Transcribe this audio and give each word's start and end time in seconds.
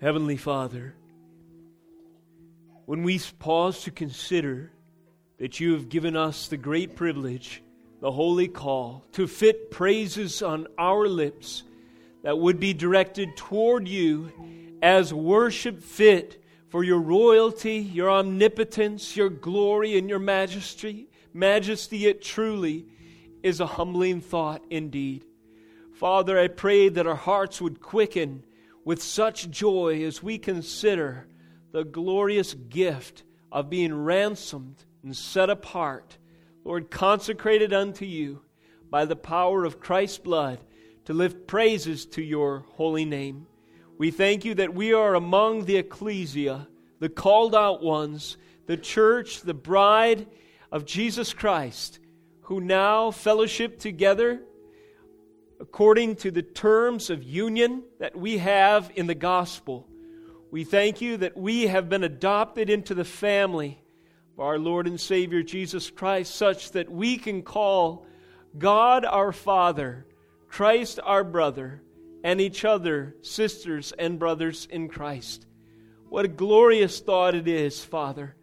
Heavenly 0.00 0.36
Father, 0.36 0.94
when 2.84 3.02
we 3.02 3.18
pause 3.40 3.82
to 3.82 3.90
consider 3.90 4.70
that 5.38 5.58
you 5.58 5.72
have 5.72 5.88
given 5.88 6.14
us 6.14 6.46
the 6.46 6.56
great 6.56 6.94
privilege, 6.94 7.64
the 8.00 8.12
holy 8.12 8.46
call, 8.46 9.04
to 9.12 9.26
fit 9.26 9.72
praises 9.72 10.40
on 10.40 10.68
our 10.78 11.08
lips 11.08 11.64
that 12.22 12.38
would 12.38 12.60
be 12.60 12.72
directed 12.74 13.36
toward 13.36 13.88
you 13.88 14.78
as 14.80 15.12
worship 15.12 15.82
fit 15.82 16.44
for 16.68 16.84
your 16.84 17.00
royalty, 17.00 17.78
your 17.78 18.08
omnipotence, 18.08 19.16
your 19.16 19.30
glory, 19.30 19.98
and 19.98 20.08
your 20.08 20.20
majesty, 20.20 21.08
majesty, 21.32 22.06
it 22.06 22.22
truly 22.22 22.86
is 23.42 23.58
a 23.58 23.66
humbling 23.66 24.20
thought 24.20 24.62
indeed. 24.70 25.24
Father, 25.94 26.38
I 26.38 26.46
pray 26.46 26.88
that 26.88 27.08
our 27.08 27.16
hearts 27.16 27.60
would 27.60 27.80
quicken 27.80 28.44
with 28.88 29.02
such 29.02 29.50
joy 29.50 30.02
as 30.02 30.22
we 30.22 30.38
consider 30.38 31.26
the 31.72 31.84
glorious 31.84 32.54
gift 32.54 33.22
of 33.52 33.68
being 33.68 33.94
ransomed 33.94 34.82
and 35.02 35.14
set 35.14 35.50
apart, 35.50 36.16
Lord, 36.64 36.90
consecrated 36.90 37.74
unto 37.74 38.06
you 38.06 38.40
by 38.88 39.04
the 39.04 39.14
power 39.14 39.66
of 39.66 39.78
Christ's 39.78 40.16
blood 40.16 40.58
to 41.04 41.12
lift 41.12 41.46
praises 41.46 42.06
to 42.06 42.22
your 42.22 42.60
holy 42.76 43.04
name. 43.04 43.46
We 43.98 44.10
thank 44.10 44.46
you 44.46 44.54
that 44.54 44.72
we 44.72 44.94
are 44.94 45.14
among 45.14 45.66
the 45.66 45.76
ecclesia, 45.76 46.66
the 46.98 47.10
called 47.10 47.54
out 47.54 47.82
ones, 47.82 48.38
the 48.64 48.78
church, 48.78 49.42
the 49.42 49.52
bride 49.52 50.26
of 50.72 50.86
Jesus 50.86 51.34
Christ, 51.34 51.98
who 52.44 52.58
now 52.58 53.10
fellowship 53.10 53.80
together 53.80 54.40
according 55.60 56.16
to 56.16 56.30
the 56.30 56.42
terms 56.42 57.10
of 57.10 57.22
union 57.22 57.82
that 57.98 58.16
we 58.16 58.38
have 58.38 58.90
in 58.94 59.06
the 59.06 59.14
gospel. 59.14 59.88
We 60.50 60.64
thank 60.64 61.00
you 61.00 61.16
that 61.18 61.36
we 61.36 61.66
have 61.66 61.88
been 61.88 62.04
adopted 62.04 62.70
into 62.70 62.94
the 62.94 63.04
family 63.04 63.82
of 64.34 64.40
our 64.40 64.58
Lord 64.58 64.86
and 64.86 65.00
Savior 65.00 65.42
Jesus 65.42 65.90
Christ, 65.90 66.34
such 66.34 66.70
that 66.72 66.90
we 66.90 67.18
can 67.18 67.42
call 67.42 68.06
God 68.56 69.04
our 69.04 69.32
Father, 69.32 70.06
Christ 70.48 71.00
our 71.02 71.24
brother, 71.24 71.82
and 72.24 72.40
each 72.40 72.64
other 72.64 73.16
sisters 73.22 73.92
and 73.98 74.18
brothers 74.18 74.66
in 74.70 74.88
Christ. 74.88 75.46
What 76.08 76.24
a 76.24 76.28
glorious 76.28 77.00
thought 77.00 77.34
it 77.34 77.46
is, 77.46 77.84
Father, 77.84 78.34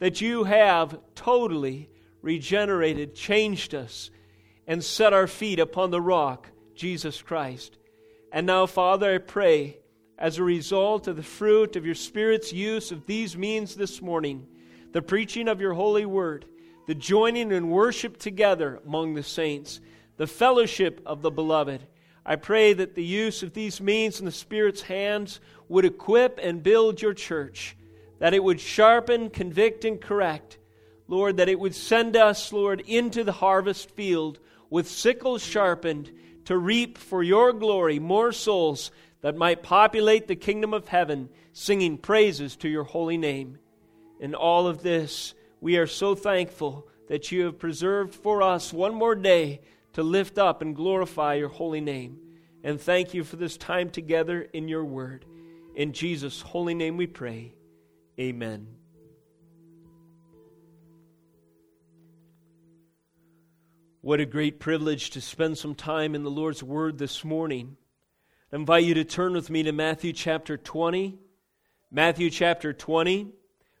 that 0.00 0.20
you 0.20 0.44
have 0.44 0.98
totally 1.14 1.88
regenerated, 2.20 3.14
changed 3.14 3.74
us, 3.74 4.10
and 4.66 4.82
set 4.82 5.12
our 5.12 5.26
feet 5.26 5.58
upon 5.58 5.90
the 5.90 6.00
rock, 6.00 6.48
Jesus 6.74 7.22
Christ. 7.22 7.78
And 8.32 8.46
now, 8.46 8.66
Father, 8.66 9.14
I 9.14 9.18
pray 9.18 9.78
as 10.18 10.38
a 10.38 10.44
result 10.44 11.06
of 11.08 11.16
the 11.16 11.22
fruit 11.22 11.76
of 11.76 11.86
your 11.86 11.94
Spirit's 11.94 12.52
use 12.52 12.90
of 12.92 13.06
these 13.06 13.36
means 13.36 13.74
this 13.74 14.00
morning, 14.00 14.46
the 14.92 15.02
preaching 15.02 15.48
of 15.48 15.60
your 15.60 15.74
holy 15.74 16.06
word, 16.06 16.44
the 16.86 16.94
joining 16.94 17.52
in 17.52 17.70
worship 17.70 18.18
together 18.18 18.80
among 18.86 19.14
the 19.14 19.22
saints, 19.22 19.80
the 20.16 20.26
fellowship 20.26 21.00
of 21.06 21.22
the 21.22 21.30
beloved. 21.30 21.86
I 22.26 22.36
pray 22.36 22.72
that 22.72 22.94
the 22.94 23.04
use 23.04 23.42
of 23.42 23.52
these 23.52 23.80
means 23.80 24.18
in 24.18 24.26
the 24.26 24.32
Spirit's 24.32 24.82
hands 24.82 25.40
would 25.68 25.84
equip 25.84 26.38
and 26.42 26.62
build 26.62 27.02
your 27.02 27.14
church, 27.14 27.76
that 28.18 28.34
it 28.34 28.42
would 28.42 28.60
sharpen, 28.60 29.30
convict, 29.30 29.84
and 29.84 30.00
correct. 30.00 30.58
Lord, 31.06 31.36
that 31.36 31.48
it 31.48 31.60
would 31.60 31.74
send 31.74 32.16
us, 32.16 32.52
Lord, 32.52 32.80
into 32.86 33.24
the 33.24 33.32
harvest 33.32 33.90
field 33.90 34.38
with 34.70 34.88
sickles 34.88 35.42
sharpened 35.42 36.10
to 36.46 36.56
reap 36.56 36.98
for 36.98 37.22
your 37.22 37.52
glory 37.52 37.98
more 37.98 38.32
souls 38.32 38.90
that 39.20 39.36
might 39.36 39.62
populate 39.62 40.28
the 40.28 40.36
kingdom 40.36 40.74
of 40.74 40.88
heaven, 40.88 41.28
singing 41.52 41.96
praises 41.96 42.56
to 42.56 42.68
your 42.68 42.84
holy 42.84 43.16
name. 43.16 43.58
In 44.20 44.34
all 44.34 44.66
of 44.66 44.82
this, 44.82 45.34
we 45.60 45.76
are 45.78 45.86
so 45.86 46.14
thankful 46.14 46.86
that 47.08 47.32
you 47.32 47.44
have 47.44 47.58
preserved 47.58 48.14
for 48.14 48.42
us 48.42 48.72
one 48.72 48.94
more 48.94 49.14
day 49.14 49.60
to 49.94 50.02
lift 50.02 50.38
up 50.38 50.62
and 50.62 50.76
glorify 50.76 51.34
your 51.34 51.48
holy 51.48 51.80
name. 51.80 52.18
And 52.62 52.80
thank 52.80 53.14
you 53.14 53.24
for 53.24 53.36
this 53.36 53.56
time 53.56 53.90
together 53.90 54.42
in 54.42 54.68
your 54.68 54.84
word. 54.84 55.24
In 55.74 55.92
Jesus' 55.92 56.40
holy 56.40 56.74
name 56.74 56.96
we 56.96 57.06
pray. 57.06 57.54
Amen. 58.18 58.83
What 64.04 64.20
a 64.20 64.26
great 64.26 64.60
privilege 64.60 65.08
to 65.12 65.22
spend 65.22 65.56
some 65.56 65.74
time 65.74 66.14
in 66.14 66.24
the 66.24 66.30
Lord's 66.30 66.62
Word 66.62 66.98
this 66.98 67.24
morning. 67.24 67.78
I 68.52 68.56
invite 68.56 68.84
you 68.84 68.92
to 68.92 69.04
turn 69.04 69.32
with 69.32 69.48
me 69.48 69.62
to 69.62 69.72
Matthew 69.72 70.12
chapter 70.12 70.58
20. 70.58 71.16
Matthew 71.90 72.28
chapter 72.28 72.74
20, 72.74 73.32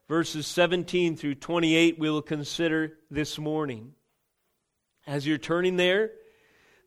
verses 0.08 0.46
17 0.46 1.18
through 1.18 1.34
28, 1.34 1.98
we 1.98 2.08
will 2.08 2.22
consider 2.22 2.94
this 3.10 3.38
morning. 3.38 3.92
As 5.06 5.26
you're 5.26 5.36
turning 5.36 5.76
there, 5.76 6.12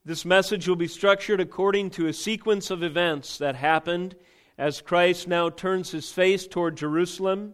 this 0.04 0.25
message 0.25 0.68
will 0.68 0.75
be 0.75 0.88
structured 0.88 1.40
according 1.40 1.92
to 1.92 2.08
a 2.08 2.14
sequence 2.14 2.72
of 2.72 2.81
events 2.81 3.38
that 3.38 3.56
happened 3.56 4.16
as 4.58 4.81
Christ 4.81 5.28
now 5.28 5.52
turns 5.52 5.92
his 5.92 6.12
face 6.12 6.48
toward 6.48 6.75
Jerusalem 6.75 7.54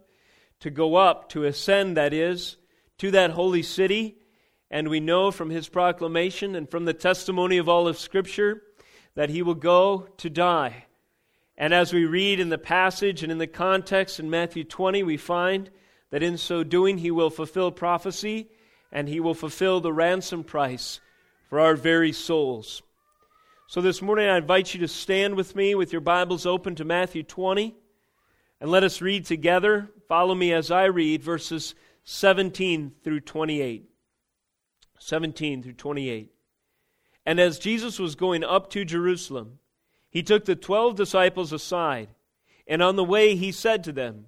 to 0.61 0.69
go 0.69 0.95
up, 0.95 1.27
to 1.31 1.43
ascend, 1.43 1.97
that 1.97 2.13
is, 2.13 2.55
to 2.99 3.11
that 3.11 3.31
holy 3.31 3.63
city. 3.63 4.19
And 4.73 4.87
we 4.87 4.99
know 4.99 5.29
from 5.29 5.51
his 5.51 5.69
proclamation 5.69 6.55
and 6.55 6.67
from 6.67 6.85
the 6.85 6.95
testimony 6.95 7.59
of 7.59 7.69
all 7.69 7.87
of 7.87 7.99
Scripture 7.99 8.63
that 9.13 9.29
he 9.29 9.43
will 9.43 9.53
go 9.53 10.07
to 10.17 10.31
die. 10.31 10.85
And 11.55 11.75
as 11.75 11.93
we 11.93 12.05
read 12.05 12.39
in 12.39 12.49
the 12.49 12.57
passage 12.57 13.21
and 13.21 13.31
in 13.31 13.37
the 13.37 13.45
context 13.45 14.19
in 14.19 14.31
Matthew 14.31 14.63
20, 14.63 15.03
we 15.03 15.15
find 15.15 15.69
that 16.09 16.23
in 16.23 16.39
so 16.39 16.63
doing 16.63 16.97
he 16.97 17.11
will 17.11 17.29
fulfill 17.29 17.71
prophecy 17.71 18.49
and 18.91 19.07
he 19.07 19.19
will 19.19 19.35
fulfill 19.35 19.79
the 19.79 19.93
ransom 19.93 20.43
price 20.43 20.99
for 21.49 21.59
our 21.59 21.75
very 21.75 22.11
souls. 22.11 22.81
So 23.67 23.79
this 23.79 24.01
morning 24.01 24.27
I 24.27 24.37
invite 24.37 24.73
you 24.73 24.79
to 24.79 24.87
stand 24.87 25.35
with 25.35 25.55
me 25.55 25.75
with 25.75 25.91
your 25.91 26.01
Bibles 26.01 26.47
open 26.47 26.73
to 26.77 26.83
Matthew 26.83 27.21
20 27.21 27.75
and 28.59 28.71
let 28.71 28.83
us 28.83 29.01
read 29.01 29.27
together. 29.27 29.91
Follow 30.07 30.33
me 30.33 30.51
as 30.51 30.71
I 30.71 30.85
read 30.85 31.21
verses 31.21 31.75
17 32.05 32.93
through 33.03 33.19
28. 33.19 33.91
17 35.03 35.63
through 35.63 35.73
28. 35.73 36.31
And 37.25 37.39
as 37.39 37.59
Jesus 37.59 37.99
was 37.99 38.15
going 38.15 38.43
up 38.43 38.69
to 38.71 38.85
Jerusalem, 38.85 39.59
he 40.09 40.23
took 40.23 40.45
the 40.45 40.55
twelve 40.55 40.95
disciples 40.95 41.51
aside, 41.51 42.09
and 42.67 42.81
on 42.83 42.95
the 42.95 43.03
way 43.03 43.35
he 43.35 43.51
said 43.51 43.83
to 43.83 43.91
them, 43.91 44.27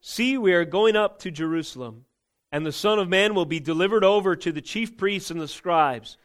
See, 0.00 0.36
we 0.36 0.52
are 0.52 0.64
going 0.64 0.96
up 0.96 1.18
to 1.20 1.30
Jerusalem, 1.30 2.04
and 2.52 2.66
the 2.66 2.72
Son 2.72 2.98
of 2.98 3.08
Man 3.08 3.34
will 3.34 3.46
be 3.46 3.60
delivered 3.60 4.04
over 4.04 4.36
to 4.36 4.52
the 4.52 4.60
chief 4.60 4.96
priests 4.96 5.30
and 5.30 5.40
the 5.40 5.48
scribes, 5.48 6.18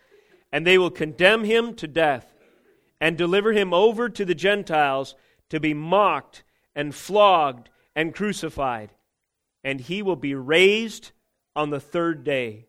and 0.51 0.65
they 0.65 0.77
will 0.77 0.91
condemn 0.91 1.43
him 1.43 1.73
to 1.75 1.87
death, 1.87 2.33
and 2.99 3.17
deliver 3.17 3.53
him 3.53 3.73
over 3.73 4.09
to 4.09 4.25
the 4.25 4.35
Gentiles 4.35 5.15
to 5.49 5.59
be 5.59 5.73
mocked 5.73 6.43
and 6.75 6.93
flogged 6.93 7.69
and 7.95 8.13
crucified, 8.13 8.91
and 9.63 9.79
he 9.79 10.01
will 10.01 10.15
be 10.15 10.35
raised 10.35 11.11
on 11.55 11.69
the 11.69 11.79
third 11.79 12.23
day. 12.23 12.68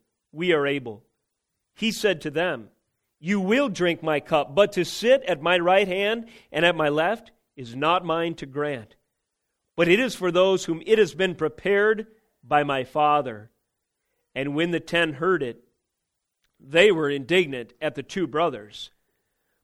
We 0.31 0.53
are 0.53 0.65
able. 0.65 1.03
He 1.75 1.91
said 1.91 2.21
to 2.21 2.31
them, 2.31 2.69
You 3.19 3.39
will 3.39 3.69
drink 3.69 4.03
my 4.03 4.19
cup, 4.19 4.55
but 4.55 4.73
to 4.73 4.85
sit 4.85 5.23
at 5.23 5.41
my 5.41 5.57
right 5.57 5.87
hand 5.87 6.25
and 6.51 6.65
at 6.65 6.75
my 6.75 6.89
left 6.89 7.31
is 7.55 7.75
not 7.75 8.05
mine 8.05 8.35
to 8.35 8.45
grant, 8.45 8.95
but 9.75 9.87
it 9.87 9.99
is 9.99 10.15
for 10.15 10.31
those 10.31 10.65
whom 10.65 10.81
it 10.85 10.97
has 10.97 11.13
been 11.13 11.35
prepared 11.35 12.07
by 12.43 12.63
my 12.63 12.83
Father. 12.83 13.49
And 14.33 14.55
when 14.55 14.71
the 14.71 14.79
ten 14.79 15.13
heard 15.13 15.43
it, 15.43 15.63
they 16.59 16.91
were 16.91 17.09
indignant 17.09 17.73
at 17.81 17.95
the 17.95 18.03
two 18.03 18.27
brothers. 18.27 18.91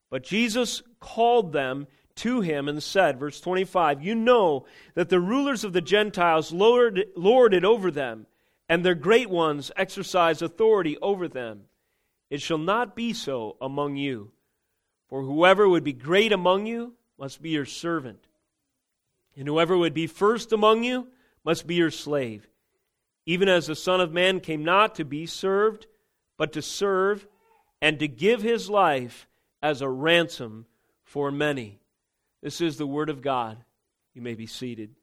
But 0.10 0.24
Jesus 0.24 0.81
called 1.00 1.54
them 1.54 1.88
to 2.16 2.42
him 2.42 2.68
and 2.68 2.81
said, 2.81 3.19
verse 3.19 3.40
25, 3.40 4.04
You 4.04 4.16
know 4.16 4.66
that 4.96 5.10
the 5.10 5.19
rulers 5.19 5.64
of 5.64 5.74
the 5.74 5.81
Gentiles 5.81 6.52
lord, 6.52 7.06
lord 7.16 7.54
it 7.54 7.64
over 7.64 7.92
them, 7.92 8.25
and 8.69 8.84
their 8.84 8.96
great 8.96 9.30
ones 9.30 9.72
exercise 9.75 10.42
authority 10.42 10.98
over 11.02 11.28
them. 11.28 11.62
It 12.30 12.42
shall 12.42 12.58
not 12.58 12.96
be 12.96 13.14
so 13.14 13.56
among 13.62 13.96
you. 13.96 14.31
For 15.08 15.24
whoever 15.24 15.68
would 15.68 15.84
be 15.84 15.94
great 15.94 16.34
among 16.34 16.66
you 16.66 16.94
must 17.18 17.42
be 17.42 17.52
your 17.52 17.66
servant. 17.66 18.28
And 19.36 19.48
whoever 19.48 19.78
would 19.78 19.94
be 19.94 20.08
first 20.08 20.52
among 20.52 20.84
you 20.84 21.08
must 21.46 21.66
be 21.66 21.75
your 21.75 21.92
slave, 21.92 22.50
even 23.25 23.48
as 23.48 23.68
the 23.68 23.75
Son 23.75 24.02
of 24.02 24.12
Man 24.12 24.40
came 24.40 24.66
not 24.66 24.96
to 24.96 25.06
be 25.06 25.25
served, 25.25 25.88
but 26.38 26.54
to 26.54 26.62
serve 26.62 27.28
and 27.81 28.00
to 28.00 28.08
give 28.08 28.42
his 28.42 28.69
life 28.69 29.28
as 29.62 29.81
a 29.81 29.90
ransom 29.90 30.66
for 31.04 31.31
many. 31.31 31.80
This 32.42 32.60
is 32.60 32.78
the 32.78 32.88
Word 32.88 33.10
of 33.10 33.22
God. 33.22 33.58
You 34.14 34.22
may 34.22 34.34
be 34.34 34.48
seated. 34.48 34.96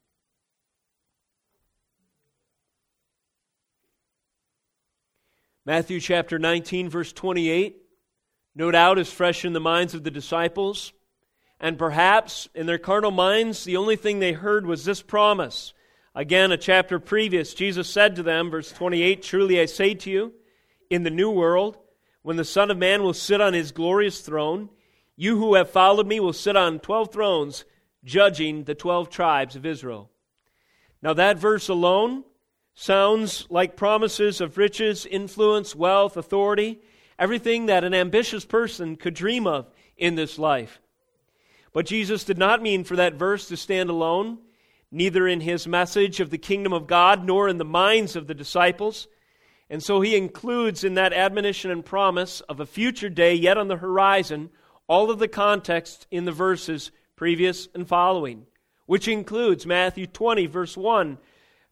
Matthew 5.67 5.99
chapter 5.99 6.39
19, 6.39 6.91
verse 6.91 7.11
28, 7.11 7.79
no 8.55 8.71
doubt 8.71 8.99
is 8.99 9.11
fresh 9.11 9.47
in 9.47 9.55
the 9.55 9.61
minds 9.61 9.95
of 9.95 10.05
the 10.05 10.11
disciples. 10.11 10.93
And 11.59 11.79
perhaps 11.79 12.49
in 12.55 12.67
their 12.67 12.77
carnal 12.77 13.11
minds, 13.11 13.65
the 13.65 13.79
only 13.79 13.97
thing 13.97 14.19
they 14.19 14.33
heard 14.33 14.67
was 14.67 14.85
this 14.85 15.01
promise. 15.01 15.73
Again, 16.15 16.53
a 16.53 16.59
chapter 16.59 16.99
previous, 16.99 17.55
Jesus 17.55 17.89
said 17.89 18.17
to 18.17 18.23
them, 18.23 18.51
verse 18.51 18.71
28 18.73 19.23
Truly 19.23 19.59
I 19.59 19.65
say 19.65 19.95
to 19.95 20.11
you, 20.11 20.35
in 20.91 21.03
the 21.03 21.11
new 21.11 21.31
world, 21.31 21.79
when 22.21 22.37
the 22.37 22.45
Son 22.45 22.71
of 22.71 22.77
Man 22.77 23.03
will 23.03 23.15
sit 23.15 23.41
on 23.41 23.55
his 23.55 23.73
glorious 23.73 24.21
throne, 24.21 24.69
you 25.17 25.39
who 25.39 25.55
have 25.55 25.71
followed 25.71 26.07
me 26.07 26.21
will 26.21 26.35
sit 26.35 26.57
on 26.57 26.79
12 26.79 27.11
thrones, 27.11 27.65
judging 28.05 28.65
the 28.65 28.75
12 28.75 29.09
tribes 29.09 29.57
of 29.57 29.65
Israel. 29.65 30.11
Now, 31.01 31.15
that 31.15 31.39
verse 31.39 31.69
alone 31.69 32.25
sounds 32.75 33.47
like 33.51 33.77
promises 33.77 34.41
of 34.41 34.59
riches, 34.59 35.07
influence, 35.07 35.75
wealth, 35.75 36.17
authority, 36.17 36.81
everything 37.19 37.67
that 37.67 37.85
an 37.85 37.95
ambitious 37.95 38.45
person 38.45 38.97
could 38.97 39.15
dream 39.15 39.47
of 39.47 39.71
in 39.97 40.15
this 40.17 40.39
life. 40.39 40.81
But 41.73 41.87
Jesus 41.87 42.25
did 42.25 42.39
not 42.39 42.63
mean 42.63 42.85
for 42.85 42.97
that 42.97 43.15
verse 43.15 43.49
to 43.49 43.57
stand 43.57 43.91
alone, 43.91 44.39
neither 44.91 45.27
in 45.27 45.41
his 45.41 45.67
message 45.67 46.21
of 46.21 46.31
the 46.31 46.39
kingdom 46.39 46.73
of 46.73 46.87
God 46.87 47.25
nor 47.25 47.49
in 47.49 47.59
the 47.59 47.65
minds 47.65 48.17
of 48.17 48.27
the 48.27 48.35
disciples. 48.35 49.09
And 49.69 49.83
so 49.83 50.01
he 50.01 50.17
includes 50.17 50.85
in 50.85 50.95
that 50.95 51.13
admonition 51.13 51.71
and 51.71 51.85
promise 51.85 52.41
of 52.43 52.61
a 52.61 52.67
future 52.67 53.09
day 53.09 53.35
yet 53.35 53.59
on 53.59 53.69
the 53.69 53.77
horizon 53.77 54.51
all 54.87 55.11
of 55.11 55.19
the 55.19 55.29
context 55.29 56.07
in 56.11 56.25
the 56.25 56.33
verses 56.33 56.91
previous 57.17 57.69
and 57.75 57.89
following, 57.89 58.47
which 58.87 59.09
includes 59.09 59.67
Matthew 59.67 60.07
20, 60.07 60.47
verse 60.47 60.77
1, 60.77 61.19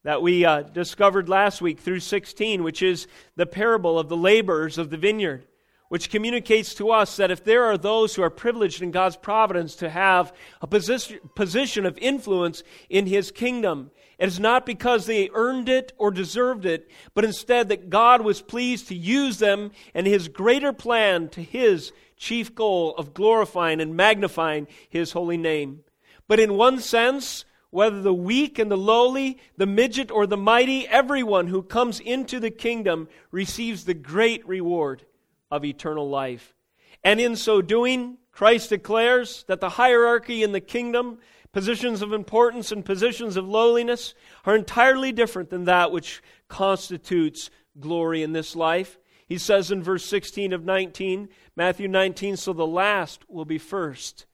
that 0.05 0.23
we 0.23 0.45
uh, 0.45 0.63
discovered 0.63 1.29
last 1.29 1.61
week 1.61 1.81
through 1.81 2.01
16, 2.01 2.63
which 2.63 2.83
is 2.83 3.07
the 3.37 3.47
parable 3.47 3.99
of 3.99 4.09
the 4.09 4.17
laborers 4.17 4.79
of 4.79 4.91
the 4.91 4.97
vineyard 4.97 5.47
which 5.93 6.09
communicates 6.09 6.75
to 6.75 6.91
us 6.91 7.19
that 7.19 7.31
if 7.31 7.45
there 7.45 7.65
are 7.65 7.77
those 7.77 8.15
who 8.15 8.23
are 8.23 8.31
privileged 8.31 8.81
in 8.81 8.91
God's 8.91 9.19
providence 9.19 9.75
to 9.75 9.91
have 9.91 10.33
a 10.63 10.67
position, 10.67 11.21
position 11.37 11.85
of 11.85 11.99
influence 11.99 12.63
in 12.89 13.05
His 13.05 13.31
kingdom, 13.31 13.91
it 14.19 14.27
is 14.27 14.41
not 14.41 14.65
because 14.65 15.05
they 15.05 15.29
earned 15.35 15.69
it 15.69 15.93
or 15.99 16.11
deserved 16.11 16.65
it, 16.65 16.91
but 17.13 17.27
instead 17.27 17.69
that 17.69 17.91
God 17.91 18.23
was 18.23 18.41
pleased 18.41 18.89
to 18.89 18.95
use 18.95 19.39
them 19.39 19.71
and 19.93 20.07
His 20.07 20.29
greater 20.29 20.73
plan 20.73 21.29
to 21.29 21.43
His 21.43 21.93
chief 22.17 22.55
goal 22.55 22.95
of 22.97 23.13
glorifying 23.13 23.79
and 23.79 23.95
magnifying 23.95 24.69
His 24.89 25.13
holy 25.13 25.37
name. 25.37 25.81
But 26.27 26.41
in 26.41 26.57
one 26.57 26.81
sense, 26.81 27.45
whether 27.73 28.03
the 28.03 28.13
weak 28.13 28.59
and 28.59 28.71
the 28.71 28.77
lowly, 28.77 29.39
the 29.57 29.67
midget 29.67 30.11
or 30.11 30.27
the 30.27 30.37
mighty, 30.37 30.87
everyone 30.87 31.47
who 31.47 31.63
comes 31.63 31.99
into 32.01 32.39
the 32.39 32.51
kingdom 32.51 33.09
receives 33.31 33.85
the 33.85 33.95
great 33.95 34.47
reward 34.47 35.03
of 35.51 35.65
eternal 35.65 36.09
life. 36.09 36.55
And 37.03 37.19
in 37.19 37.35
so 37.35 37.63
doing, 37.63 38.19
Christ 38.31 38.69
declares 38.69 39.47
that 39.49 39.61
the 39.61 39.71
hierarchy 39.71 40.43
in 40.43 40.53
the 40.53 40.61
kingdom, 40.61 41.19
positions 41.51 42.03
of 42.03 42.13
importance 42.13 42.73
and 42.73 42.85
positions 42.85 43.39
of 43.39 43.49
lowliness, 43.49 44.15
are 44.45 44.55
entirely 44.55 45.11
different 45.11 45.49
than 45.49 45.65
that 45.65 45.91
which 45.91 46.23
constitutes 46.49 47.49
glory 47.81 48.23
in 48.23 48.35
this 48.35 48.55
life. 48.55 48.99
He 49.27 49.39
says 49.39 49.71
in 49.71 49.83
verse 49.83 50.05
16 50.05 50.53
of 50.53 50.63
19, 50.63 51.31
Matthew 51.57 51.89
19, 51.89 52.37
so 52.37 52.53
the 52.53 52.67
last 52.67 53.23
will 53.31 53.47
be 53.47 53.57
first, 53.57 54.27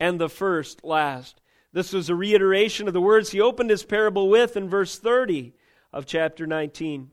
and 0.00 0.20
the 0.20 0.28
first 0.28 0.82
last. 0.82 1.39
This 1.72 1.92
was 1.92 2.08
a 2.08 2.14
reiteration 2.14 2.88
of 2.88 2.94
the 2.94 3.00
words 3.00 3.30
he 3.30 3.40
opened 3.40 3.70
his 3.70 3.84
parable 3.84 4.28
with 4.28 4.56
in 4.56 4.68
verse 4.68 4.98
30 4.98 5.52
of 5.92 6.06
chapter 6.06 6.46
19. 6.46 7.10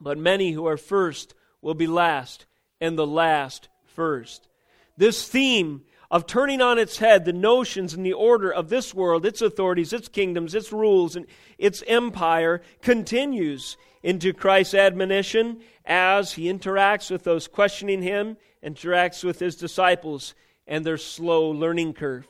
But 0.00 0.18
many 0.18 0.52
who 0.52 0.66
are 0.66 0.76
first 0.76 1.34
will 1.62 1.74
be 1.74 1.86
last, 1.86 2.46
and 2.80 2.98
the 2.98 3.06
last 3.06 3.68
first. 3.84 4.48
This 4.96 5.28
theme 5.28 5.82
of 6.10 6.26
turning 6.26 6.60
on 6.60 6.78
its 6.78 6.98
head 6.98 7.24
the 7.24 7.32
notions 7.32 7.94
and 7.94 8.04
the 8.04 8.12
order 8.12 8.52
of 8.52 8.68
this 8.68 8.92
world, 8.92 9.24
its 9.24 9.40
authorities, 9.40 9.92
its 9.92 10.08
kingdoms, 10.08 10.54
its 10.54 10.72
rules, 10.72 11.14
and 11.14 11.26
its 11.56 11.84
empire 11.86 12.62
continues 12.82 13.76
into 14.02 14.32
Christ's 14.32 14.74
admonition 14.74 15.60
as 15.84 16.32
he 16.32 16.52
interacts 16.52 17.10
with 17.10 17.22
those 17.22 17.46
questioning 17.46 18.02
him, 18.02 18.36
interacts 18.64 19.22
with 19.22 19.38
his 19.38 19.54
disciples 19.54 20.34
and 20.66 20.84
their 20.84 20.98
slow 20.98 21.50
learning 21.50 21.92
curve. 21.92 22.26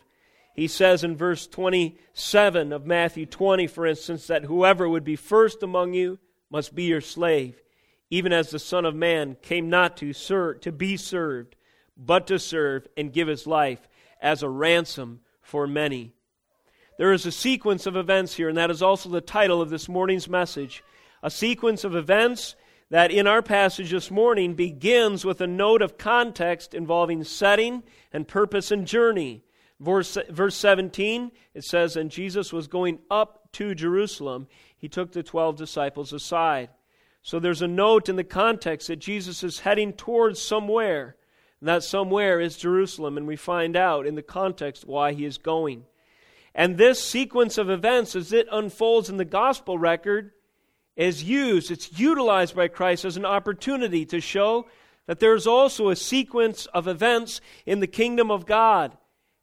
He 0.61 0.69
says 0.69 1.05
in 1.05 1.17
verse 1.17 1.47
27 1.47 2.73
of 2.73 2.85
Matthew 2.85 3.25
20, 3.25 3.67
for 3.67 3.87
instance, 3.87 4.27
that 4.27 4.45
whoever 4.45 4.87
would 4.87 5.05
be 5.05 5.17
first 5.17 5.62
among 5.62 5.95
you 5.95 6.19
must 6.51 6.75
be 6.75 6.83
your 6.85 7.01
slave 7.01 7.62
even 8.11 8.33
as 8.33 8.51
the 8.51 8.59
Son 8.59 8.85
of 8.85 8.95
Man 8.95 9.37
came 9.41 9.71
not 9.71 9.97
to, 9.99 10.12
serve, 10.12 10.61
to 10.62 10.73
be 10.73 10.97
served, 10.97 11.55
but 11.97 12.27
to 12.27 12.39
serve 12.39 12.87
and 12.97 13.12
give 13.12 13.29
his 13.29 13.47
life 13.47 13.89
as 14.21 14.43
a 14.43 14.49
ransom 14.49 15.21
for 15.41 15.67
many. 15.67 16.12
There 16.99 17.13
is 17.13 17.25
a 17.25 17.33
sequence 17.33 17.87
of 17.87 17.97
events 17.97 18.35
here, 18.35 18.49
and 18.49 18.59
that 18.59 18.71
is 18.71 18.83
also 18.83 19.09
the 19.09 19.21
title 19.21 19.63
of 19.63 19.71
this 19.71 19.89
morning's 19.89 20.29
message. 20.29 20.83
A 21.23 21.31
sequence 21.31 21.85
of 21.85 21.95
events 21.95 22.56
that 22.91 23.13
in 23.13 23.29
our 23.29 23.43
passage 23.43 23.93
this 23.93 24.11
morning 24.11 24.55
begins 24.55 25.25
with 25.25 25.41
a 25.41 25.47
note 25.47 25.81
of 25.81 25.97
context 25.97 26.75
involving 26.75 27.23
setting 27.23 27.85
and 28.13 28.27
purpose 28.27 28.73
and 28.73 28.87
journey. 28.87 29.45
Verse, 29.81 30.19
verse 30.29 30.56
17, 30.56 31.32
it 31.55 31.65
says, 31.65 31.97
And 31.97 32.11
Jesus 32.11 32.53
was 32.53 32.69
going 32.69 32.99
up 33.11 33.49
to 33.53 33.75
Jerusalem. 33.75 34.47
He 34.77 34.88
took 34.88 35.12
the 35.12 35.23
twelve 35.23 35.56
disciples 35.56 36.12
aside. 36.12 36.69
So 37.23 37.38
there's 37.38 37.62
a 37.62 37.69
note 37.69 38.09
in 38.09 38.17
the 38.17 38.25
context 38.25 38.88
that 38.88 38.99
Jesus 38.99 39.43
is 39.43 39.61
heading 39.61 39.94
towards 39.94 40.41
somewhere. 40.41 41.17
And 41.61 41.69
that 41.69 41.82
somewhere 41.82 42.41
is 42.41 42.56
Jerusalem, 42.56 43.17
and 43.17 43.27
we 43.27 43.37
find 43.37 43.77
out 43.77 44.06
in 44.06 44.15
the 44.15 44.23
context 44.23 44.87
why 44.87 45.12
he 45.12 45.25
is 45.25 45.38
going. 45.38 45.85
And 46.55 46.77
this 46.77 47.03
sequence 47.03 47.59
of 47.59 47.71
events, 47.71 48.17
as 48.17 48.32
it 48.32 48.49
unfolds 48.51 49.08
in 49.08 49.19
the 49.19 49.25
gospel 49.25 49.79
record, 49.79 50.32
is 50.96 51.22
used, 51.22 51.70
it's 51.70 51.99
utilized 51.99 52.55
by 52.56 52.69
Christ 52.69 53.05
as 53.05 53.17
an 53.17 53.25
opportunity 53.25 54.05
to 54.06 54.20
show 54.20 54.67
that 55.06 55.20
there's 55.20 55.46
also 55.46 55.89
a 55.89 55.96
sequence 55.96 56.67
of 56.67 56.89
events 56.89 57.41
in 57.67 57.81
the 57.81 57.87
kingdom 57.87 58.31
of 58.31 58.46
God. 58.46 58.96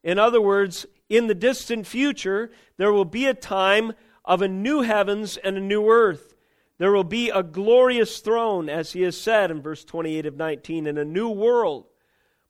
In 0.07 0.17
other 0.17 0.39
words, 0.39 0.85
in 1.09 1.27
the 1.27 1.35
distant 1.35 1.85
future, 1.85 2.49
there 2.77 2.93
will 2.93 3.03
be 3.03 3.25
a 3.25 3.33
time 3.33 3.91
of 4.23 4.41
a 4.41 4.47
new 4.47 4.79
heavens 4.79 5.35
and 5.35 5.57
a 5.57 5.61
new 5.61 5.89
earth. 5.89 6.33
There 6.77 6.93
will 6.93 7.03
be 7.03 7.29
a 7.29 7.43
glorious 7.43 8.19
throne, 8.19 8.69
as 8.69 8.93
he 8.93 9.01
has 9.01 9.19
said 9.19 9.51
in 9.51 9.61
verse 9.61 9.83
28 9.83 10.25
of 10.25 10.37
19, 10.37 10.87
and 10.87 10.97
a 10.97 11.03
new 11.03 11.27
world. 11.27 11.87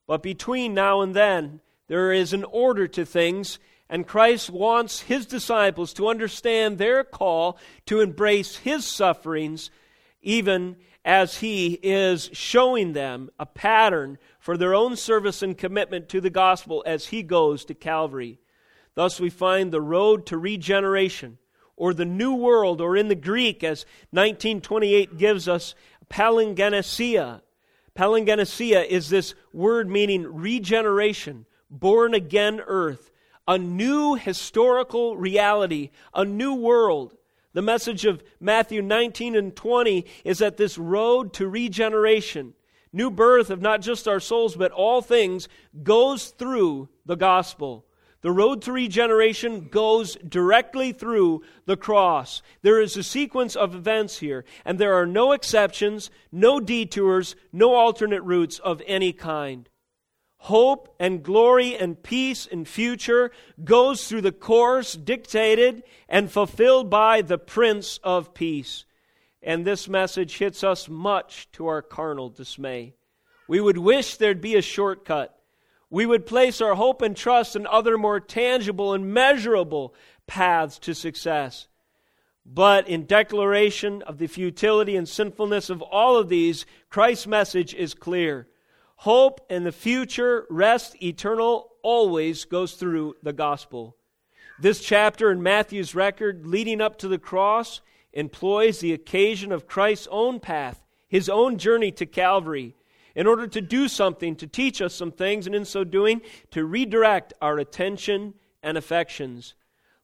But 0.05 0.21
between 0.21 0.75
now 0.75 1.01
and 1.01 1.15
then, 1.15 1.61
there 1.87 2.11
is 2.11 2.31
an 2.31 2.43
order 2.43 2.87
to 2.89 3.03
things, 3.03 3.57
and 3.89 4.05
Christ 4.05 4.51
wants 4.51 5.01
his 5.01 5.25
disciples 5.25 5.93
to 5.93 6.09
understand 6.09 6.77
their 6.77 7.03
call 7.03 7.57
to 7.87 8.01
embrace 8.01 8.57
his 8.57 8.85
sufferings, 8.85 9.71
even 10.21 10.75
as 11.03 11.39
he 11.39 11.79
is 11.81 12.29
showing 12.33 12.93
them 12.93 13.31
a 13.39 13.47
pattern 13.47 14.19
for 14.47 14.55
their 14.55 14.73
own 14.73 14.95
service 14.95 15.41
and 15.41 15.57
commitment 15.57 16.07
to 16.07 16.21
the 16.21 16.29
gospel 16.29 16.81
as 16.85 17.07
he 17.07 17.21
goes 17.21 17.65
to 17.65 17.73
Calvary. 17.73 18.39
Thus, 18.95 19.19
we 19.19 19.29
find 19.29 19.73
the 19.73 19.81
road 19.81 20.25
to 20.27 20.37
regeneration 20.37 21.37
or 21.75 21.93
the 21.93 22.05
new 22.05 22.33
world, 22.33 22.79
or 22.79 22.95
in 22.95 23.09
the 23.09 23.13
Greek, 23.13 23.61
as 23.61 23.85
1928 24.11 25.17
gives 25.17 25.49
us, 25.49 25.75
palingenesia. 26.09 27.41
Palingenesia 27.93 28.87
is 28.87 29.09
this 29.09 29.35
word 29.51 29.89
meaning 29.89 30.23
regeneration, 30.23 31.45
born 31.69 32.13
again 32.13 32.61
earth, 32.65 33.11
a 33.49 33.57
new 33.57 34.15
historical 34.15 35.17
reality, 35.17 35.89
a 36.13 36.23
new 36.23 36.53
world. 36.53 37.17
The 37.51 37.61
message 37.61 38.05
of 38.05 38.23
Matthew 38.39 38.81
19 38.81 39.35
and 39.35 39.53
20 39.53 40.05
is 40.23 40.37
that 40.37 40.55
this 40.55 40.77
road 40.77 41.33
to 41.33 41.49
regeneration, 41.49 42.53
new 42.97 43.09
birth 43.09 43.49
of 43.49 43.61
not 43.61 43.79
just 43.81 44.07
our 44.07 44.19
souls, 44.19 44.55
but 44.57 44.71
all 44.73 45.01
things, 45.01 45.47
goes 45.83 46.29
through 46.29 46.89
the 47.05 47.15
gospel. 47.15 47.85
The 48.21 48.31
road 48.31 48.63
to 48.63 48.71
regeneration 48.71 49.69
goes 49.69 50.17
directly 50.27 50.91
through 50.91 51.43
the 51.65 51.77
cross. 51.77 52.41
There 52.63 52.81
is 52.81 52.97
a 52.97 53.03
sequence 53.03 53.55
of 53.55 53.75
events 53.75 54.17
here, 54.17 54.43
and 54.65 54.79
there 54.79 54.95
are 54.95 55.05
no 55.05 55.31
exceptions, 55.31 56.09
no 56.31 56.59
detours, 56.59 57.35
no 57.53 57.75
alternate 57.75 58.23
routes 58.23 58.57
of 58.59 58.81
any 58.87 59.13
kind. 59.13 59.69
hope 60.39 60.95
and 60.99 61.23
glory 61.23 61.75
and 61.75 62.01
peace 62.01 62.47
and 62.51 62.67
future 62.67 63.31
goes 63.63 64.07
through 64.07 64.21
the 64.21 64.31
course 64.31 64.93
dictated 64.93 65.83
and 66.07 66.31
fulfilled 66.31 66.89
by 66.89 67.21
the 67.21 67.37
Prince 67.37 67.99
of 68.03 68.33
Peace. 68.33 68.85
And 69.47 69.63
this 69.63 69.87
message 69.87 70.39
hits 70.39 70.61
us 70.61 70.89
much 70.89 71.49
to 71.53 71.67
our 71.67 71.81
carnal 71.81 72.27
dismay. 72.29 72.95
We 73.47 73.61
would 73.61 73.77
wish 73.77 74.17
there'd 74.17 74.41
be 74.41 74.57
a 74.57 74.61
shortcut. 74.61 75.39
We 75.89 76.05
would 76.05 76.25
place 76.25 76.59
our 76.59 76.75
hope 76.75 77.01
and 77.01 77.15
trust 77.15 77.55
in 77.55 77.65
other 77.65 77.97
more 77.97 78.19
tangible 78.19 78.93
and 78.93 79.13
measurable 79.13 79.95
paths 80.27 80.79
to 80.79 80.93
success. 80.93 81.69
But 82.45 82.89
in 82.89 83.05
declaration 83.05 84.01
of 84.01 84.17
the 84.17 84.27
futility 84.27 84.97
and 84.97 85.07
sinfulness 85.07 85.69
of 85.69 85.81
all 85.81 86.17
of 86.17 86.27
these, 86.27 86.65
Christ's 86.89 87.27
message 87.27 87.73
is 87.73 87.93
clear. 87.93 88.49
Hope 88.97 89.39
in 89.49 89.63
the 89.63 89.71
future, 89.71 90.45
rest 90.49 91.01
eternal, 91.01 91.69
always 91.83 92.43
goes 92.43 92.73
through 92.73 93.15
the 93.23 93.31
gospel. 93.31 93.95
This 94.59 94.81
chapter 94.81 95.31
in 95.31 95.41
Matthew's 95.41 95.95
record 95.95 96.45
leading 96.45 96.81
up 96.81 96.97
to 96.97 97.07
the 97.07 97.17
cross 97.17 97.79
employs 98.17 98.79
the 98.79 98.93
occasion 98.93 99.51
of 99.51 99.67
Christ's 99.67 100.07
own 100.09 100.39
path, 100.39 100.83
his 101.07 101.29
own 101.29 101.59
journey 101.59 101.91
to 101.91 102.05
Calvary, 102.05 102.75
in 103.15 103.27
order 103.27 103.47
to 103.47 103.61
do 103.61 103.87
something, 103.87 104.35
to 104.35 104.47
teach 104.47 104.81
us 104.81 104.95
some 104.95 105.11
things, 105.11 105.45
and 105.45 105.55
in 105.55 105.63
so 105.63 105.83
doing, 105.83 106.21
to 106.49 106.65
redirect 106.65 107.31
our 107.41 107.59
attention 107.59 108.33
and 108.63 108.75
affections, 108.75 109.53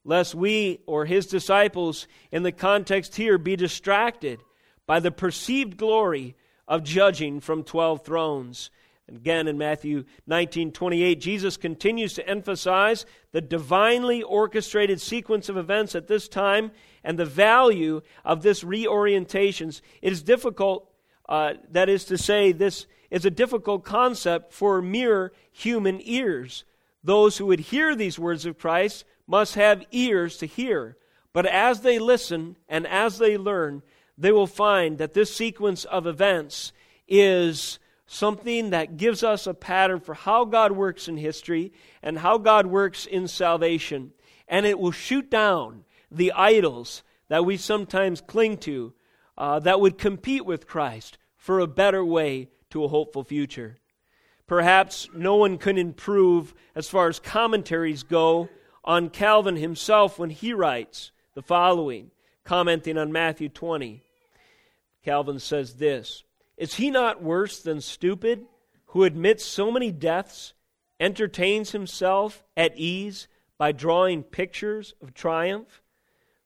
lest 0.05 0.35
we 0.35 0.79
or 0.85 1.05
his 1.05 1.25
disciples, 1.25 2.07
in 2.31 2.43
the 2.43 2.51
context 2.51 3.15
here, 3.15 3.39
be 3.39 3.55
distracted 3.55 4.39
by 4.85 4.99
the 4.99 5.11
perceived 5.11 5.75
glory 5.75 6.35
of 6.67 6.83
judging 6.83 7.39
from 7.39 7.63
12 7.63 8.05
thrones. 8.05 8.69
Again, 9.07 9.47
in 9.47 9.57
Matthew 9.57 10.05
19 10.27 10.71
28, 10.71 11.19
Jesus 11.19 11.57
continues 11.57 12.13
to 12.13 12.27
emphasize 12.27 13.07
the 13.31 13.41
divinely 13.41 14.21
orchestrated 14.21 15.01
sequence 15.01 15.49
of 15.49 15.57
events 15.57 15.95
at 15.95 16.07
this 16.07 16.27
time 16.27 16.71
and 17.03 17.17
the 17.17 17.25
value 17.25 18.01
of 18.23 18.41
this 18.41 18.63
reorientation. 18.63 19.71
It 20.01 20.13
is 20.13 20.23
difficult, 20.23 20.89
uh, 21.27 21.53
that 21.71 21.89
is 21.89 22.05
to 22.05 22.17
say, 22.17 22.51
this 22.51 22.87
is 23.11 23.25
a 23.25 23.31
difficult 23.31 23.83
concept 23.83 24.53
for 24.53 24.81
mere 24.81 25.33
human 25.51 25.99
ears. 26.03 26.63
Those 27.03 27.37
who 27.37 27.45
would 27.47 27.59
hear 27.59 27.95
these 27.95 28.17
words 28.17 28.45
of 28.45 28.57
Christ 28.57 29.05
must 29.27 29.55
have 29.55 29.85
ears 29.91 30.37
to 30.37 30.45
hear. 30.45 30.97
But 31.33 31.45
as 31.45 31.81
they 31.81 31.99
listen 31.99 32.57
and 32.69 32.87
as 32.87 33.17
they 33.17 33.37
learn, 33.37 33.81
they 34.17 34.31
will 34.31 34.47
find 34.47 34.97
that 34.99 35.13
this 35.13 35.35
sequence 35.35 35.85
of 35.85 36.07
events 36.07 36.71
is 37.07 37.79
something 38.05 38.69
that 38.69 38.97
gives 38.97 39.23
us 39.23 39.47
a 39.47 39.53
pattern 39.53 39.99
for 39.99 40.13
how 40.13 40.45
God 40.45 40.71
works 40.71 41.07
in 41.07 41.17
history 41.17 41.73
and 42.01 42.17
how 42.17 42.37
God 42.37 42.67
works 42.67 43.05
in 43.05 43.27
salvation. 43.27 44.11
And 44.47 44.65
it 44.65 44.77
will 44.77 44.91
shoot 44.91 45.29
down 45.29 45.83
the 46.13 46.31
idols 46.33 47.03
that 47.27 47.45
we 47.45 47.57
sometimes 47.57 48.21
cling 48.21 48.57
to 48.57 48.93
uh, 49.37 49.59
that 49.59 49.79
would 49.79 49.97
compete 49.97 50.45
with 50.45 50.67
Christ 50.67 51.17
for 51.35 51.59
a 51.59 51.67
better 51.67 52.03
way 52.05 52.49
to 52.69 52.83
a 52.83 52.87
hopeful 52.87 53.23
future. 53.23 53.77
Perhaps 54.47 55.09
no 55.13 55.35
one 55.35 55.57
can 55.57 55.77
improve 55.77 56.53
as 56.75 56.89
far 56.89 57.07
as 57.07 57.19
commentaries 57.19 58.03
go 58.03 58.49
on 58.83 59.09
Calvin 59.09 59.55
himself 59.55 60.19
when 60.19 60.29
he 60.29 60.53
writes 60.53 61.11
the 61.33 61.41
following, 61.41 62.11
commenting 62.43 62.97
on 62.97 63.11
Matthew 63.11 63.49
20. 63.49 64.01
Calvin 65.03 65.39
says 65.39 65.75
this 65.75 66.23
is 66.57 66.75
he 66.75 66.91
not 66.91 67.23
worse 67.23 67.59
than 67.61 67.81
stupid, 67.81 68.45
who 68.87 69.03
admits 69.03 69.43
so 69.43 69.71
many 69.71 69.91
deaths, 69.91 70.53
entertains 70.99 71.71
himself 71.71 72.43
at 72.55 72.77
ease 72.77 73.27
by 73.57 73.71
drawing 73.71 74.23
pictures 74.23 74.93
of 75.01 75.13
triumph? 75.13 75.81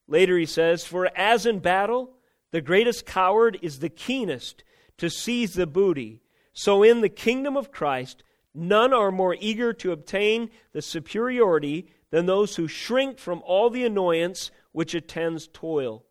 Later 0.08 0.38
he 0.38 0.46
says, 0.46 0.84
For 0.84 1.10
as 1.16 1.46
in 1.46 1.60
battle, 1.60 2.14
the 2.50 2.62
greatest 2.62 3.06
coward 3.06 3.58
is 3.62 3.78
the 3.78 3.90
keenest 3.90 4.64
to 4.96 5.10
seize 5.10 5.54
the 5.54 5.66
booty, 5.66 6.22
so 6.52 6.82
in 6.82 7.02
the 7.02 7.08
kingdom 7.08 7.56
of 7.56 7.70
Christ, 7.70 8.24
none 8.54 8.92
are 8.92 9.12
more 9.12 9.36
eager 9.38 9.72
to 9.74 9.92
obtain 9.92 10.50
the 10.72 10.82
superiority 10.82 11.92
than 12.10 12.26
those 12.26 12.56
who 12.56 12.66
shrink 12.66 13.18
from 13.18 13.42
all 13.44 13.68
the 13.70 13.84
annoyance 13.84 14.50
which 14.72 14.94
attends 14.94 15.46
toil. 15.46 16.04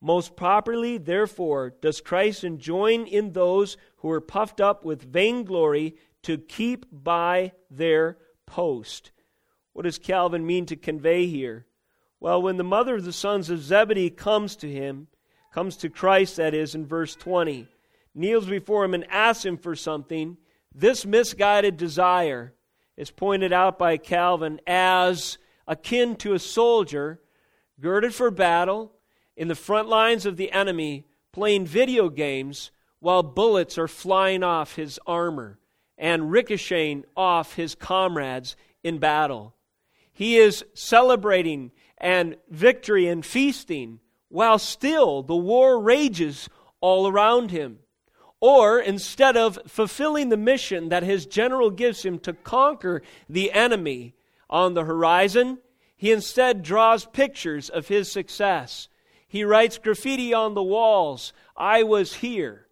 Most 0.00 0.36
properly, 0.36 0.98
therefore, 0.98 1.74
does 1.80 2.00
Christ 2.00 2.44
enjoin 2.44 3.06
in 3.06 3.32
those 3.32 3.76
who 3.98 4.10
are 4.10 4.20
puffed 4.20 4.60
up 4.60 4.84
with 4.84 5.10
vainglory 5.10 5.96
to 6.24 6.36
keep 6.36 6.84
by 6.92 7.52
their 7.70 8.18
post. 8.46 9.12
What 9.72 9.84
does 9.84 9.98
Calvin 9.98 10.44
mean 10.44 10.66
to 10.66 10.76
convey 10.76 11.26
here? 11.26 11.66
Well, 12.20 12.40
when 12.40 12.56
the 12.56 12.64
mother 12.64 12.96
of 12.96 13.04
the 13.04 13.12
sons 13.12 13.50
of 13.50 13.62
Zebedee 13.62 14.10
comes 14.10 14.56
to 14.56 14.70
him, 14.70 15.08
comes 15.52 15.76
to 15.78 15.90
Christ, 15.90 16.36
that 16.36 16.54
is, 16.54 16.74
in 16.74 16.86
verse 16.86 17.14
20, 17.14 17.68
kneels 18.14 18.46
before 18.46 18.84
him 18.84 18.94
and 18.94 19.06
asks 19.10 19.44
him 19.44 19.58
for 19.58 19.76
something, 19.76 20.36
this 20.74 21.06
misguided 21.06 21.76
desire 21.76 22.54
is 22.96 23.10
pointed 23.10 23.52
out 23.52 23.78
by 23.78 23.96
Calvin 23.96 24.60
as 24.66 25.38
akin 25.66 26.16
to 26.16 26.34
a 26.34 26.38
soldier 26.38 27.20
girded 27.80 28.14
for 28.14 28.30
battle 28.30 28.92
in 29.36 29.48
the 29.48 29.54
front 29.54 29.88
lines 29.88 30.24
of 30.26 30.36
the 30.36 30.50
enemy 30.52 31.06
playing 31.32 31.66
video 31.66 32.08
games 32.08 32.70
while 33.00 33.22
bullets 33.22 33.76
are 33.76 33.88
flying 33.88 34.42
off 34.42 34.76
his 34.76 34.98
armor 35.06 35.58
and 35.98 36.30
ricocheting 36.30 37.04
off 37.16 37.54
his 37.54 37.74
comrades 37.74 38.56
in 38.82 38.98
battle. 38.98 39.54
He 40.12 40.38
is 40.38 40.64
celebrating 40.72 41.72
and 41.98 42.36
victory 42.48 43.06
and 43.06 43.24
feasting 43.24 44.00
while 44.28 44.58
still 44.58 45.22
the 45.22 45.36
war 45.36 45.80
rages 45.80 46.48
all 46.80 47.08
around 47.08 47.50
him. 47.50 47.78
Or 48.40 48.78
instead 48.78 49.36
of 49.36 49.58
fulfilling 49.66 50.28
the 50.28 50.36
mission 50.36 50.90
that 50.90 51.02
his 51.02 51.26
general 51.26 51.70
gives 51.70 52.04
him 52.04 52.18
to 52.20 52.32
conquer 52.32 53.02
the 53.28 53.50
enemy 53.52 54.14
on 54.50 54.74
the 54.74 54.84
horizon, 54.84 55.58
he 55.96 56.12
instead 56.12 56.62
draws 56.62 57.06
pictures 57.06 57.70
of 57.70 57.88
his 57.88 58.10
success 58.10 58.88
he 59.28 59.44
writes 59.44 59.78
graffiti 59.78 60.32
on 60.32 60.54
the 60.54 60.62
walls 60.62 61.32
I 61.56 61.82
was 61.82 62.14
here. 62.14 62.66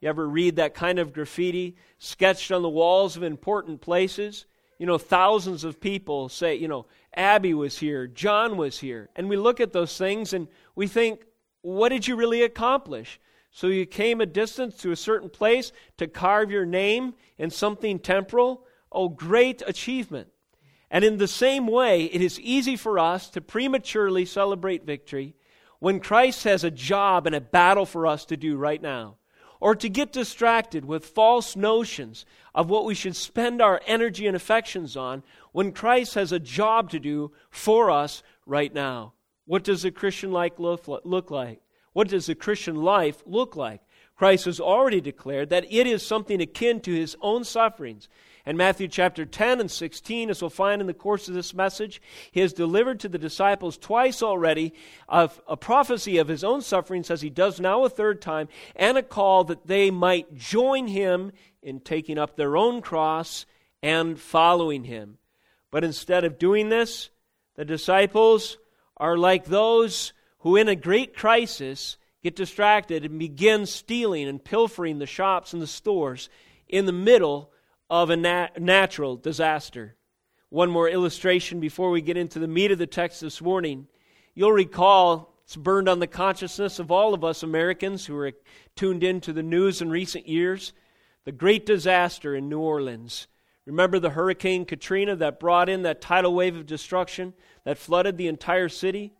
You 0.00 0.08
ever 0.08 0.26
read 0.26 0.56
that 0.56 0.74
kind 0.74 0.98
of 0.98 1.12
graffiti 1.12 1.76
sketched 1.98 2.50
on 2.50 2.62
the 2.62 2.68
walls 2.68 3.16
of 3.16 3.22
important 3.22 3.80
places? 3.80 4.46
You 4.78 4.86
know, 4.86 4.96
thousands 4.96 5.62
of 5.62 5.80
people 5.80 6.30
say, 6.30 6.54
you 6.54 6.68
know, 6.68 6.86
Abby 7.14 7.54
was 7.54 7.78
here, 7.78 8.06
John 8.06 8.56
was 8.56 8.78
here. 8.78 9.10
And 9.16 9.28
we 9.28 9.36
look 9.36 9.60
at 9.60 9.72
those 9.72 9.96
things 9.96 10.32
and 10.32 10.48
we 10.74 10.86
think, 10.86 11.24
what 11.62 11.90
did 11.90 12.06
you 12.06 12.16
really 12.16 12.42
accomplish? 12.42 13.20
So 13.50 13.66
you 13.66 13.84
came 13.84 14.20
a 14.20 14.26
distance 14.26 14.76
to 14.78 14.92
a 14.92 14.96
certain 14.96 15.28
place 15.28 15.72
to 15.96 16.06
carve 16.06 16.50
your 16.50 16.64
name 16.64 17.14
in 17.36 17.50
something 17.50 17.98
temporal? 17.98 18.64
Oh, 18.92 19.08
great 19.08 19.62
achievement. 19.66 20.28
And 20.90 21.04
in 21.04 21.18
the 21.18 21.28
same 21.28 21.66
way, 21.66 22.04
it 22.04 22.20
is 22.20 22.40
easy 22.40 22.76
for 22.76 22.98
us 22.98 23.28
to 23.30 23.40
prematurely 23.40 24.24
celebrate 24.24 24.84
victory 24.84 25.34
when 25.78 26.00
Christ 26.00 26.44
has 26.44 26.62
a 26.62 26.70
job 26.70 27.26
and 27.26 27.34
a 27.34 27.40
battle 27.40 27.86
for 27.86 28.06
us 28.06 28.24
to 28.26 28.36
do 28.36 28.56
right 28.56 28.82
now, 28.82 29.16
or 29.60 29.74
to 29.74 29.88
get 29.88 30.12
distracted 30.12 30.84
with 30.84 31.06
false 31.06 31.56
notions 31.56 32.26
of 32.54 32.68
what 32.68 32.84
we 32.84 32.94
should 32.94 33.16
spend 33.16 33.62
our 33.62 33.80
energy 33.86 34.26
and 34.26 34.36
affections 34.36 34.96
on 34.96 35.22
when 35.52 35.72
Christ 35.72 36.14
has 36.14 36.32
a 36.32 36.38
job 36.38 36.90
to 36.90 36.98
do 36.98 37.32
for 37.50 37.90
us 37.90 38.22
right 38.46 38.72
now. 38.72 39.14
What 39.46 39.64
does 39.64 39.84
a 39.84 39.90
Christian 39.90 40.32
life 40.32 40.58
look 40.58 41.30
like? 41.30 41.60
What 41.92 42.08
does 42.08 42.28
a 42.28 42.34
Christian 42.34 42.76
life 42.76 43.22
look 43.26 43.56
like? 43.56 43.80
Christ 44.14 44.44
has 44.44 44.60
already 44.60 45.00
declared 45.00 45.48
that 45.50 45.66
it 45.72 45.86
is 45.86 46.06
something 46.06 46.40
akin 46.40 46.80
to 46.80 46.92
his 46.92 47.16
own 47.22 47.42
sufferings. 47.42 48.08
In 48.46 48.56
Matthew 48.56 48.86
chapter 48.86 49.24
10 49.24 49.60
and 49.60 49.70
16, 49.70 50.30
as 50.30 50.40
we'll 50.40 50.50
find 50.50 50.80
in 50.80 50.86
the 50.86 50.94
course 50.94 51.28
of 51.28 51.34
this 51.34 51.54
message, 51.54 52.02
he 52.30 52.40
has 52.40 52.52
delivered 52.52 53.00
to 53.00 53.08
the 53.08 53.18
disciples 53.18 53.78
twice 53.78 54.22
already 54.22 54.74
of 55.08 55.40
a 55.48 55.56
prophecy 55.56 56.18
of 56.18 56.28
his 56.28 56.44
own 56.44 56.60
sufferings, 56.60 57.10
as 57.10 57.22
he 57.22 57.30
does 57.30 57.60
now 57.60 57.84
a 57.84 57.88
third 57.88 58.20
time, 58.20 58.48
and 58.76 58.98
a 58.98 59.02
call 59.02 59.44
that 59.44 59.66
they 59.66 59.90
might 59.90 60.34
join 60.34 60.86
him 60.86 61.32
in 61.62 61.80
taking 61.80 62.18
up 62.18 62.36
their 62.36 62.56
own 62.56 62.82
cross 62.82 63.46
and 63.82 64.18
following 64.18 64.84
him. 64.84 65.18
But 65.70 65.84
instead 65.84 66.24
of 66.24 66.38
doing 66.38 66.68
this, 66.68 67.10
the 67.56 67.64
disciples 67.64 68.58
are 68.96 69.16
like 69.16 69.44
those 69.44 70.12
who, 70.40 70.56
in 70.56 70.68
a 70.68 70.76
great 70.76 71.16
crisis, 71.16 71.96
get 72.22 72.36
distracted 72.36 73.04
and 73.04 73.18
begin 73.18 73.66
stealing 73.66 74.28
and 74.28 74.42
pilfering 74.42 74.98
the 74.98 75.06
shops 75.06 75.52
and 75.52 75.62
the 75.62 75.66
stores 75.66 76.28
in 76.68 76.86
the 76.86 76.92
middle 76.92 77.50
of 77.88 78.10
a 78.10 78.16
nat- 78.16 78.60
natural 78.60 79.16
disaster. 79.16 79.96
One 80.48 80.70
more 80.70 80.88
illustration 80.88 81.60
before 81.60 81.90
we 81.90 82.00
get 82.00 82.16
into 82.16 82.38
the 82.38 82.48
meat 82.48 82.72
of 82.72 82.78
the 82.78 82.86
text 82.86 83.20
this 83.20 83.40
morning. 83.40 83.86
You'll 84.34 84.52
recall 84.52 85.34
it's 85.44 85.56
burned 85.56 85.88
on 85.88 85.98
the 85.98 86.06
consciousness 86.06 86.78
of 86.78 86.90
all 86.90 87.14
of 87.14 87.24
us 87.24 87.42
Americans 87.42 88.06
who 88.06 88.16
are 88.16 88.32
tuned 88.76 89.02
into 89.02 89.32
the 89.32 89.42
news 89.42 89.82
in 89.82 89.90
recent 89.90 90.28
years 90.28 90.72
the 91.24 91.32
great 91.32 91.66
disaster 91.66 92.34
in 92.34 92.48
New 92.48 92.60
Orleans. 92.60 93.26
Remember 93.66 93.98
the 93.98 94.10
Hurricane 94.10 94.64
Katrina 94.64 95.16
that 95.16 95.38
brought 95.38 95.68
in 95.68 95.82
that 95.82 96.00
tidal 96.00 96.34
wave 96.34 96.56
of 96.56 96.66
destruction 96.66 97.34
that 97.64 97.78
flooded 97.78 98.16
the 98.16 98.28
entire 98.28 98.68
city? 98.68 99.12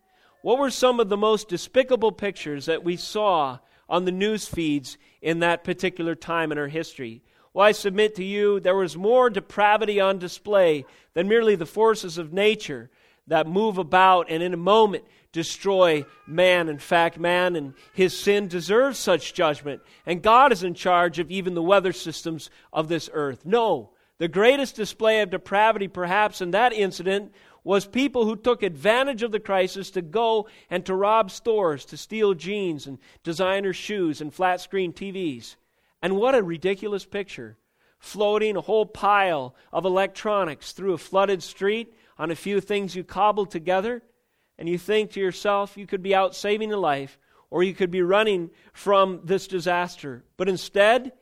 What 0.43 0.59
were 0.59 0.71
some 0.71 1.01
of 1.01 1.09
the 1.09 1.17
most 1.17 1.49
despicable 1.49 2.13
pictures 2.13 2.67
that 2.67 2.83
we 2.83 2.97
saw 2.97 3.59
on 3.89 4.05
the 4.05 4.13
news 4.13 4.47
feeds 4.47 4.97
in 5.21 5.41
that 5.41 5.65
particular 5.65 6.15
time 6.15 6.51
in 6.53 6.59
our 6.59 6.69
history? 6.69 7.23
Well, 7.53 7.67
I 7.67 7.73
submit 7.73 8.15
to 8.15 8.25
you, 8.25 8.61
there 8.61 8.77
was 8.77 8.97
more 8.97 9.29
depravity 9.29 10.01
on 10.01 10.19
display 10.19 10.87
than 11.15 11.29
merely 11.29 11.57
the 11.57 11.67
forces 11.67 12.17
of 12.17 12.33
nature 12.33 12.91
that 13.27 13.47
move 13.47 13.77
about 13.77 14.31
and 14.31 14.43
in 14.43 14.55
a 14.55 14.59
moment 14.59 15.05
destroy 15.33 16.05
man. 16.27 16.69
In 16.69 16.79
fact, 16.79 17.19
man 17.19 17.57
and 17.57 17.75
his 17.93 18.19
sin 18.19 18.49
deserves 18.49 18.99
such 18.99 19.35
judgment, 19.35 19.83
and 20.07 20.23
God 20.23 20.53
is 20.53 20.63
in 20.63 20.75
charge 20.75 21.19
of 21.19 21.31
even 21.31 21.55
the 21.55 21.63
weather 21.63 21.93
systems 21.93 22.51
of 22.73 22.89
this 22.89 23.11
earth. 23.13 23.45
No, 23.45 23.91
the 24.21 24.29
greatest 24.29 24.77
display 24.77 25.23
of 25.23 25.31
depravity, 25.31 25.89
perhaps, 25.89 26.43
in 26.43 26.51
that 26.51 26.75
incident 26.75 27.33
was 27.65 27.87
people 27.87 28.27
who 28.27 28.37
took 28.37 28.63
advantage 28.63 29.23
of 29.23 29.33
the 29.33 29.41
crisis 29.41 29.91
to 29.93 30.03
go 30.03 30.47
and 30.69 30.85
to 30.85 30.95
rob 30.95 31.31
stores, 31.31 31.87
to 31.87 31.97
steal 31.97 32.35
jeans 32.35 32.87
and 32.87 32.99
designer 33.25 33.73
shoes 33.73 34.21
and 34.21 34.35
flat 34.35 34.61
screen 34.61 34.93
TVs. 34.93 35.57
And 36.03 36.17
what 36.17 36.35
a 36.35 36.43
ridiculous 36.43 37.07
picture. 37.07 37.57
Floating 37.99 38.57
a 38.57 38.61
whole 38.61 38.85
pile 38.85 39.55
of 39.73 39.87
electronics 39.87 40.73
through 40.73 40.93
a 40.93 40.99
flooded 40.99 41.43
street 41.43 41.95
on 42.19 42.31
a 42.31 42.37
few 42.37 42.61
things 42.61 42.95
you 42.95 43.03
cobbled 43.03 43.51
together, 43.51 44.03
and 44.59 44.69
you 44.69 44.77
think 44.77 45.13
to 45.13 45.21
yourself, 45.21 45.79
you 45.79 45.87
could 45.87 46.03
be 46.03 46.15
out 46.15 46.37
saving 46.37 46.75
a 46.75 46.77
life, 46.77 47.19
or 47.49 47.63
you 47.63 47.73
could 47.73 47.91
be 47.91 48.03
running 48.03 48.51
from 48.75 49.23
this 49.25 49.47
disaster. 49.47 50.25
But 50.37 50.51
instead, 50.51 51.13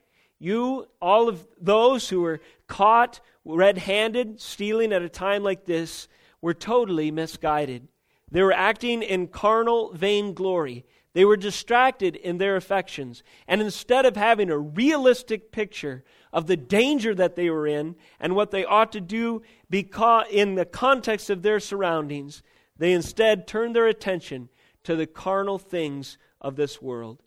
you, 0.40 0.86
all 1.00 1.28
of 1.28 1.46
those 1.60 2.08
who 2.08 2.20
were 2.20 2.40
caught 2.68 3.20
red 3.44 3.78
handed 3.78 4.40
stealing 4.40 4.92
at 4.92 5.02
a 5.02 5.08
time 5.08 5.42
like 5.42 5.64
this, 5.64 6.06
were 6.40 6.54
totally 6.54 7.10
misguided. 7.10 7.88
They 8.30 8.42
were 8.42 8.52
acting 8.52 9.02
in 9.02 9.28
carnal 9.28 9.92
vainglory. 9.92 10.84
They 11.14 11.24
were 11.24 11.36
distracted 11.36 12.14
in 12.14 12.38
their 12.38 12.56
affections. 12.56 13.22
And 13.48 13.60
instead 13.60 14.06
of 14.06 14.16
having 14.16 14.50
a 14.50 14.58
realistic 14.58 15.50
picture 15.50 16.04
of 16.32 16.46
the 16.46 16.56
danger 16.56 17.14
that 17.14 17.34
they 17.34 17.50
were 17.50 17.66
in 17.66 17.96
and 18.20 18.36
what 18.36 18.50
they 18.50 18.64
ought 18.64 18.92
to 18.92 19.00
do 19.00 19.42
because 19.70 20.26
in 20.30 20.54
the 20.54 20.66
context 20.66 21.30
of 21.30 21.42
their 21.42 21.58
surroundings, 21.58 22.42
they 22.76 22.92
instead 22.92 23.46
turned 23.46 23.74
their 23.74 23.86
attention 23.86 24.50
to 24.84 24.94
the 24.94 25.06
carnal 25.06 25.58
things 25.58 26.18
of 26.40 26.56
this 26.56 26.80
world. 26.80 27.22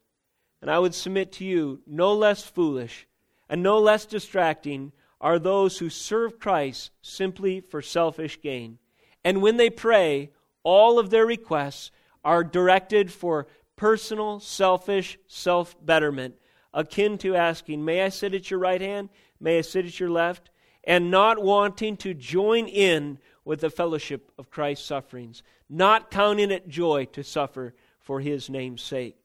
And 0.61 0.69
I 0.69 0.79
would 0.79 0.93
submit 0.93 1.31
to 1.33 1.43
you, 1.43 1.81
no 1.87 2.13
less 2.13 2.43
foolish 2.43 3.07
and 3.49 3.61
no 3.61 3.79
less 3.79 4.05
distracting 4.05 4.93
are 5.21 5.39
those 5.39 5.77
who 5.77 5.89
serve 5.89 6.39
Christ 6.39 6.91
simply 7.01 7.61
for 7.61 7.81
selfish 7.81 8.41
gain. 8.41 8.79
And 9.23 9.41
when 9.41 9.57
they 9.57 9.69
pray, 9.69 10.31
all 10.63 10.99
of 10.99 11.11
their 11.11 11.25
requests 11.25 11.91
are 12.25 12.43
directed 12.43 13.11
for 13.11 13.47
personal, 13.75 14.39
selfish 14.39 15.17
self 15.27 15.75
betterment, 15.85 16.35
akin 16.73 17.17
to 17.19 17.35
asking, 17.35 17.85
May 17.85 18.01
I 18.03 18.09
sit 18.09 18.33
at 18.33 18.49
your 18.49 18.59
right 18.59 18.81
hand? 18.81 19.09
May 19.39 19.59
I 19.59 19.61
sit 19.61 19.85
at 19.85 19.99
your 19.99 20.09
left? 20.09 20.49
And 20.83 21.11
not 21.11 21.41
wanting 21.41 21.97
to 21.97 22.15
join 22.15 22.67
in 22.67 23.19
with 23.45 23.61
the 23.61 23.69
fellowship 23.69 24.31
of 24.39 24.49
Christ's 24.49 24.85
sufferings, 24.85 25.43
not 25.69 26.09
counting 26.09 26.49
it 26.49 26.67
joy 26.67 27.05
to 27.13 27.23
suffer 27.23 27.75
for 27.99 28.19
his 28.19 28.49
name's 28.49 28.81
sake. 28.81 29.17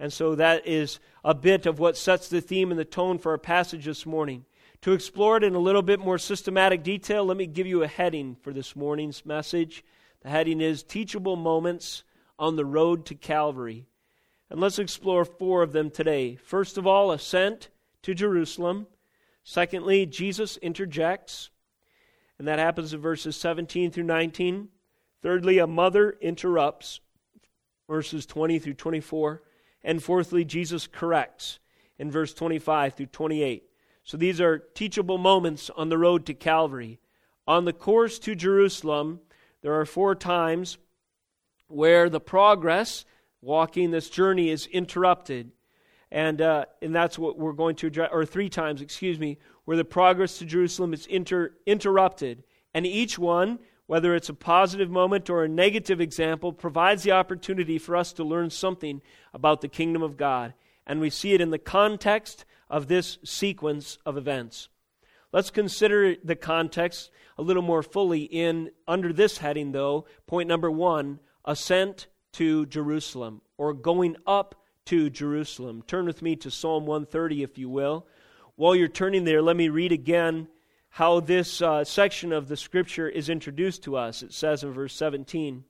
And 0.00 0.12
so 0.12 0.34
that 0.34 0.66
is 0.66 0.98
a 1.24 1.34
bit 1.34 1.66
of 1.66 1.78
what 1.78 1.96
sets 1.96 2.28
the 2.28 2.40
theme 2.40 2.72
and 2.72 2.78
the 2.78 2.84
tone 2.84 3.18
for 3.18 3.30
our 3.32 3.38
passage 3.38 3.84
this 3.84 4.04
morning. 4.04 4.44
To 4.84 4.92
explore 4.92 5.38
it 5.38 5.44
in 5.44 5.54
a 5.54 5.58
little 5.58 5.80
bit 5.80 5.98
more 5.98 6.18
systematic 6.18 6.82
detail, 6.82 7.24
let 7.24 7.38
me 7.38 7.46
give 7.46 7.66
you 7.66 7.82
a 7.82 7.88
heading 7.88 8.36
for 8.42 8.52
this 8.52 8.76
morning's 8.76 9.24
message. 9.24 9.82
The 10.20 10.28
heading 10.28 10.60
is 10.60 10.82
Teachable 10.82 11.36
Moments 11.36 12.04
on 12.38 12.56
the 12.56 12.66
Road 12.66 13.06
to 13.06 13.14
Calvary. 13.14 13.86
And 14.50 14.60
let's 14.60 14.78
explore 14.78 15.24
four 15.24 15.62
of 15.62 15.72
them 15.72 15.90
today. 15.90 16.36
First 16.36 16.76
of 16.76 16.86
all, 16.86 17.12
ascent 17.12 17.70
to 18.02 18.12
Jerusalem. 18.12 18.86
Secondly, 19.42 20.04
Jesus 20.04 20.58
interjects, 20.58 21.48
and 22.38 22.46
that 22.46 22.58
happens 22.58 22.92
in 22.92 23.00
verses 23.00 23.36
17 23.36 23.90
through 23.90 24.04
19. 24.04 24.68
Thirdly, 25.22 25.56
a 25.56 25.66
mother 25.66 26.14
interrupts, 26.20 27.00
verses 27.88 28.26
20 28.26 28.58
through 28.58 28.74
24. 28.74 29.40
And 29.82 30.02
fourthly, 30.02 30.44
Jesus 30.44 30.86
corrects 30.86 31.58
in 31.98 32.10
verse 32.10 32.34
25 32.34 32.92
through 32.92 33.06
28. 33.06 33.70
So 34.04 34.18
these 34.18 34.40
are 34.40 34.58
teachable 34.58 35.18
moments 35.18 35.70
on 35.74 35.88
the 35.88 35.98
road 35.98 36.26
to 36.26 36.34
Calvary. 36.34 37.00
On 37.46 37.64
the 37.64 37.72
course 37.72 38.18
to 38.20 38.34
Jerusalem, 38.34 39.20
there 39.62 39.78
are 39.80 39.86
four 39.86 40.14
times 40.14 40.76
where 41.68 42.10
the 42.10 42.20
progress, 42.20 43.06
walking 43.40 43.90
this 43.90 44.10
journey, 44.10 44.50
is 44.50 44.66
interrupted. 44.66 45.52
And, 46.10 46.40
uh, 46.42 46.66
and 46.82 46.94
that's 46.94 47.18
what 47.18 47.38
we're 47.38 47.52
going 47.52 47.76
to 47.76 47.86
address, 47.86 48.10
or 48.12 48.26
three 48.26 48.50
times, 48.50 48.82
excuse 48.82 49.18
me, 49.18 49.38
where 49.64 49.76
the 49.76 49.84
progress 49.84 50.38
to 50.38 50.44
Jerusalem 50.44 50.92
is 50.92 51.06
inter, 51.06 51.54
interrupted. 51.66 52.44
And 52.74 52.86
each 52.86 53.18
one, 53.18 53.58
whether 53.86 54.14
it's 54.14 54.28
a 54.28 54.34
positive 54.34 54.90
moment 54.90 55.30
or 55.30 55.44
a 55.44 55.48
negative 55.48 56.00
example, 56.00 56.52
provides 56.52 57.02
the 57.04 57.12
opportunity 57.12 57.78
for 57.78 57.96
us 57.96 58.12
to 58.14 58.24
learn 58.24 58.50
something 58.50 59.00
about 59.32 59.62
the 59.62 59.68
kingdom 59.68 60.02
of 60.02 60.18
God. 60.18 60.52
And 60.86 61.00
we 61.00 61.08
see 61.08 61.32
it 61.32 61.40
in 61.40 61.50
the 61.50 61.58
context 61.58 62.44
of 62.68 62.88
this 62.88 63.18
sequence 63.24 63.98
of 64.04 64.16
events. 64.16 64.68
Let's 65.32 65.50
consider 65.50 66.14
the 66.22 66.36
context 66.36 67.10
a 67.36 67.42
little 67.42 67.62
more 67.62 67.82
fully 67.82 68.22
in 68.22 68.70
under 68.86 69.12
this 69.12 69.38
heading 69.38 69.72
though, 69.72 70.06
point 70.26 70.48
number 70.48 70.70
1, 70.70 71.18
ascent 71.44 72.06
to 72.34 72.66
Jerusalem 72.66 73.40
or 73.56 73.72
going 73.72 74.16
up 74.26 74.54
to 74.86 75.10
Jerusalem. 75.10 75.82
Turn 75.86 76.06
with 76.06 76.22
me 76.22 76.36
to 76.36 76.50
Psalm 76.50 76.86
130 76.86 77.42
if 77.42 77.58
you 77.58 77.68
will. 77.68 78.06
While 78.56 78.76
you're 78.76 78.86
turning 78.86 79.24
there, 79.24 79.42
let 79.42 79.56
me 79.56 79.68
read 79.68 79.90
again 79.90 80.46
how 80.90 81.18
this 81.18 81.60
uh, 81.60 81.82
section 81.82 82.32
of 82.32 82.46
the 82.46 82.56
scripture 82.56 83.08
is 83.08 83.28
introduced 83.28 83.82
to 83.82 83.96
us. 83.96 84.22
It 84.22 84.32
says 84.32 84.62
in 84.62 84.70
verse 84.72 84.94
17, 84.94 85.64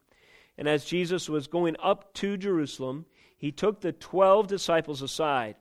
And 0.58 0.68
as 0.68 0.84
Jesus 0.84 1.30
was 1.30 1.46
going 1.46 1.76
up 1.82 2.12
to 2.14 2.36
Jerusalem, 2.36 3.06
he 3.38 3.50
took 3.50 3.80
the 3.80 3.92
twelve 3.92 4.46
disciples 4.46 5.00
aside 5.00 5.56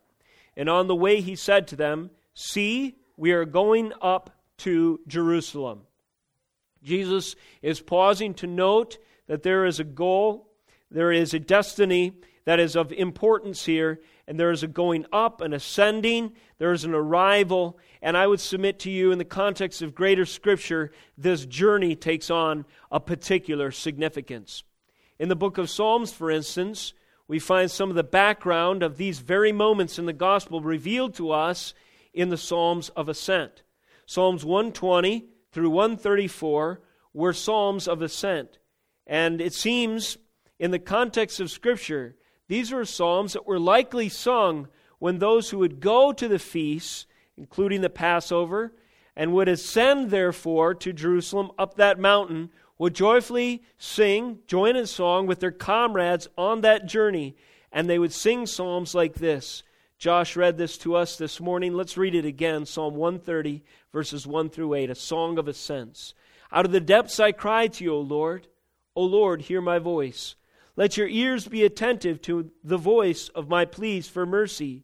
and 0.56 0.70
on 0.70 0.88
the 0.88 0.96
way 0.96 1.22
he 1.22 1.36
said 1.36 1.68
to 1.68 1.76
them, 1.76 2.12
See, 2.34 2.96
we 3.18 3.32
are 3.32 3.46
going 3.46 3.94
up 4.02 4.32
to 4.60 5.00
Jerusalem. 5.08 5.82
Jesus 6.84 7.36
is 7.62 7.80
pausing 7.80 8.34
to 8.36 8.48
note 8.48 8.98
that 9.28 9.44
there 9.44 9.66
is 9.66 9.80
a 9.80 9.86
goal, 9.86 10.50
there 10.92 11.12
is 11.12 11.34
a 11.34 11.40
destiny 11.40 12.14
that 12.46 12.60
is 12.60 12.76
of 12.76 12.92
importance 12.92 13.66
here, 13.66 14.02
and 14.28 14.40
there 14.40 14.52
is 14.52 14.64
a 14.64 14.68
going 14.68 15.06
up, 15.12 15.42
an 15.42 15.54
ascending, 15.54 16.34
there 16.58 16.74
is 16.74 16.84
an 16.84 16.94
arrival, 16.94 17.80
and 18.02 18.18
I 18.18 18.28
would 18.28 18.40
submit 18.40 18.80
to 18.80 18.92
you 18.92 19.12
in 19.12 19.18
the 19.18 19.26
context 19.26 19.82
of 19.82 19.96
greater 19.96 20.26
scripture, 20.26 20.92
this 21.18 21.46
journey 21.46 21.96
takes 21.96 22.30
on 22.30 22.66
a 22.92 23.00
particular 23.00 23.72
significance. 23.72 24.64
In 25.20 25.30
the 25.30 25.36
book 25.36 25.58
of 25.58 25.70
Psalms, 25.70 26.12
for 26.12 26.30
instance, 26.30 26.94
we 27.28 27.40
find 27.40 27.72
some 27.72 27.90
of 27.90 27.96
the 27.96 28.04
background 28.04 28.84
of 28.84 28.98
these 28.98 29.20
very 29.20 29.52
moments 29.52 29.98
in 29.98 30.06
the 30.06 30.14
gospel 30.14 30.62
revealed 30.62 31.14
to 31.16 31.32
us 31.32 31.74
in 32.14 32.30
the 32.30 32.38
Psalms 32.38 32.90
of 32.90 33.10
Ascent. 33.10 33.64
Psalms 34.06 34.44
120 34.44 35.26
through 35.52 35.70
134 35.70 36.82
were 37.14 37.34
Psalms 37.34 37.88
of 37.88 38.02
Ascent. 38.02 38.60
And 39.08 39.40
it 39.42 39.54
seems, 39.54 40.18
in 40.60 40.72
the 40.72 40.80
context 40.80 41.40
of 41.40 41.52
Scripture, 41.52 42.16
these 42.48 42.72
were 42.72 42.86
Psalms 42.86 43.34
that 43.34 43.48
were 43.48 43.60
likely 43.60 44.10
sung 44.10 44.68
when 45.00 45.20
those 45.20 45.50
who 45.50 45.60
would 45.60 45.80
go 45.80 46.12
to 46.14 46.28
the 46.28 46.40
feasts, 46.40 47.06
including 47.38 47.82
the 47.82 47.90
Passover, 47.90 48.74
and 49.16 49.34
would 49.34 49.48
ascend, 49.48 50.10
therefore, 50.10 50.74
to 50.74 50.92
Jerusalem 50.94 51.52
up 51.58 51.76
that 51.76 52.00
mountain, 52.00 52.50
would 52.78 52.96
joyfully 52.96 53.64
sing, 53.78 54.40
join 54.48 54.76
in 54.76 54.88
song 54.88 55.28
with 55.28 55.40
their 55.40 55.52
comrades 55.52 56.28
on 56.38 56.62
that 56.62 56.86
journey, 56.86 57.36
and 57.72 57.90
they 57.90 58.00
would 58.00 58.14
sing 58.14 58.46
psalms 58.46 58.96
like 58.96 59.16
this. 59.16 59.64
Josh 59.98 60.36
read 60.36 60.58
this 60.58 60.78
to 60.80 60.96
us 60.96 61.16
this 61.16 61.40
morning. 61.40 61.74
Let's 61.74 61.98
read 61.98 62.16
it 62.16 62.26
again 62.26 62.66
Psalm 62.66 62.96
130, 62.96 63.64
verses 63.92 64.28
1 64.28 64.50
through 64.50 64.74
8, 64.74 64.90
a 64.90 64.96
song 64.96 65.38
of 65.38 65.48
ascents. 65.48 66.14
Out 66.52 66.66
of 66.66 66.72
the 66.72 66.82
depths 66.82 67.20
I 67.20 67.32
cry 67.32 67.68
to 67.68 67.84
you, 67.84 67.94
O 67.94 68.02
Lord. 68.02 68.48
O 68.96 69.04
Lord, 69.04 69.44
hear 69.44 69.62
my 69.62 69.80
voice. 69.80 70.36
Let 70.76 70.98
your 70.98 71.08
ears 71.08 71.48
be 71.48 71.64
attentive 71.64 72.22
to 72.24 72.52
the 72.64 72.78
voice 72.78 73.30
of 73.30 73.48
my 73.48 73.66
pleas 73.66 74.08
for 74.08 74.26
mercy. 74.26 74.84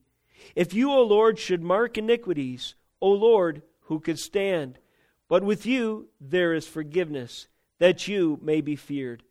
If 0.56 0.73
you, 0.73 0.91
O 0.91 1.04
Lord, 1.04 1.38
should 1.38 1.63
mark 1.63 1.97
iniquities, 1.97 2.75
O 3.02 3.12
Lord, 3.12 3.63
who 3.82 3.99
could 3.99 4.19
stand? 4.19 4.80
But 5.28 5.43
with 5.43 5.65
you 5.65 6.10
there 6.21 6.54
is 6.54 6.67
forgiveness 6.67 7.47
that 7.79 8.07
you 8.07 8.39
may 8.41 8.61
be 8.61 8.75
feared. 8.75 9.23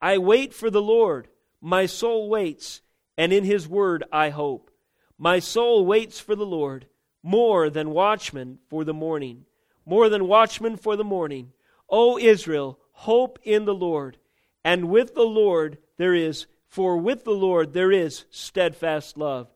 I 0.00 0.18
wait 0.18 0.54
for 0.54 0.70
the 0.70 0.82
Lord. 0.82 1.28
My 1.60 1.86
soul 1.86 2.28
waits, 2.28 2.82
and 3.16 3.32
in 3.32 3.44
his 3.44 3.66
word 3.66 4.04
I 4.12 4.30
hope. 4.30 4.70
My 5.18 5.38
soul 5.38 5.86
waits 5.86 6.20
for 6.20 6.36
the 6.36 6.46
Lord 6.46 6.86
more 7.22 7.70
than 7.70 7.90
watchmen 7.90 8.58
for 8.68 8.84
the 8.84 8.92
morning, 8.92 9.46
more 9.86 10.10
than 10.10 10.28
watchmen 10.28 10.76
for 10.76 10.94
the 10.94 11.04
morning. 11.04 11.52
O 11.88 12.18
Israel, 12.18 12.78
hope 12.92 13.38
in 13.42 13.64
the 13.64 13.74
Lord. 13.74 14.18
And 14.62 14.90
with 14.90 15.14
the 15.14 15.22
Lord 15.22 15.78
there 15.96 16.14
is, 16.14 16.46
for 16.68 16.98
with 16.98 17.24
the 17.24 17.30
Lord 17.30 17.72
there 17.72 17.92
is 17.92 18.26
steadfast 18.30 19.16
love, 19.16 19.48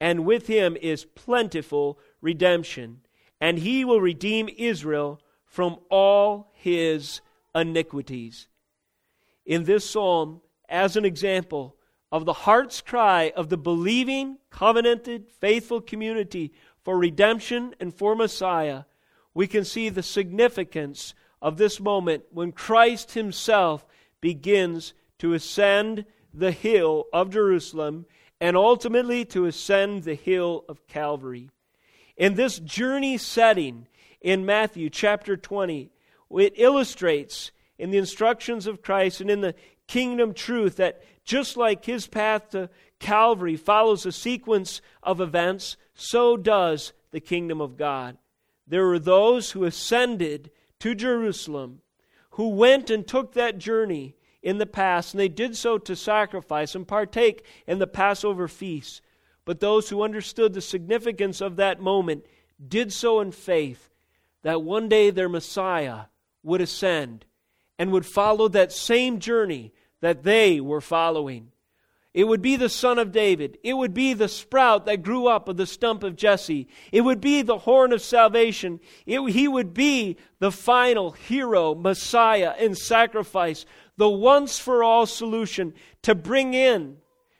and 0.00 0.26
with 0.26 0.46
him 0.46 0.76
is 0.76 1.04
plentiful 1.04 1.98
redemption, 2.20 3.00
and 3.40 3.58
he 3.58 3.84
will 3.84 4.00
redeem 4.00 4.50
Israel 4.56 5.20
from 5.46 5.78
all 5.90 6.52
his 6.54 7.20
iniquities. 7.56 8.46
In 9.44 9.64
this 9.64 9.88
psalm, 9.88 10.42
as 10.68 10.96
an 10.96 11.04
example 11.04 11.76
of 12.12 12.24
the 12.24 12.32
heart's 12.32 12.80
cry 12.80 13.32
of 13.34 13.48
the 13.48 13.56
believing, 13.56 14.38
covenanted, 14.50 15.28
faithful 15.40 15.80
community 15.80 16.52
for 16.84 16.96
redemption 16.96 17.74
and 17.80 17.92
for 17.92 18.14
Messiah, 18.14 18.84
we 19.34 19.46
can 19.46 19.64
see 19.64 19.88
the 19.88 20.02
significance 20.02 21.14
of 21.42 21.56
this 21.56 21.80
moment 21.80 22.24
when 22.30 22.52
Christ 22.52 23.14
Himself 23.14 23.86
begins 24.20 24.94
to 25.18 25.32
ascend 25.32 26.04
the 26.32 26.52
hill 26.52 27.06
of 27.12 27.30
Jerusalem 27.30 28.06
and 28.40 28.56
ultimately 28.56 29.24
to 29.26 29.46
ascend 29.46 30.04
the 30.04 30.14
hill 30.14 30.64
of 30.68 30.86
Calvary. 30.86 31.50
In 32.16 32.34
this 32.34 32.58
journey 32.58 33.18
setting 33.18 33.88
in 34.20 34.46
Matthew 34.46 34.90
chapter 34.90 35.36
20, 35.36 35.90
it 36.30 36.54
illustrates 36.56 37.50
in 37.78 37.90
the 37.90 37.98
instructions 37.98 38.66
of 38.66 38.82
Christ 38.82 39.20
and 39.20 39.30
in 39.30 39.40
the 39.40 39.54
kingdom 39.86 40.34
truth 40.34 40.76
that 40.76 41.02
just 41.24 41.56
like 41.56 41.84
his 41.84 42.06
path 42.06 42.50
to 42.50 42.70
Calvary 42.98 43.56
follows 43.56 44.06
a 44.06 44.12
sequence 44.12 44.80
of 45.02 45.20
events, 45.20 45.76
so 45.94 46.36
does 46.36 46.92
the 47.10 47.20
kingdom 47.20 47.60
of 47.60 47.76
God. 47.76 48.16
There 48.66 48.86
were 48.86 48.98
those 48.98 49.52
who 49.52 49.64
ascended 49.64 50.50
to 50.80 50.94
Jerusalem 50.94 51.82
who 52.30 52.50
went 52.50 52.90
and 52.90 53.06
took 53.06 53.32
that 53.32 53.58
journey 53.58 54.16
in 54.42 54.58
the 54.58 54.66
past, 54.66 55.14
and 55.14 55.20
they 55.20 55.28
did 55.28 55.56
so 55.56 55.78
to 55.78 55.96
sacrifice 55.96 56.74
and 56.74 56.86
partake 56.86 57.44
in 57.66 57.78
the 57.78 57.86
Passover 57.86 58.46
feast. 58.46 59.00
But 59.44 59.60
those 59.60 59.88
who 59.88 60.02
understood 60.02 60.52
the 60.52 60.60
significance 60.60 61.40
of 61.40 61.56
that 61.56 61.80
moment 61.80 62.26
did 62.66 62.92
so 62.92 63.20
in 63.20 63.32
faith 63.32 63.90
that 64.42 64.62
one 64.62 64.88
day 64.88 65.10
their 65.10 65.28
Messiah 65.28 66.04
would 66.46 66.60
ascend 66.60 67.26
and 67.78 67.92
would 67.92 68.06
follow 68.06 68.48
that 68.48 68.72
same 68.72 69.18
journey 69.18 69.72
that 70.00 70.22
they 70.22 70.60
were 70.60 70.80
following. 70.80 71.50
It 72.14 72.26
would 72.26 72.40
be 72.40 72.56
the 72.56 72.70
son 72.70 72.98
of 72.98 73.12
David. 73.12 73.58
It 73.62 73.74
would 73.74 73.92
be 73.92 74.14
the 74.14 74.28
sprout 74.28 74.86
that 74.86 75.02
grew 75.02 75.26
up 75.26 75.48
of 75.48 75.58
the 75.58 75.66
stump 75.66 76.02
of 76.02 76.16
Jesse. 76.16 76.66
It 76.90 77.02
would 77.02 77.20
be 77.20 77.42
the 77.42 77.58
horn 77.58 77.92
of 77.92 78.00
salvation. 78.00 78.80
It, 79.04 79.20
he 79.32 79.46
would 79.46 79.74
be 79.74 80.16
the 80.38 80.50
final 80.50 81.10
hero, 81.10 81.74
Messiah, 81.74 82.54
and 82.58 82.78
sacrifice, 82.78 83.66
the 83.98 84.08
once 84.08 84.58
for 84.58 84.82
all 84.82 85.04
solution 85.04 85.74
to 86.02 86.14
bring 86.14 86.54
in 86.54 86.96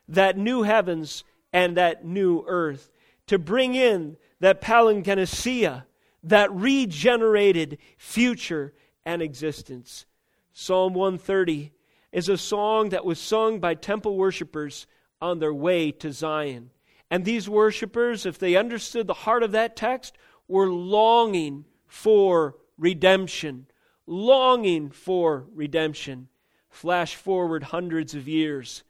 that 0.09 0.37
new 0.37 0.63
heavens 0.63 1.25
and 1.55 1.79
that 1.79 2.05
new 2.05 2.45
earth, 2.47 2.91
to 3.29 3.39
bring 3.39 3.75
in 3.75 4.19
that 4.41 4.61
palingenesia, 4.61 5.85
that 6.23 6.53
regenerated 6.53 7.79
future 7.97 8.75
and 9.07 9.23
existence. 9.23 10.05
Psalm 10.53 10.93
130 10.93 11.73
is 12.13 12.29
a 12.29 12.37
song 12.37 12.91
that 12.91 13.05
was 13.05 13.19
sung 13.19 13.61
by 13.61 13.75
temple 13.75 14.17
worshippers 14.17 14.87
on 15.23 15.39
their 15.39 15.55
way 15.55 15.91
to 15.93 16.13
Zion. 16.13 16.71
And 17.11 17.25
these 17.25 17.49
worshippers, 17.49 18.27
if 18.27 18.39
they 18.39 18.57
understood 18.57 19.07
the 19.07 19.15
heart 19.15 19.43
of 19.43 19.53
that 19.53 19.77
text, 19.77 20.19
were 20.49 20.69
longing 20.69 21.65
for 21.87 22.57
redemption. 22.77 23.67
Longing 24.07 24.91
for 24.91 25.47
redemption. 25.55 26.29
Flash 26.69 27.15
forward 27.15 27.63
hundreds 27.65 28.15
of 28.15 28.29
years. 28.29 28.83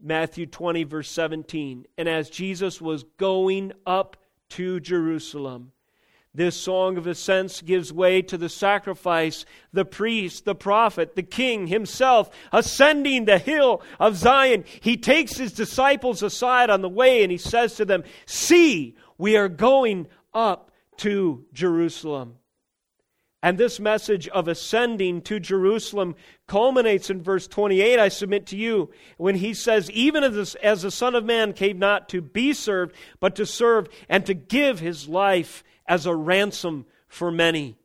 Matthew 0.00 0.46
20, 0.46 0.84
verse 0.84 1.10
17. 1.10 1.86
And 1.98 2.08
as 2.08 2.30
Jesus 2.30 2.80
was 2.80 3.04
going 3.18 3.72
up 3.84 4.16
to 4.50 4.80
Jerusalem, 4.80 5.72
this 6.32 6.56
song 6.56 6.96
of 6.96 7.08
ascents 7.08 7.60
gives 7.60 7.92
way 7.92 8.22
to 8.22 8.38
the 8.38 8.48
sacrifice, 8.48 9.44
the 9.72 9.84
priest, 9.84 10.44
the 10.44 10.54
prophet, 10.54 11.16
the 11.16 11.24
king 11.24 11.66
himself 11.66 12.30
ascending 12.52 13.24
the 13.24 13.38
hill 13.38 13.82
of 13.98 14.16
Zion. 14.16 14.64
He 14.80 14.96
takes 14.96 15.36
his 15.36 15.52
disciples 15.52 16.22
aside 16.22 16.70
on 16.70 16.82
the 16.82 16.88
way 16.88 17.24
and 17.24 17.32
he 17.32 17.38
says 17.38 17.74
to 17.76 17.84
them, 17.84 18.04
See, 18.26 18.96
we 19.18 19.36
are 19.36 19.48
going 19.48 20.06
up 20.32 20.70
to 20.98 21.44
Jerusalem. 21.52 22.36
And 23.42 23.56
this 23.56 23.80
message 23.80 24.28
of 24.28 24.48
ascending 24.48 25.22
to 25.22 25.40
Jerusalem 25.40 26.14
culminates 26.46 27.08
in 27.08 27.22
verse 27.22 27.48
28, 27.48 27.98
I 27.98 28.08
submit 28.08 28.46
to 28.48 28.56
you, 28.56 28.90
when 29.16 29.34
he 29.34 29.54
says, 29.54 29.90
Even 29.92 30.22
as, 30.22 30.54
as 30.56 30.82
the 30.82 30.90
Son 30.90 31.14
of 31.14 31.24
Man 31.24 31.54
came 31.54 31.78
not 31.78 32.08
to 32.10 32.20
be 32.20 32.52
served, 32.52 32.94
but 33.18 33.34
to 33.36 33.46
serve 33.46 33.88
and 34.10 34.26
to 34.26 34.34
give 34.34 34.78
his 34.78 35.08
life 35.08 35.64
as 35.90 36.06
a 36.06 36.14
ransom 36.14 36.86
for 37.08 37.32
many. 37.32 37.76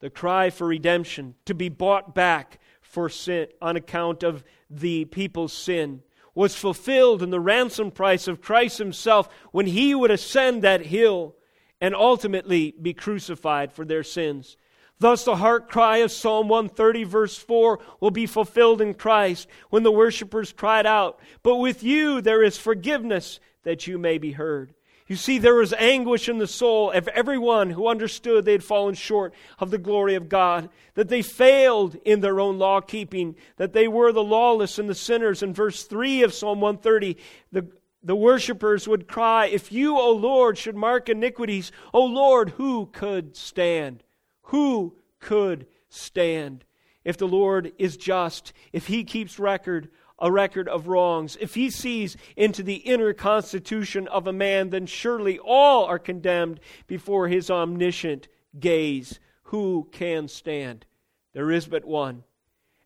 The 0.00 0.10
cry 0.10 0.50
for 0.50 0.66
redemption, 0.66 1.34
to 1.46 1.54
be 1.54 1.70
bought 1.70 2.14
back 2.14 2.60
for 2.82 3.08
sin 3.08 3.48
on 3.62 3.76
account 3.76 4.22
of 4.22 4.44
the 4.68 5.06
people's 5.06 5.54
sin, 5.54 6.02
was 6.34 6.54
fulfilled 6.54 7.22
in 7.22 7.30
the 7.30 7.40
ransom 7.40 7.90
price 7.90 8.28
of 8.28 8.42
Christ 8.42 8.76
Himself 8.76 9.30
when 9.52 9.66
He 9.66 9.94
would 9.94 10.10
ascend 10.10 10.60
that 10.62 10.84
hill 10.84 11.34
and 11.80 11.94
ultimately 11.94 12.74
be 12.80 12.92
crucified 12.92 13.72
for 13.72 13.86
their 13.86 14.02
sins. 14.02 14.58
Thus, 14.98 15.24
the 15.24 15.36
heart 15.36 15.70
cry 15.70 15.98
of 15.98 16.12
Psalm 16.12 16.48
130, 16.48 17.04
verse 17.04 17.38
4, 17.38 17.80
will 18.00 18.10
be 18.10 18.26
fulfilled 18.26 18.82
in 18.82 18.92
Christ 18.92 19.48
when 19.70 19.82
the 19.82 19.90
worshippers 19.90 20.52
cried 20.52 20.84
out, 20.84 21.20
But 21.42 21.56
with 21.56 21.82
you 21.82 22.20
there 22.20 22.42
is 22.42 22.58
forgiveness 22.58 23.40
that 23.62 23.86
you 23.86 23.96
may 23.96 24.18
be 24.18 24.32
heard. 24.32 24.74
You 25.06 25.16
see, 25.16 25.38
there 25.38 25.54
was 25.54 25.74
anguish 25.74 26.30
in 26.30 26.38
the 26.38 26.46
soul 26.46 26.90
of 26.90 27.08
everyone 27.08 27.70
who 27.70 27.88
understood 27.88 28.44
they 28.44 28.52
had 28.52 28.64
fallen 28.64 28.94
short 28.94 29.34
of 29.58 29.70
the 29.70 29.76
glory 29.76 30.14
of 30.14 30.30
God, 30.30 30.70
that 30.94 31.08
they 31.08 31.20
failed 31.20 31.96
in 32.06 32.20
their 32.20 32.40
own 32.40 32.58
law 32.58 32.80
keeping, 32.80 33.36
that 33.56 33.74
they 33.74 33.86
were 33.86 34.12
the 34.12 34.24
lawless 34.24 34.78
and 34.78 34.88
the 34.88 34.94
sinners. 34.94 35.42
In 35.42 35.52
verse 35.52 35.84
3 35.84 36.22
of 36.22 36.32
Psalm 36.32 36.62
130, 36.62 37.18
the, 37.52 37.68
the 38.02 38.16
worshippers 38.16 38.88
would 38.88 39.06
cry, 39.06 39.46
If 39.46 39.70
you, 39.70 39.98
O 39.98 40.10
Lord, 40.10 40.56
should 40.56 40.76
mark 40.76 41.10
iniquities, 41.10 41.70
O 41.92 42.02
Lord, 42.02 42.50
who 42.50 42.86
could 42.86 43.36
stand? 43.36 44.02
Who 44.44 44.96
could 45.20 45.66
stand? 45.90 46.64
If 47.04 47.18
the 47.18 47.28
Lord 47.28 47.72
is 47.76 47.98
just, 47.98 48.54
if 48.72 48.86
he 48.86 49.04
keeps 49.04 49.38
record 49.38 49.90
a 50.18 50.30
record 50.30 50.68
of 50.68 50.86
wrongs. 50.88 51.36
If 51.40 51.54
he 51.54 51.70
sees 51.70 52.16
into 52.36 52.62
the 52.62 52.76
inner 52.76 53.12
constitution 53.12 54.06
of 54.08 54.26
a 54.26 54.32
man, 54.32 54.70
then 54.70 54.86
surely 54.86 55.38
all 55.38 55.84
are 55.84 55.98
condemned 55.98 56.60
before 56.86 57.28
his 57.28 57.50
omniscient 57.50 58.28
gaze. 58.58 59.18
Who 59.44 59.88
can 59.92 60.28
stand? 60.28 60.86
There 61.32 61.50
is 61.50 61.66
but 61.66 61.84
one. 61.84 62.24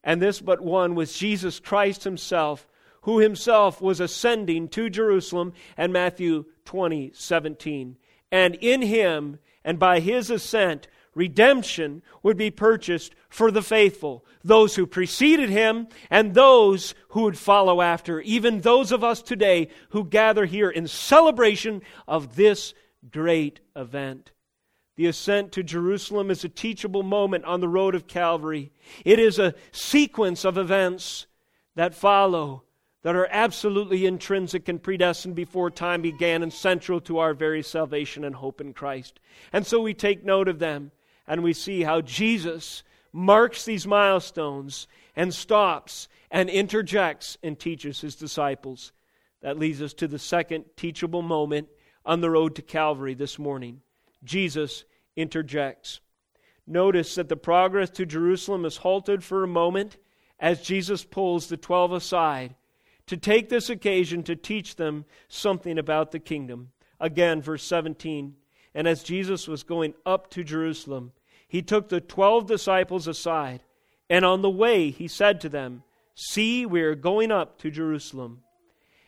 And 0.02 0.22
this 0.22 0.40
but 0.40 0.60
one 0.60 0.94
was 0.94 1.18
Jesus 1.18 1.60
Christ 1.60 2.04
himself, 2.04 2.66
who 3.02 3.18
himself 3.18 3.80
was 3.80 4.00
ascending 4.00 4.68
to 4.68 4.88
Jerusalem, 4.90 5.52
and 5.76 5.92
Matthew 5.92 6.46
20, 6.64 7.12
17. 7.14 7.96
And 8.30 8.54
in 8.56 8.82
him, 8.82 9.38
and 9.64 9.78
by 9.78 10.00
his 10.00 10.30
ascent, 10.30 10.88
redemption 11.14 12.02
would 12.22 12.36
be 12.36 12.50
purchased 12.50 13.14
for 13.28 13.50
the 13.50 13.62
faithful, 13.62 14.24
those 14.44 14.74
who 14.74 14.86
preceded 14.86 15.50
him 15.50 15.88
and 16.10 16.34
those 16.34 16.94
who 17.08 17.22
would 17.22 17.38
follow 17.38 17.80
after, 17.80 18.20
even 18.20 18.60
those 18.60 18.92
of 18.92 19.02
us 19.02 19.22
today 19.22 19.68
who 19.90 20.04
gather 20.04 20.44
here 20.46 20.70
in 20.70 20.86
celebration 20.86 21.82
of 22.06 22.36
this 22.36 22.74
great 23.10 23.60
event. 23.76 24.32
The 24.96 25.06
ascent 25.06 25.52
to 25.52 25.62
Jerusalem 25.62 26.30
is 26.30 26.42
a 26.42 26.48
teachable 26.48 27.04
moment 27.04 27.44
on 27.44 27.60
the 27.60 27.68
road 27.68 27.94
of 27.94 28.08
Calvary. 28.08 28.72
It 29.04 29.20
is 29.20 29.38
a 29.38 29.54
sequence 29.70 30.44
of 30.44 30.58
events 30.58 31.26
that 31.76 31.94
follow 31.94 32.64
that 33.02 33.14
are 33.14 33.28
absolutely 33.30 34.06
intrinsic 34.06 34.68
and 34.68 34.82
predestined 34.82 35.36
before 35.36 35.70
time 35.70 36.02
began 36.02 36.42
and 36.42 36.52
central 36.52 37.00
to 37.02 37.18
our 37.18 37.32
very 37.32 37.62
salvation 37.62 38.24
and 38.24 38.34
hope 38.34 38.60
in 38.60 38.72
Christ. 38.72 39.20
And 39.52 39.64
so 39.64 39.80
we 39.80 39.94
take 39.94 40.24
note 40.24 40.48
of 40.48 40.58
them 40.58 40.90
and 41.28 41.42
we 41.42 41.52
see 41.52 41.82
how 41.82 42.00
Jesus 42.00 42.82
marks 43.12 43.64
these 43.64 43.86
milestones 43.86 44.88
and 45.14 45.32
stops 45.32 46.08
and 46.30 46.50
interjects 46.50 47.38
and 47.42 47.58
teaches 47.58 48.00
his 48.00 48.16
disciples. 48.16 48.92
That 49.42 49.58
leads 49.58 49.80
us 49.80 49.94
to 49.94 50.08
the 50.08 50.18
second 50.18 50.64
teachable 50.76 51.22
moment 51.22 51.68
on 52.04 52.20
the 52.20 52.30
road 52.30 52.54
to 52.56 52.62
Calvary 52.62 53.14
this 53.14 53.38
morning. 53.38 53.82
Jesus 54.24 54.84
interjects. 55.14 56.00
Notice 56.66 57.14
that 57.14 57.28
the 57.28 57.36
progress 57.36 57.90
to 57.90 58.06
Jerusalem 58.06 58.64
is 58.64 58.78
halted 58.78 59.22
for 59.22 59.44
a 59.44 59.48
moment 59.48 59.96
as 60.40 60.62
Jesus 60.62 61.04
pulls 61.04 61.48
the 61.48 61.56
twelve 61.56 61.92
aside 61.92 62.54
to 63.06 63.16
take 63.16 63.48
this 63.48 63.70
occasion 63.70 64.22
to 64.22 64.36
teach 64.36 64.76
them 64.76 65.04
something 65.28 65.78
about 65.78 66.10
the 66.10 66.18
kingdom. 66.18 66.70
Again, 67.00 67.40
verse 67.40 67.64
17. 67.64 68.34
And 68.74 68.86
as 68.86 69.02
Jesus 69.02 69.48
was 69.48 69.62
going 69.62 69.94
up 70.04 70.30
to 70.30 70.44
Jerusalem, 70.44 71.12
he 71.48 71.62
took 71.62 71.88
the 71.88 72.00
twelve 72.00 72.46
disciples 72.46 73.08
aside, 73.08 73.62
and 74.08 74.24
on 74.24 74.42
the 74.42 74.50
way 74.50 74.90
he 74.90 75.08
said 75.08 75.40
to 75.40 75.48
them, 75.48 75.82
See, 76.14 76.66
we 76.66 76.82
are 76.82 76.94
going 76.94 77.30
up 77.30 77.58
to 77.58 77.70
Jerusalem. 77.70 78.42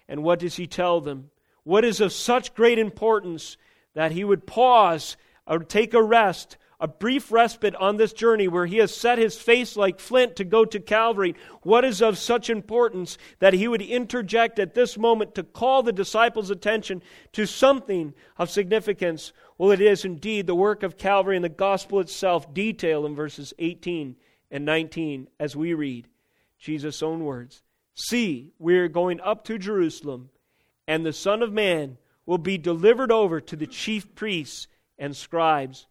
And 0.09 0.22
what 0.22 0.38
does 0.38 0.57
he 0.57 0.66
tell 0.66 1.00
them? 1.00 1.31
What 1.64 1.85
is 1.85 2.00
of 2.00 2.12
such 2.12 2.55
great 2.55 2.79
importance 2.79 3.57
that 3.94 4.12
he 4.12 4.24
would 4.24 4.46
pause 4.46 5.16
or 5.46 5.59
take 5.59 5.92
a 5.92 6.03
rest, 6.03 6.57
a 6.79 6.88
brief 6.88 7.31
respite 7.31 7.74
on 7.74 7.96
this 7.96 8.12
journey 8.12 8.48
where 8.48 8.66
he 8.66 8.79
has 8.79 8.94
set 8.94 9.18
his 9.18 9.37
face 9.37 9.76
like 9.76 10.00
flint 10.00 10.37
to 10.37 10.44
go 10.44 10.64
to 10.64 10.81
Calvary? 10.81 11.35
What 11.62 11.85
is 11.85 12.00
of 12.00 12.16
such 12.16 12.48
importance 12.48 13.18
that 13.40 13.55
he 13.55 13.68
would 13.68 13.83
interject 13.83 14.59
at 14.59 14.74
this 14.74 14.96
moment 14.96 15.35
to 15.35 15.42
call 15.42 15.83
the 15.83 15.92
disciples' 15.92 16.50
attention 16.50 17.03
to 17.33 17.44
something 17.44 18.14
of 18.38 18.50
significance? 18.50 19.33
Well, 19.61 19.73
it 19.73 19.83
is 19.83 20.07
indeed 20.07 20.46
the 20.46 20.55
work 20.55 20.83
of 20.83 20.96
Calvary 20.96 21.37
and 21.37 21.44
the 21.44 21.51
gospel 21.51 22.01
itself, 22.01 22.55
detailed 22.55 23.05
in 23.05 23.14
verses 23.14 23.53
18 23.59 24.16
and 24.51 24.64
19 24.64 25.29
as 25.38 25.55
we 25.55 25.75
read. 25.75 26.09
Jesus' 26.59 27.03
own 27.03 27.27
words 27.27 27.62
See, 27.92 28.55
we 28.59 28.79
are 28.79 28.88
going 28.88 29.20
up 29.20 29.44
to 29.44 29.59
Jerusalem, 29.59 30.31
and 30.88 31.05
the 31.05 31.12
Son 31.12 31.42
of 31.42 31.53
Man 31.53 31.99
will 32.25 32.38
be 32.38 32.57
delivered 32.57 33.12
over 33.12 33.38
to 33.38 33.55
the 33.55 33.66
chief 33.66 34.14
priests 34.14 34.66
and 34.99 35.14
scribes, 35.14 35.87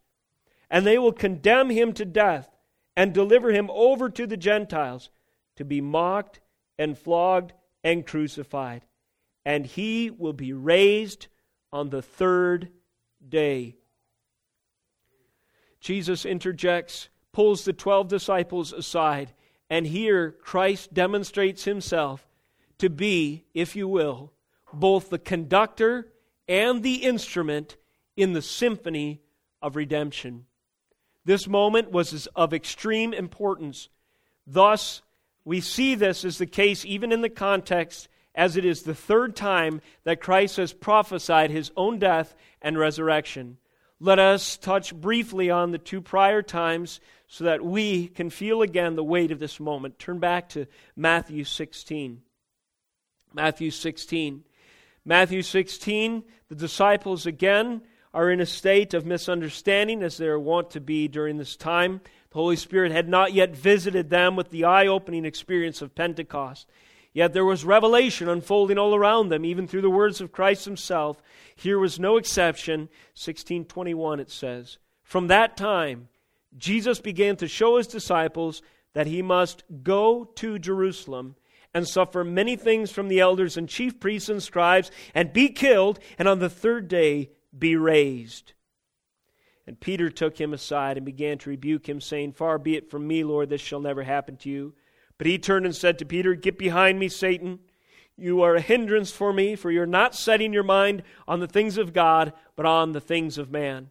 and 0.68 0.84
they 0.84 0.98
will 0.98 1.12
condemn 1.12 1.70
him 1.70 1.92
to 1.92 2.04
death 2.04 2.50
and 2.96 3.14
deliver 3.14 3.52
him 3.52 3.70
over 3.70 4.10
to 4.10 4.26
the 4.26 4.36
Gentiles 4.36 5.10
to 5.54 5.64
be 5.64 5.80
mocked 5.80 6.40
and 6.76 6.98
flogged 6.98 7.52
and 7.84 8.04
crucified. 8.04 8.84
And 9.44 9.64
he 9.64 10.10
will 10.10 10.32
be 10.32 10.52
raised 10.52 11.28
on 11.72 11.90
the 11.90 12.02
third 12.02 12.70
day. 13.26 13.76
Jesus 15.80 16.24
interjects, 16.24 17.08
pulls 17.32 17.64
the 17.64 17.72
twelve 17.72 18.08
disciples 18.08 18.72
aside, 18.72 19.32
and 19.68 19.86
here 19.86 20.32
Christ 20.32 20.92
demonstrates 20.92 21.64
himself 21.64 22.26
to 22.78 22.90
be, 22.90 23.44
if 23.54 23.76
you 23.76 23.88
will, 23.88 24.32
both 24.72 25.10
the 25.10 25.18
conductor 25.18 26.08
and 26.48 26.82
the 26.82 26.96
instrument 26.96 27.76
in 28.16 28.32
the 28.32 28.42
symphony 28.42 29.20
of 29.62 29.76
redemption. 29.76 30.46
This 31.24 31.46
moment 31.46 31.90
was 31.90 32.26
of 32.34 32.52
extreme 32.52 33.12
importance. 33.12 33.88
Thus, 34.46 35.02
we 35.44 35.60
see 35.60 35.94
this 35.94 36.24
as 36.24 36.38
the 36.38 36.46
case 36.46 36.84
even 36.84 37.12
in 37.12 37.20
the 37.20 37.28
context 37.28 38.08
as 38.40 38.56
it 38.56 38.64
is 38.64 38.80
the 38.80 38.94
third 38.94 39.36
time 39.36 39.82
that 40.04 40.18
Christ 40.18 40.56
has 40.56 40.72
prophesied 40.72 41.50
his 41.50 41.70
own 41.76 41.98
death 41.98 42.34
and 42.62 42.78
resurrection. 42.78 43.58
Let 44.00 44.18
us 44.18 44.56
touch 44.56 44.94
briefly 44.94 45.50
on 45.50 45.72
the 45.72 45.78
two 45.78 46.00
prior 46.00 46.40
times 46.40 47.00
so 47.28 47.44
that 47.44 47.62
we 47.62 48.08
can 48.08 48.30
feel 48.30 48.62
again 48.62 48.96
the 48.96 49.04
weight 49.04 49.30
of 49.30 49.40
this 49.40 49.60
moment. 49.60 49.98
Turn 49.98 50.20
back 50.20 50.48
to 50.50 50.66
Matthew 50.96 51.44
16. 51.44 52.22
Matthew 53.34 53.70
16. 53.70 54.42
Matthew 55.04 55.42
16, 55.42 56.24
the 56.48 56.54
disciples 56.54 57.26
again 57.26 57.82
are 58.14 58.30
in 58.30 58.40
a 58.40 58.46
state 58.46 58.94
of 58.94 59.04
misunderstanding 59.04 60.02
as 60.02 60.16
they 60.16 60.28
are 60.28 60.40
wont 60.40 60.70
to 60.70 60.80
be 60.80 61.08
during 61.08 61.36
this 61.36 61.56
time. 61.56 62.00
The 62.30 62.38
Holy 62.38 62.56
Spirit 62.56 62.90
had 62.90 63.06
not 63.06 63.34
yet 63.34 63.54
visited 63.54 64.08
them 64.08 64.34
with 64.34 64.48
the 64.48 64.64
eye 64.64 64.86
opening 64.86 65.26
experience 65.26 65.82
of 65.82 65.94
Pentecost. 65.94 66.66
Yet 67.12 67.32
there 67.32 67.44
was 67.44 67.64
revelation 67.64 68.28
unfolding 68.28 68.78
all 68.78 68.94
around 68.94 69.28
them, 69.28 69.44
even 69.44 69.66
through 69.66 69.82
the 69.82 69.90
words 69.90 70.20
of 70.20 70.32
Christ 70.32 70.64
himself. 70.64 71.20
Here 71.56 71.78
was 71.78 71.98
no 71.98 72.16
exception. 72.16 72.82
1621 73.14 74.20
it 74.20 74.30
says. 74.30 74.78
From 75.02 75.26
that 75.26 75.56
time, 75.56 76.08
Jesus 76.56 77.00
began 77.00 77.36
to 77.36 77.48
show 77.48 77.76
his 77.76 77.88
disciples 77.88 78.62
that 78.92 79.06
he 79.06 79.22
must 79.22 79.64
go 79.82 80.24
to 80.36 80.58
Jerusalem 80.58 81.36
and 81.72 81.86
suffer 81.86 82.24
many 82.24 82.56
things 82.56 82.90
from 82.90 83.08
the 83.08 83.20
elders 83.20 83.56
and 83.56 83.68
chief 83.68 84.00
priests 84.00 84.28
and 84.28 84.42
scribes 84.42 84.90
and 85.14 85.32
be 85.32 85.48
killed, 85.48 85.98
and 86.18 86.26
on 86.26 86.38
the 86.40 86.50
third 86.50 86.88
day 86.88 87.30
be 87.56 87.76
raised. 87.76 88.52
And 89.66 89.78
Peter 89.78 90.10
took 90.10 90.40
him 90.40 90.52
aside 90.52 90.96
and 90.96 91.06
began 91.06 91.38
to 91.38 91.50
rebuke 91.50 91.88
him, 91.88 92.00
saying, 92.00 92.32
Far 92.32 92.58
be 92.58 92.76
it 92.76 92.90
from 92.90 93.06
me, 93.06 93.22
Lord, 93.22 93.50
this 93.50 93.60
shall 93.60 93.80
never 93.80 94.02
happen 94.02 94.36
to 94.38 94.50
you. 94.50 94.74
But 95.20 95.26
he 95.26 95.38
turned 95.38 95.66
and 95.66 95.76
said 95.76 95.98
to 95.98 96.06
Peter, 96.06 96.34
Get 96.34 96.56
behind 96.56 96.98
me, 96.98 97.10
Satan. 97.10 97.58
You 98.16 98.40
are 98.40 98.54
a 98.54 98.60
hindrance 98.62 99.10
for 99.10 99.34
me, 99.34 99.54
for 99.54 99.70
you're 99.70 99.84
not 99.84 100.14
setting 100.14 100.54
your 100.54 100.62
mind 100.62 101.02
on 101.28 101.40
the 101.40 101.46
things 101.46 101.76
of 101.76 101.92
God, 101.92 102.32
but 102.56 102.64
on 102.64 102.92
the 102.92 103.02
things 103.02 103.36
of 103.36 103.50
man. 103.50 103.90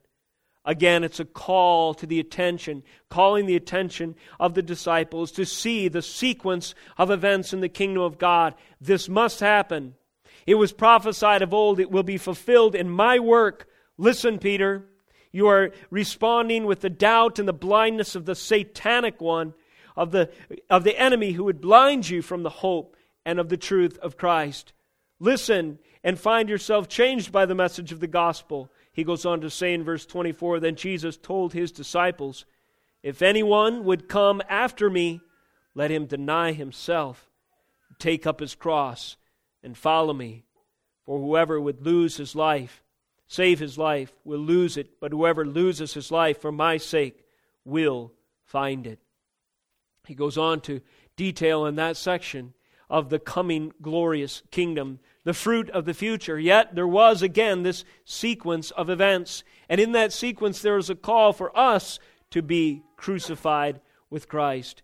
Again, 0.65 1.04
it's 1.04 1.20
a 1.20 1.26
call 1.26 1.94
to 1.94 2.08
the 2.08 2.20
attention, 2.20 2.82
calling 3.12 3.46
the 3.46 3.56
attention 3.56 4.15
of 4.39 4.56
the 4.56 4.63
disciples 4.63 5.32
to 5.34 5.46
see 5.46 5.88
the 5.88 6.02
sequence 6.02 6.74
of 6.98 7.12
events 7.12 7.54
in 7.54 7.60
the 7.60 7.70
kingdom 7.70 8.02
of 8.02 8.18
God. 8.18 8.56
This 8.82 9.08
must 9.08 9.39
happen. 9.39 9.94
It 10.48 10.56
was 10.56 10.74
prophesied 10.74 11.44
of 11.44 11.54
old, 11.54 11.80
it 11.80 11.92
will 11.92 12.02
be 12.02 12.18
fulfilled 12.18 12.74
in 12.74 12.89
my 12.89 13.20
work. 13.20 13.68
Listen, 14.00 14.39
Peter, 14.39 14.84
you 15.32 15.46
are 15.46 15.74
responding 15.92 16.65
with 16.65 16.80
the 16.80 16.89
doubt 16.89 17.38
and 17.38 17.48
the 17.48 17.54
blindness 17.54 18.15
of 18.15 18.26
the 18.26 18.34
satanic 18.34 19.22
one 19.22 19.54
of 20.00 20.12
the, 20.12 20.30
of 20.70 20.86
the 20.86 20.98
enemy 20.98 21.34
who 21.34 21.44
would 21.44 21.60
blind 21.60 22.10
you 22.10 22.22
from 22.22 22.42
the 22.42 22.50
hope 22.50 22.96
and 23.26 23.38
of 23.38 23.50
the 23.50 23.58
truth 23.58 23.98
of 23.98 24.16
Christ. 24.16 24.72
Listen 25.20 25.78
and 26.06 26.18
find 26.18 26.48
yourself 26.48 26.88
changed 26.88 27.34
by 27.34 27.46
the 27.46 27.54
message 27.54 27.92
of 27.92 28.00
the 28.00 28.08
gospel. 28.08 28.72
He 28.94 29.04
goes 29.04 29.26
on 29.26 29.42
to 29.42 29.50
say 29.50 29.74
in 29.74 29.84
verse 29.84 30.06
24 30.06 30.62
Then 30.62 30.78
Jesus 30.78 31.18
told 31.18 31.52
his 31.52 31.74
disciples, 31.74 32.46
If 33.04 33.22
anyone 33.22 33.84
would 33.84 34.08
come 34.08 34.42
after 34.48 34.90
me, 34.90 35.20
let 35.76 35.92
him 35.92 36.06
deny 36.06 36.54
himself, 36.54 37.30
take 38.00 38.26
up 38.26 38.40
his 38.40 38.56
cross, 38.56 39.18
and 39.62 39.78
follow 39.78 40.14
me. 40.14 40.46
For 41.06 41.20
whoever 41.20 41.60
would 41.60 41.86
lose 41.86 42.16
his 42.16 42.36
life, 42.36 42.84
save 43.28 43.60
his 43.60 43.78
life, 43.78 44.14
will 44.24 44.40
lose 44.40 44.78
it, 44.78 45.02
but 45.02 45.12
whoever 45.12 45.46
loses 45.46 45.94
his 45.94 46.10
life 46.10 46.40
for 46.40 46.54
my 46.54 46.78
sake 46.78 47.26
will 47.66 48.14
find 48.46 48.88
it. 48.88 49.00
He 50.10 50.15
goes 50.15 50.39
on 50.39 50.62
to 50.62 50.82
detail 51.15 51.67
in 51.67 51.76
that 51.76 51.95
section 51.95 52.56
of 52.89 53.10
the 53.10 53.19
coming 53.19 53.72
glorious 53.80 54.41
kingdom, 54.50 55.00
the 55.24 55.36
fruit 55.36 55.69
of 55.69 55.86
the 55.86 55.93
future. 55.93 56.39
Yet 56.39 56.74
there 56.74 56.88
was 56.88 57.22
again 57.22 57.62
this 57.62 57.86
sequence 58.06 58.72
of 58.72 58.89
events. 58.89 59.43
And 59.69 59.80
in 59.80 59.91
that 59.91 60.12
sequence, 60.12 60.63
there 60.63 60.80
is 60.80 60.89
a 60.89 60.95
call 60.95 61.32
for 61.32 61.56
us 61.56 62.00
to 62.32 62.41
be 62.41 62.82
crucified 62.98 63.82
with 64.10 64.28
Christ. 64.28 64.82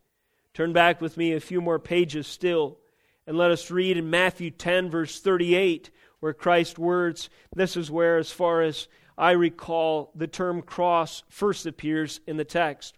Turn 0.53 0.73
back 0.73 1.01
with 1.01 1.17
me 1.17 1.33
a 1.33 1.39
few 1.39 1.59
more 1.59 1.79
pages 1.79 2.27
still, 2.27 2.77
and 3.25 3.35
let 3.35 3.49
us 3.49 3.71
read 3.71 3.97
in 3.97 4.11
Matthew 4.11 4.51
10, 4.51 4.91
verse 4.91 5.19
38, 5.19 5.89
where 6.19 6.33
Christ's 6.33 6.77
words, 6.77 7.31
this 7.55 7.75
is 7.75 7.89
where, 7.89 8.19
as 8.19 8.29
far 8.29 8.61
as 8.61 8.87
I 9.17 9.31
recall, 9.31 10.11
the 10.13 10.27
term 10.27 10.61
cross 10.61 11.23
first 11.29 11.65
appears 11.65 12.19
in 12.27 12.37
the 12.37 12.45
text 12.45 12.95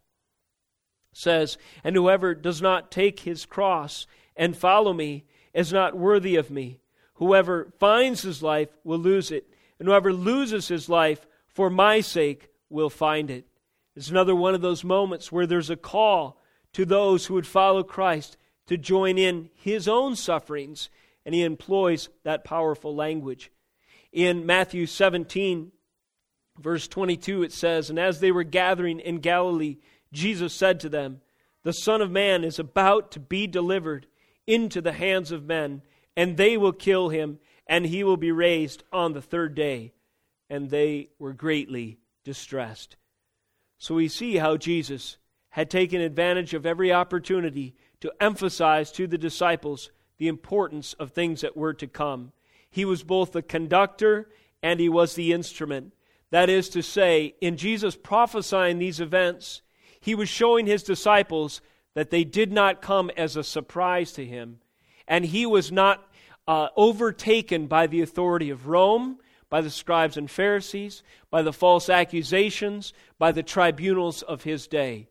says, 1.17 1.58
And 1.84 1.95
whoever 1.95 2.36
does 2.36 2.62
not 2.62 2.91
take 2.91 3.21
his 3.21 3.45
cross 3.45 4.08
and 4.36 4.56
follow 4.56 4.93
me 4.93 5.25
is 5.53 5.73
not 5.73 5.97
worthy 5.97 6.36
of 6.36 6.51
me. 6.51 6.80
Whoever 7.15 7.73
finds 7.80 8.21
his 8.21 8.43
life 8.43 8.69
will 8.84 8.99
lose 8.99 9.32
it, 9.32 9.47
and 9.80 9.88
whoever 9.88 10.13
loses 10.13 10.67
his 10.67 10.88
life 10.88 11.25
for 11.47 11.69
my 11.69 12.01
sake 12.01 12.49
will 12.69 12.91
find 12.91 13.32
it. 13.32 13.47
It's 13.95 14.10
another 14.10 14.36
one 14.36 14.53
of 14.53 14.62
those 14.62 14.84
moments 14.84 15.32
where 15.32 15.47
there's 15.47 15.71
a 15.71 15.75
call 15.75 16.39
to 16.73 16.86
those 16.86 17.25
who 17.25 17.34
would 17.34 17.47
follow 17.47 17.82
Christ 17.82 18.38
to 18.67 18.77
join 18.77 19.17
in 19.17 19.49
his 19.56 19.88
own 19.88 20.15
sufferings, 20.15 20.89
and 21.25 21.34
he 21.34 21.41
employs 21.41 22.10
that 22.23 22.43
powerful 22.43 22.95
language. 22.95 23.51
In 24.12 24.45
Matthew 24.45 24.86
17, 24.86 25.71
verse 26.60 26.88
22, 26.88 27.41
it 27.41 27.51
says, 27.51 27.89
And 27.89 27.97
as 27.97 28.19
they 28.19 28.32
were 28.32 28.43
gathering 28.43 28.99
in 28.99 29.17
Galilee, 29.17 29.77
Jesus 30.11 30.53
said 30.53 30.79
to 30.81 30.89
them, 30.89 31.21
The 31.63 31.73
Son 31.73 32.01
of 32.01 32.11
Man 32.11 32.43
is 32.43 32.59
about 32.59 33.11
to 33.11 33.19
be 33.19 33.47
delivered 33.47 34.07
into 34.45 34.81
the 34.81 34.93
hands 34.93 35.31
of 35.31 35.45
men, 35.45 35.81
and 36.15 36.37
they 36.37 36.57
will 36.57 36.71
kill 36.71 37.09
him, 37.09 37.39
and 37.67 37.85
he 37.85 38.03
will 38.03 38.17
be 38.17 38.31
raised 38.31 38.83
on 38.91 39.13
the 39.13 39.21
third 39.21 39.55
day. 39.55 39.93
And 40.49 40.69
they 40.69 41.09
were 41.19 41.33
greatly 41.33 41.99
distressed. 42.23 42.95
So 43.77 43.95
we 43.95 44.07
see 44.07 44.37
how 44.37 44.57
Jesus 44.57 45.17
had 45.49 45.69
taken 45.69 46.01
advantage 46.01 46.53
of 46.53 46.65
every 46.65 46.91
opportunity 46.91 47.75
to 47.99 48.13
emphasize 48.19 48.91
to 48.93 49.07
the 49.07 49.17
disciples 49.17 49.91
the 50.17 50.27
importance 50.27 50.93
of 50.93 51.11
things 51.11 51.41
that 51.41 51.57
were 51.57 51.73
to 51.73 51.87
come. 51.87 52.31
He 52.69 52.85
was 52.85 53.03
both 53.03 53.31
the 53.31 53.41
conductor 53.41 54.29
and 54.63 54.79
he 54.79 54.89
was 54.89 55.15
the 55.15 55.33
instrument. 55.33 55.93
That 56.31 56.49
is 56.49 56.69
to 56.69 56.81
say, 56.81 57.35
in 57.39 57.57
Jesus 57.57 57.95
prophesying 57.95 58.79
these 58.79 58.99
events, 58.99 59.61
he 59.99 60.15
was 60.15 60.29
showing 60.29 60.65
his 60.65 60.83
disciples 60.83 61.62
that 61.93 62.10
they 62.10 62.23
did 62.23 62.51
not 62.51 62.81
come 62.81 63.10
as 63.17 63.36
a 63.36 63.43
surprise 63.43 64.12
to 64.13 64.25
him. 64.25 64.60
And 65.07 65.25
he 65.25 65.45
was 65.45 65.71
not 65.71 66.07
uh, 66.47 66.69
overtaken 66.75 67.67
by 67.67 67.88
the 67.88 68.01
authority 68.01 68.49
of 68.49 68.67
Rome, 68.67 69.17
by 69.49 69.62
the 69.62 69.69
scribes 69.69 70.17
and 70.17 70.29
Pharisees, 70.29 71.03
by 71.29 71.41
the 71.41 71.53
false 71.53 71.89
accusations, 71.89 72.93
by 73.17 73.31
the 73.31 73.43
tribunals 73.43 74.21
of 74.21 74.43
his 74.43 74.67
day. 74.67 75.07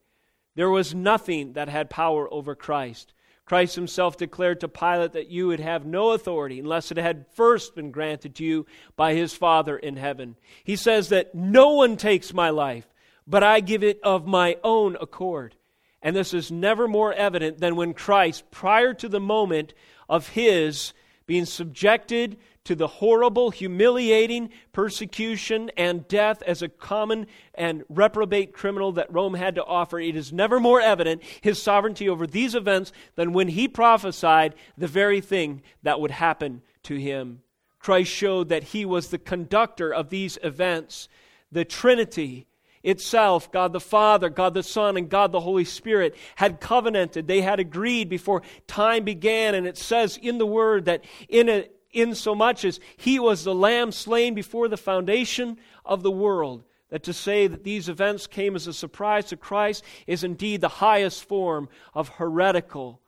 There 0.54 0.70
was 0.70 0.94
nothing 0.94 1.54
that 1.54 1.68
had 1.68 1.90
power 1.90 2.32
over 2.32 2.54
Christ. 2.54 3.12
Christ 3.44 3.76
himself 3.76 4.16
declared 4.16 4.60
to 4.60 4.68
Pilate 4.68 5.12
that 5.12 5.28
you 5.28 5.46
would 5.46 5.60
have 5.60 5.86
no 5.86 6.12
authority 6.12 6.58
unless 6.58 6.90
it 6.90 6.96
had 6.96 7.26
first 7.34 7.76
been 7.76 7.92
granted 7.92 8.34
to 8.36 8.44
you 8.44 8.66
by 8.96 9.14
his 9.14 9.34
Father 9.34 9.76
in 9.76 9.96
heaven. 9.96 10.36
He 10.64 10.74
says 10.74 11.10
that 11.10 11.34
no 11.34 11.70
one 11.74 11.96
takes 11.96 12.34
my 12.34 12.50
life, 12.50 12.92
but 13.26 13.42
I 13.42 13.60
give 13.60 13.82
it 13.82 14.00
of 14.02 14.26
my 14.26 14.56
own 14.62 14.96
accord. 15.00 15.54
And 16.02 16.14
this 16.14 16.32
is 16.32 16.50
never 16.50 16.86
more 16.86 17.12
evident 17.12 17.58
than 17.58 17.76
when 17.76 17.94
Christ, 17.94 18.50
prior 18.50 18.94
to 18.94 19.08
the 19.08 19.20
moment 19.20 19.74
of 20.08 20.28
his 20.28 20.92
being 21.26 21.44
subjected 21.44 22.38
to 22.64 22.74
the 22.74 22.86
horrible, 22.86 23.50
humiliating 23.50 24.50
persecution 24.72 25.70
and 25.76 26.06
death 26.08 26.42
as 26.42 26.62
a 26.62 26.68
common 26.68 27.26
and 27.54 27.84
reprobate 27.88 28.52
criminal 28.52 28.92
that 28.92 29.12
Rome 29.12 29.34
had 29.34 29.54
to 29.54 29.64
offer, 29.64 29.98
it 29.98 30.16
is 30.16 30.32
never 30.32 30.60
more 30.60 30.80
evident 30.80 31.22
his 31.40 31.62
sovereignty 31.62 32.08
over 32.08 32.26
these 32.26 32.54
events 32.54 32.92
than 33.14 33.32
when 33.32 33.48
he 33.48 33.68
prophesied 33.68 34.54
the 34.76 34.88
very 34.88 35.20
thing 35.20 35.62
that 35.82 36.00
would 36.00 36.10
happen 36.10 36.62
to 36.84 36.96
him. 36.96 37.40
Christ 37.78 38.10
showed 38.10 38.48
that 38.48 38.64
he 38.64 38.84
was 38.84 39.08
the 39.08 39.18
conductor 39.18 39.92
of 39.92 40.10
these 40.10 40.38
events. 40.42 41.08
The 41.52 41.64
Trinity 41.64 42.46
itself, 42.86 43.50
God 43.50 43.72
the 43.72 43.80
Father, 43.80 44.30
God 44.30 44.54
the 44.54 44.62
Son, 44.62 44.96
and 44.96 45.10
God 45.10 45.32
the 45.32 45.40
Holy 45.40 45.64
Spirit, 45.64 46.14
had 46.36 46.60
covenanted. 46.60 47.26
They 47.26 47.42
had 47.42 47.58
agreed 47.58 48.08
before 48.08 48.42
time 48.68 49.04
began. 49.04 49.56
And 49.56 49.66
it 49.66 49.76
says 49.76 50.16
in 50.16 50.38
the 50.38 50.46
Word 50.46 50.84
that 50.84 51.04
in, 51.28 51.48
a, 51.48 51.68
in 51.90 52.14
so 52.14 52.34
much 52.34 52.64
as 52.64 52.78
He 52.96 53.18
was 53.18 53.42
the 53.42 53.54
Lamb 53.54 53.90
slain 53.90 54.34
before 54.34 54.68
the 54.68 54.76
foundation 54.76 55.58
of 55.84 56.04
the 56.04 56.12
world, 56.12 56.62
that 56.90 57.02
to 57.02 57.12
say 57.12 57.48
that 57.48 57.64
these 57.64 57.88
events 57.88 58.28
came 58.28 58.54
as 58.54 58.68
a 58.68 58.72
surprise 58.72 59.26
to 59.26 59.36
Christ 59.36 59.82
is 60.06 60.22
indeed 60.22 60.60
the 60.60 60.68
highest 60.68 61.24
form 61.24 61.68
of 61.92 62.08
heretical 62.08 63.00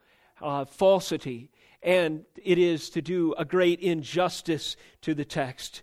uh, 0.43 0.65
falsity. 0.65 1.51
And 1.85 2.25
it 2.43 2.59
is 2.59 2.91
to 2.91 3.01
do 3.01 3.35
a 3.39 3.45
great 3.45 3.79
injustice 3.79 4.77
to 5.03 5.15
the 5.15 5.25
text. 5.25 5.83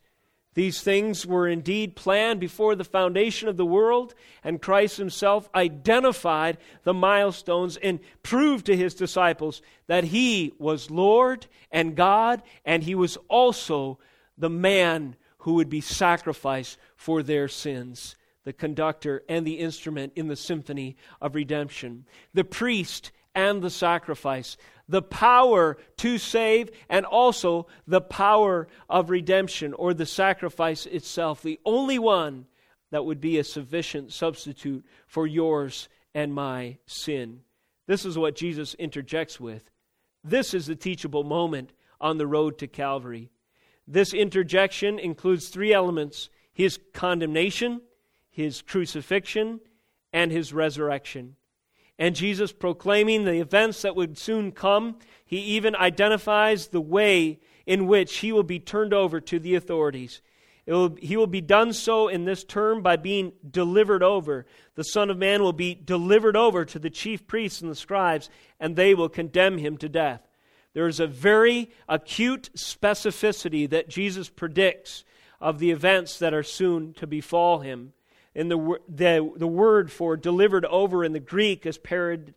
These 0.56 0.82
things 0.82 1.26
were 1.26 1.48
indeed 1.48 1.98
planned 1.98 2.40
before 2.40 2.76
the 2.76 2.86
foundation 2.86 3.50
of 3.50 3.58
the 3.58 3.66
world, 3.66 4.16
and 4.42 4.62
Christ 4.62 4.98
himself 4.98 5.50
identified 5.54 6.58
the 6.84 6.94
milestones 6.94 7.76
and 7.78 8.00
proved 8.24 8.66
to 8.68 8.78
his 8.78 8.96
disciples 8.96 9.62
that 9.88 10.06
he 10.06 10.54
was 10.58 10.90
Lord 10.90 11.46
and 11.72 11.96
God, 11.96 12.42
and 12.64 12.84
he 12.84 12.96
was 12.96 13.18
also 13.28 14.00
the 14.38 14.50
man 14.50 15.18
who 15.40 15.56
would 15.56 15.70
be 15.70 15.82
sacrificed 15.82 16.78
for 16.96 17.22
their 17.22 17.50
sins, 17.50 18.16
the 18.46 18.54
conductor 18.54 19.24
and 19.28 19.46
the 19.46 19.60
instrument 19.60 20.14
in 20.16 20.30
the 20.30 20.38
symphony 20.38 20.96
of 21.20 21.36
redemption, 21.36 22.06
the 22.34 22.46
priest 22.46 23.12
and 23.36 23.62
the 23.62 23.70
sacrifice, 23.70 24.58
the 24.88 25.02
power 25.02 25.78
to 25.98 26.18
save, 26.18 26.72
and 26.90 27.06
also 27.06 27.68
the 27.86 28.02
power 28.02 28.68
of 28.90 29.10
redemption 29.10 29.74
or 29.74 29.94
the 29.94 30.06
sacrifice 30.06 30.86
itself, 30.86 31.42
the 31.44 31.60
only 31.66 32.00
one 32.00 32.46
that 32.92 33.06
would 33.06 33.20
be 33.20 33.38
a 33.38 33.44
sufficient 33.44 34.14
substitute 34.14 34.86
for 35.06 35.28
yours 35.28 35.90
and 36.14 36.34
my 36.34 36.78
sin. 36.86 37.42
This 37.88 38.06
is 38.06 38.18
what 38.18 38.36
Jesus 38.36 38.74
interjects 38.76 39.40
with. 39.40 39.70
This 40.24 40.54
is 40.54 40.66
the 40.66 40.76
teachable 40.76 41.24
moment 41.24 41.74
on 42.00 42.18
the 42.18 42.28
road 42.28 42.58
to 42.60 42.68
Calvary. 42.68 43.30
This 43.88 44.14
interjection 44.14 44.98
includes 44.98 45.50
three 45.50 45.74
elements 45.74 46.30
his 46.54 46.80
condemnation, 46.94 47.82
his 48.32 48.62
crucifixion, 48.62 49.60
and 50.14 50.32
his 50.32 50.54
resurrection 50.54 51.36
and 51.98 52.16
Jesus 52.16 52.52
proclaiming 52.52 53.24
the 53.24 53.40
events 53.40 53.82
that 53.82 53.96
would 53.96 54.18
soon 54.18 54.52
come, 54.52 54.98
he 55.26 55.38
even 55.38 55.76
identifies 55.76 56.68
the 56.68 56.82
way 56.82 57.40
in 57.66 57.88
which 57.88 58.18
he 58.18 58.32
will 58.32 58.44
be 58.44 58.60
turned 58.60 58.94
over 58.94 59.20
to 59.22 59.40
the 59.40 59.56
authorities. 59.56 60.22
Will, 60.68 60.96
he 61.00 61.16
will 61.16 61.28
be 61.28 61.42
done 61.42 61.74
so 61.74 62.08
in 62.08 62.26
this 62.26 62.44
term 62.44 62.82
by 62.82 62.96
being 62.96 63.34
delivered 63.50 64.02
over. 64.02 64.46
The 64.76 64.84
Son 64.84 65.10
of 65.10 65.18
Man 65.18 65.44
will 65.44 65.54
be 65.54 65.76
delivered 65.76 66.36
over 66.36 66.66
to 66.66 66.80
the 66.80 66.90
chief 66.90 67.28
priests 67.28 67.62
and 67.62 67.70
the 67.70 67.76
scribes, 67.76 68.30
and 68.60 68.76
they 68.76 68.94
will 68.94 69.10
condemn 69.10 69.58
him 69.58 69.78
to 69.78 69.90
death. 69.90 70.28
There 70.74 70.88
is 70.88 71.00
a 71.00 71.08
very 71.08 71.72
acute 71.88 72.50
specificity 72.56 73.70
that 73.70 73.90
Jesus 73.90 74.30
predicts 74.30 75.06
of 75.40 75.60
the 75.60 75.72
events 75.72 76.20
that 76.20 76.34
are 76.34 76.44
soon 76.44 76.94
to 76.94 77.08
befall 77.08 77.60
him. 77.60 77.94
And 78.36 78.52
the, 78.52 78.80
the, 78.90 79.32
the 79.38 79.48
word 79.48 79.92
for 79.92 80.18
delivered 80.18 80.66
over 80.66 81.04
in 81.04 81.14
the 81.14 81.20
Greek 81.20 81.66
is 81.66 81.78
paradidomi, 81.78 82.34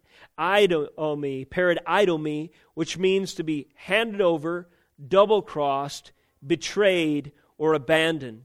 oh, 0.96 1.16
paradidomi, 1.16 2.50
which 2.74 2.96
means 2.96 3.34
to 3.34 3.42
be 3.42 3.66
handed 3.74 4.20
over, 4.20 4.68
double 5.06 5.42
crossed, 5.42 6.12
betrayed, 6.46 7.32
or 7.58 7.74
abandoned. 7.74 8.44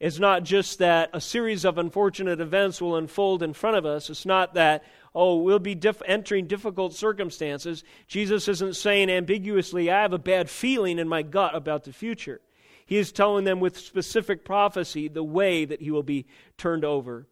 It's 0.00 0.18
not 0.18 0.44
just 0.44 0.78
that 0.78 1.10
a 1.12 1.20
series 1.20 1.64
of 1.64 1.78
unfortunate 1.78 2.40
events 2.40 2.80
will 2.80 2.96
unfold 2.96 3.42
in 3.42 3.52
front 3.52 3.76
of 3.76 3.86
us. 3.86 4.10
It's 4.10 4.26
not 4.26 4.54
that, 4.54 4.84
oh, 5.12 5.38
we'll 5.38 5.58
be 5.58 5.80
entering 6.06 6.46
difficult 6.46 6.94
circumstances. 6.94 7.82
Jesus 8.06 8.46
isn't 8.46 8.76
saying 8.76 9.10
ambiguously, 9.10 9.90
I 9.90 10.02
have 10.02 10.12
a 10.12 10.18
bad 10.18 10.50
feeling 10.50 10.98
in 10.98 11.08
my 11.08 11.22
gut 11.22 11.54
about 11.54 11.82
the 11.82 11.92
future. 11.92 12.40
He 12.88 12.96
is 12.96 13.12
telling 13.12 13.44
them 13.44 13.60
with 13.60 13.76
specific 13.76 14.46
prophecy 14.46 15.08
the 15.08 15.22
way 15.22 15.66
that 15.66 15.82
he 15.82 15.90
will 15.90 16.02
be 16.02 16.24
turned 16.56 16.86
over. 16.86 17.26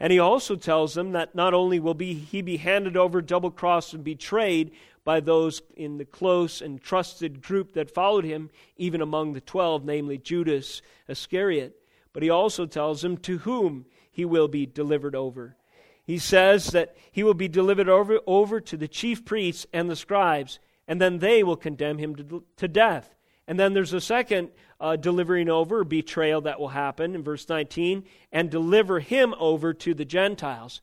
And 0.00 0.10
he 0.10 0.18
also 0.18 0.56
tells 0.56 0.94
them 0.94 1.12
that 1.12 1.34
not 1.34 1.52
only 1.52 1.78
will 1.78 1.92
be, 1.92 2.14
he 2.14 2.40
be 2.40 2.56
handed 2.56 2.96
over, 2.96 3.20
double 3.20 3.50
crossed, 3.50 3.92
and 3.92 4.02
betrayed 4.02 4.70
by 5.04 5.20
those 5.20 5.60
in 5.76 5.98
the 5.98 6.06
close 6.06 6.62
and 6.62 6.80
trusted 6.80 7.42
group 7.42 7.74
that 7.74 7.94
followed 7.94 8.24
him, 8.24 8.48
even 8.78 9.02
among 9.02 9.34
the 9.34 9.42
twelve, 9.42 9.84
namely 9.84 10.16
Judas 10.16 10.80
Iscariot, 11.06 11.76
but 12.14 12.22
he 12.22 12.30
also 12.30 12.64
tells 12.64 13.02
them 13.02 13.18
to 13.18 13.36
whom 13.38 13.84
he 14.10 14.24
will 14.24 14.48
be 14.48 14.64
delivered 14.64 15.14
over. 15.14 15.56
He 16.02 16.16
says 16.16 16.68
that 16.68 16.96
he 17.10 17.22
will 17.22 17.34
be 17.34 17.48
delivered 17.48 17.90
over, 17.90 18.18
over 18.26 18.62
to 18.62 18.78
the 18.78 18.88
chief 18.88 19.26
priests 19.26 19.66
and 19.74 19.90
the 19.90 19.96
scribes, 19.96 20.58
and 20.88 21.02
then 21.02 21.18
they 21.18 21.42
will 21.42 21.56
condemn 21.56 21.98
him 21.98 22.16
to, 22.16 22.44
to 22.56 22.66
death. 22.66 23.14
And 23.52 23.60
then 23.60 23.74
there's 23.74 23.92
a 23.92 24.00
second 24.00 24.48
uh, 24.80 24.96
delivering 24.96 25.50
over, 25.50 25.84
betrayal 25.84 26.40
that 26.40 26.58
will 26.58 26.68
happen 26.68 27.14
in 27.14 27.22
verse 27.22 27.46
19, 27.50 28.02
and 28.32 28.50
deliver 28.50 28.98
him 28.98 29.34
over 29.38 29.74
to 29.74 29.92
the 29.92 30.06
Gentiles. 30.06 30.80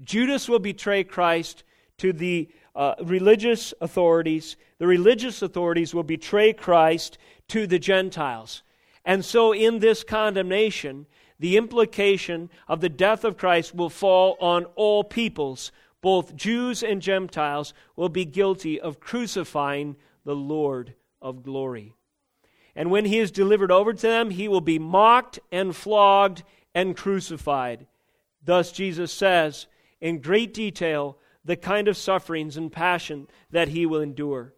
Judas 0.00 0.48
will 0.48 0.60
betray 0.60 1.02
Christ 1.02 1.64
to 1.98 2.12
the 2.12 2.48
uh, 2.76 2.94
religious 3.02 3.74
authorities. 3.80 4.54
The 4.78 4.86
religious 4.86 5.42
authorities 5.42 5.92
will 5.92 6.04
betray 6.04 6.52
Christ 6.52 7.18
to 7.48 7.66
the 7.66 7.80
Gentiles. 7.80 8.62
And 9.04 9.24
so, 9.24 9.52
in 9.52 9.80
this 9.80 10.04
condemnation, 10.04 11.06
the 11.40 11.56
implication 11.56 12.48
of 12.68 12.80
the 12.80 12.88
death 12.88 13.24
of 13.24 13.36
Christ 13.36 13.74
will 13.74 13.90
fall 13.90 14.36
on 14.38 14.66
all 14.76 15.02
peoples. 15.02 15.72
Both 16.00 16.36
Jews 16.36 16.84
and 16.84 17.02
Gentiles 17.02 17.74
will 17.96 18.08
be 18.08 18.24
guilty 18.24 18.80
of 18.80 19.00
crucifying 19.00 19.96
the 20.24 20.36
Lord 20.36 20.94
of 21.20 21.42
glory. 21.42 21.96
And 22.76 22.90
when 22.90 23.04
he 23.04 23.18
is 23.18 23.30
delivered 23.30 23.70
over 23.70 23.92
to 23.92 24.00
them, 24.00 24.30
he 24.30 24.48
will 24.48 24.60
be 24.60 24.78
mocked 24.78 25.38
and 25.52 25.74
flogged 25.74 26.42
and 26.74 26.96
crucified. 26.96 27.86
Thus, 28.44 28.72
Jesus 28.72 29.12
says 29.12 29.66
in 30.00 30.20
great 30.20 30.52
detail 30.52 31.18
the 31.44 31.56
kind 31.56 31.88
of 31.88 31.96
sufferings 31.96 32.56
and 32.56 32.72
passion 32.72 33.28
that 33.50 33.68
he 33.68 33.86
will 33.86 34.00
endure. 34.00 34.54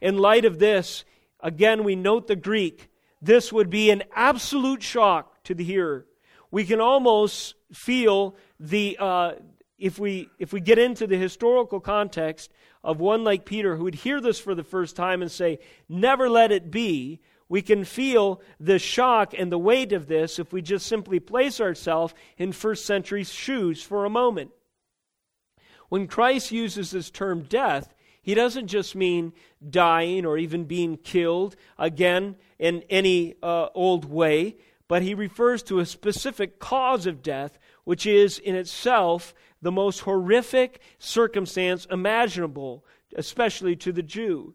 In 0.00 0.18
light 0.18 0.44
of 0.44 0.58
this, 0.58 1.04
again, 1.40 1.84
we 1.84 1.96
note 1.96 2.26
the 2.26 2.36
Greek. 2.36 2.88
This 3.22 3.52
would 3.52 3.70
be 3.70 3.90
an 3.90 4.02
absolute 4.14 4.82
shock 4.82 5.42
to 5.44 5.54
the 5.54 5.64
hearer. 5.64 6.06
We 6.50 6.64
can 6.64 6.80
almost 6.80 7.54
feel 7.72 8.36
the, 8.60 8.96
uh, 9.00 9.32
if, 9.78 9.98
we, 9.98 10.28
if 10.38 10.52
we 10.52 10.60
get 10.60 10.78
into 10.78 11.06
the 11.06 11.16
historical 11.16 11.80
context 11.80 12.52
of 12.82 13.00
one 13.00 13.24
like 13.24 13.44
Peter 13.46 13.76
who 13.76 13.84
would 13.84 13.94
hear 13.94 14.20
this 14.20 14.38
for 14.38 14.54
the 14.54 14.62
first 14.62 14.94
time 14.94 15.22
and 15.22 15.30
say, 15.30 15.58
Never 15.88 16.28
let 16.28 16.52
it 16.52 16.70
be, 16.70 17.20
we 17.48 17.62
can 17.62 17.84
feel 17.84 18.40
the 18.58 18.78
shock 18.78 19.34
and 19.36 19.52
the 19.52 19.58
weight 19.58 19.92
of 19.92 20.06
this 20.06 20.38
if 20.38 20.52
we 20.52 20.62
just 20.62 20.86
simply 20.86 21.20
place 21.20 21.60
ourselves 21.60 22.14
in 22.38 22.52
first 22.52 22.86
century 22.86 23.24
shoes 23.24 23.82
for 23.82 24.04
a 24.04 24.10
moment. 24.10 24.50
When 25.88 26.06
Christ 26.06 26.50
uses 26.50 26.90
this 26.90 27.10
term 27.10 27.42
death, 27.42 27.94
he 28.22 28.34
doesn't 28.34 28.68
just 28.68 28.96
mean 28.96 29.34
dying 29.68 30.24
or 30.24 30.38
even 30.38 30.64
being 30.64 30.96
killed 30.96 31.56
again 31.78 32.36
in 32.58 32.82
any 32.88 33.34
uh, 33.42 33.68
old 33.74 34.06
way, 34.06 34.56
but 34.88 35.02
he 35.02 35.14
refers 35.14 35.62
to 35.64 35.78
a 35.78 35.86
specific 35.86 36.58
cause 36.58 37.06
of 37.06 37.22
death, 37.22 37.58
which 37.84 38.06
is 38.06 38.38
in 38.38 38.54
itself 38.54 39.34
the 39.60 39.70
most 39.70 40.00
horrific 40.00 40.80
circumstance 40.98 41.86
imaginable, 41.90 42.84
especially 43.14 43.76
to 43.76 43.92
the 43.92 44.02
Jew. 44.02 44.54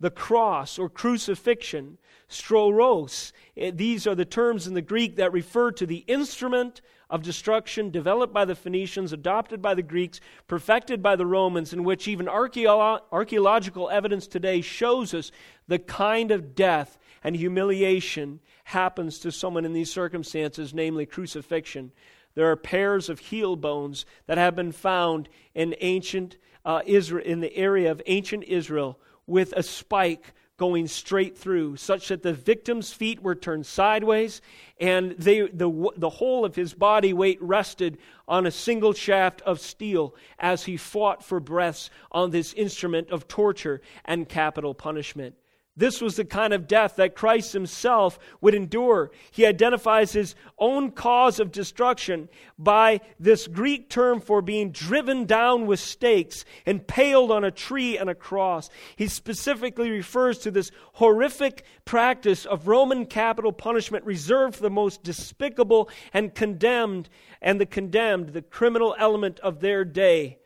The 0.00 0.10
cross 0.10 0.78
or 0.78 0.88
crucifixion, 0.88 1.98
stauros. 2.28 3.32
Eh, 3.56 3.70
these 3.72 4.06
are 4.06 4.14
the 4.14 4.24
terms 4.24 4.66
in 4.66 4.74
the 4.74 4.82
Greek 4.82 5.16
that 5.16 5.32
refer 5.32 5.70
to 5.72 5.86
the 5.86 6.04
instrument 6.06 6.80
of 7.10 7.22
destruction 7.22 7.90
developed 7.90 8.32
by 8.32 8.44
the 8.44 8.54
Phoenicians, 8.54 9.12
adopted 9.12 9.60
by 9.62 9.74
the 9.74 9.82
Greeks, 9.82 10.20
perfected 10.48 11.02
by 11.02 11.14
the 11.16 11.26
Romans, 11.26 11.72
in 11.72 11.84
which 11.84 12.08
even 12.08 12.26
archeolo- 12.26 13.00
archaeological 13.12 13.90
evidence 13.90 14.26
today 14.26 14.60
shows 14.60 15.14
us 15.14 15.30
the 15.68 15.78
kind 15.78 16.30
of 16.30 16.54
death 16.54 16.98
and 17.22 17.36
humiliation 17.36 18.40
happens 18.64 19.18
to 19.18 19.30
someone 19.30 19.64
in 19.64 19.72
these 19.72 19.92
circumstances, 19.92 20.74
namely 20.74 21.06
crucifixion. 21.06 21.92
There 22.34 22.50
are 22.50 22.56
pairs 22.56 23.08
of 23.08 23.18
heel 23.18 23.56
bones 23.56 24.06
that 24.26 24.38
have 24.38 24.56
been 24.56 24.72
found 24.72 25.28
in 25.54 25.74
ancient 25.80 26.36
uh, 26.64 26.80
Israel, 26.84 27.24
in 27.24 27.40
the 27.40 27.54
area 27.56 27.90
of 27.90 28.02
ancient 28.06 28.44
Israel, 28.44 28.98
with 29.26 29.52
a 29.56 29.62
spike 29.62 30.32
going 30.56 30.86
straight 30.86 31.36
through, 31.36 31.76
such 31.76 32.08
that 32.08 32.22
the 32.22 32.32
victim's 32.32 32.92
feet 32.92 33.20
were 33.20 33.34
turned 33.34 33.66
sideways 33.66 34.40
and 34.78 35.12
they, 35.12 35.40
the, 35.40 35.90
the 35.96 36.10
whole 36.10 36.44
of 36.44 36.54
his 36.54 36.74
body 36.74 37.12
weight 37.12 37.42
rested 37.42 37.98
on 38.28 38.46
a 38.46 38.50
single 38.50 38.92
shaft 38.92 39.42
of 39.42 39.58
steel 39.58 40.14
as 40.38 40.64
he 40.64 40.76
fought 40.76 41.24
for 41.24 41.40
breaths 41.40 41.90
on 42.12 42.30
this 42.30 42.52
instrument 42.52 43.10
of 43.10 43.26
torture 43.26 43.80
and 44.04 44.28
capital 44.28 44.74
punishment. 44.74 45.34
This 45.76 46.00
was 46.00 46.14
the 46.14 46.24
kind 46.24 46.52
of 46.52 46.68
death 46.68 46.96
that 46.96 47.16
Christ 47.16 47.52
himself 47.52 48.16
would 48.40 48.54
endure. 48.54 49.10
He 49.32 49.44
identifies 49.44 50.12
his 50.12 50.36
own 50.56 50.92
cause 50.92 51.40
of 51.40 51.50
destruction 51.50 52.28
by 52.56 53.00
this 53.18 53.48
Greek 53.48 53.90
term 53.90 54.20
for 54.20 54.40
being 54.40 54.70
driven 54.70 55.24
down 55.24 55.66
with 55.66 55.80
stakes, 55.80 56.44
impaled 56.64 57.32
on 57.32 57.42
a 57.42 57.50
tree 57.50 57.98
and 57.98 58.08
a 58.08 58.14
cross. 58.14 58.70
He 58.94 59.08
specifically 59.08 59.90
refers 59.90 60.38
to 60.40 60.52
this 60.52 60.70
horrific 60.92 61.64
practice 61.84 62.46
of 62.46 62.68
Roman 62.68 63.04
capital 63.04 63.52
punishment 63.52 64.04
reserved 64.04 64.54
for 64.54 64.62
the 64.62 64.70
most 64.70 65.02
despicable 65.02 65.88
and 66.12 66.32
condemned, 66.32 67.08
and 67.42 67.60
the 67.60 67.66
condemned, 67.66 68.28
the 68.28 68.42
criminal 68.42 68.94
element 68.96 69.40
of 69.40 69.58
their 69.58 69.84
day. 69.84 70.38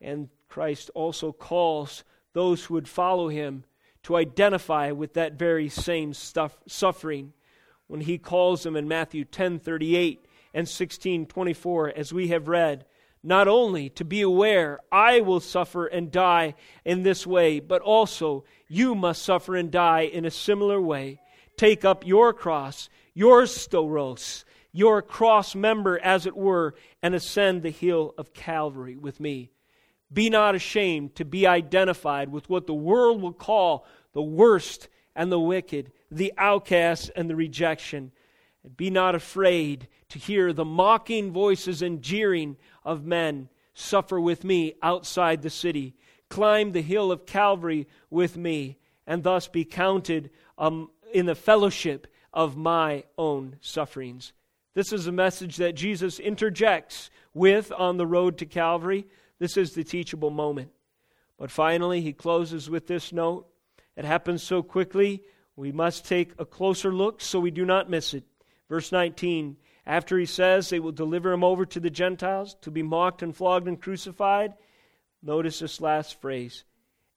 And 0.00 0.30
Christ 0.48 0.90
also 0.94 1.30
calls 1.30 2.04
those 2.32 2.64
who 2.64 2.74
would 2.74 2.88
follow 2.88 3.28
him 3.28 3.64
to 4.04 4.16
identify 4.16 4.90
with 4.90 5.14
that 5.14 5.34
very 5.34 5.68
same 5.68 6.12
stuff, 6.14 6.58
suffering 6.66 7.32
when 7.86 8.00
he 8.00 8.18
calls 8.18 8.62
them 8.62 8.76
in 8.76 8.88
Matthew 8.88 9.24
10:38 9.24 10.24
and 10.54 10.66
16:24 10.66 11.92
as 11.94 12.12
we 12.12 12.28
have 12.28 12.48
read 12.48 12.86
not 13.22 13.46
only 13.46 13.88
to 13.90 14.04
be 14.04 14.20
aware 14.22 14.80
I 14.90 15.20
will 15.20 15.40
suffer 15.40 15.86
and 15.86 16.10
die 16.10 16.54
in 16.84 17.02
this 17.02 17.26
way 17.26 17.60
but 17.60 17.82
also 17.82 18.44
you 18.66 18.94
must 18.94 19.22
suffer 19.22 19.54
and 19.54 19.70
die 19.70 20.02
in 20.02 20.24
a 20.24 20.30
similar 20.30 20.80
way. 20.80 21.20
Take 21.56 21.84
up 21.84 22.06
your 22.06 22.32
cross 22.32 22.88
your 23.14 23.42
stauros 23.42 24.44
your 24.72 25.02
cross 25.02 25.54
member 25.54 25.98
as 25.98 26.24
it 26.24 26.36
were 26.36 26.74
and 27.02 27.14
ascend 27.14 27.62
the 27.62 27.70
hill 27.70 28.14
of 28.16 28.32
Calvary 28.32 28.96
with 28.96 29.20
me 29.20 29.51
be 30.12 30.30
not 30.30 30.54
ashamed 30.54 31.14
to 31.16 31.24
be 31.24 31.46
identified 31.46 32.30
with 32.30 32.48
what 32.48 32.66
the 32.66 32.74
world 32.74 33.22
will 33.22 33.32
call 33.32 33.86
the 34.12 34.22
worst 34.22 34.88
and 35.14 35.30
the 35.30 35.40
wicked, 35.40 35.92
the 36.10 36.32
outcast 36.36 37.10
and 37.16 37.28
the 37.28 37.36
rejection. 37.36 38.12
And 38.64 38.76
be 38.76 38.90
not 38.90 39.14
afraid 39.14 39.88
to 40.10 40.18
hear 40.18 40.52
the 40.52 40.64
mocking 40.64 41.32
voices 41.32 41.82
and 41.82 42.02
jeering 42.02 42.56
of 42.84 43.04
men. 43.04 43.48
Suffer 43.74 44.20
with 44.20 44.44
me 44.44 44.74
outside 44.82 45.42
the 45.42 45.50
city. 45.50 45.94
Climb 46.28 46.72
the 46.72 46.82
hill 46.82 47.10
of 47.10 47.26
Calvary 47.26 47.86
with 48.10 48.36
me, 48.36 48.78
and 49.06 49.22
thus 49.22 49.48
be 49.48 49.64
counted 49.64 50.30
um, 50.58 50.90
in 51.12 51.26
the 51.26 51.34
fellowship 51.34 52.06
of 52.32 52.56
my 52.56 53.04
own 53.18 53.56
sufferings. 53.60 54.32
This 54.74 54.92
is 54.92 55.06
a 55.06 55.12
message 55.12 55.56
that 55.56 55.74
Jesus 55.74 56.18
interjects 56.18 57.10
with 57.34 57.72
on 57.72 57.98
the 57.98 58.06
road 58.06 58.38
to 58.38 58.46
Calvary. 58.46 59.06
This 59.42 59.56
is 59.56 59.72
the 59.72 59.82
teachable 59.82 60.30
moment. 60.30 60.70
But 61.36 61.50
finally, 61.50 62.00
he 62.00 62.12
closes 62.12 62.70
with 62.70 62.86
this 62.86 63.12
note 63.12 63.48
It 63.96 64.04
happens 64.04 64.40
so 64.40 64.62
quickly, 64.62 65.24
we 65.56 65.72
must 65.72 66.06
take 66.06 66.30
a 66.38 66.46
closer 66.46 66.94
look 66.94 67.20
so 67.20 67.40
we 67.40 67.50
do 67.50 67.64
not 67.64 67.90
miss 67.90 68.14
it. 68.14 68.22
Verse 68.68 68.92
19 68.92 69.56
After 69.84 70.16
he 70.16 70.26
says 70.26 70.70
they 70.70 70.78
will 70.78 70.92
deliver 70.92 71.32
him 71.32 71.42
over 71.42 71.66
to 71.66 71.80
the 71.80 71.90
Gentiles 71.90 72.54
to 72.60 72.70
be 72.70 72.84
mocked 72.84 73.20
and 73.20 73.34
flogged 73.34 73.66
and 73.66 73.82
crucified, 73.82 74.54
notice 75.24 75.58
this 75.58 75.80
last 75.80 76.20
phrase 76.20 76.62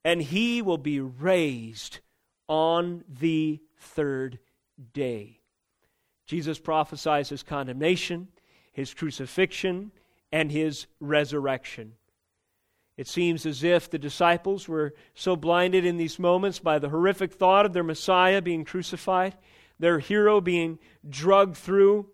and 0.04 0.20
he 0.20 0.64
will 0.64 0.80
be 0.80 1.00
raised 1.00 2.00
on 2.48 3.04
the 3.08 3.62
third 3.78 4.40
day. 4.94 5.42
Jesus 6.26 6.58
prophesies 6.58 7.30
his 7.30 7.44
condemnation, 7.44 8.30
his 8.74 8.96
crucifixion, 8.96 9.92
and 10.32 10.52
his 10.52 10.88
resurrection. 11.00 11.94
It 12.98 13.08
seems 13.08 13.46
as 13.46 13.64
if 13.64 13.90
the 13.90 14.00
disciples 14.00 14.70
were 14.70 14.94
so 15.14 15.36
blinded 15.36 15.86
in 15.86 15.98
these 15.98 16.18
moments 16.18 16.60
by 16.60 16.80
the 16.80 16.90
horrific 16.90 17.34
thought 17.34 17.66
of 17.66 17.74
their 17.74 17.84
Messiah 17.84 18.42
being 18.42 18.64
crucified, 18.64 19.36
their 19.78 20.00
hero 20.00 20.40
being 20.40 20.80
drugged 21.08 21.58
through 21.58 22.10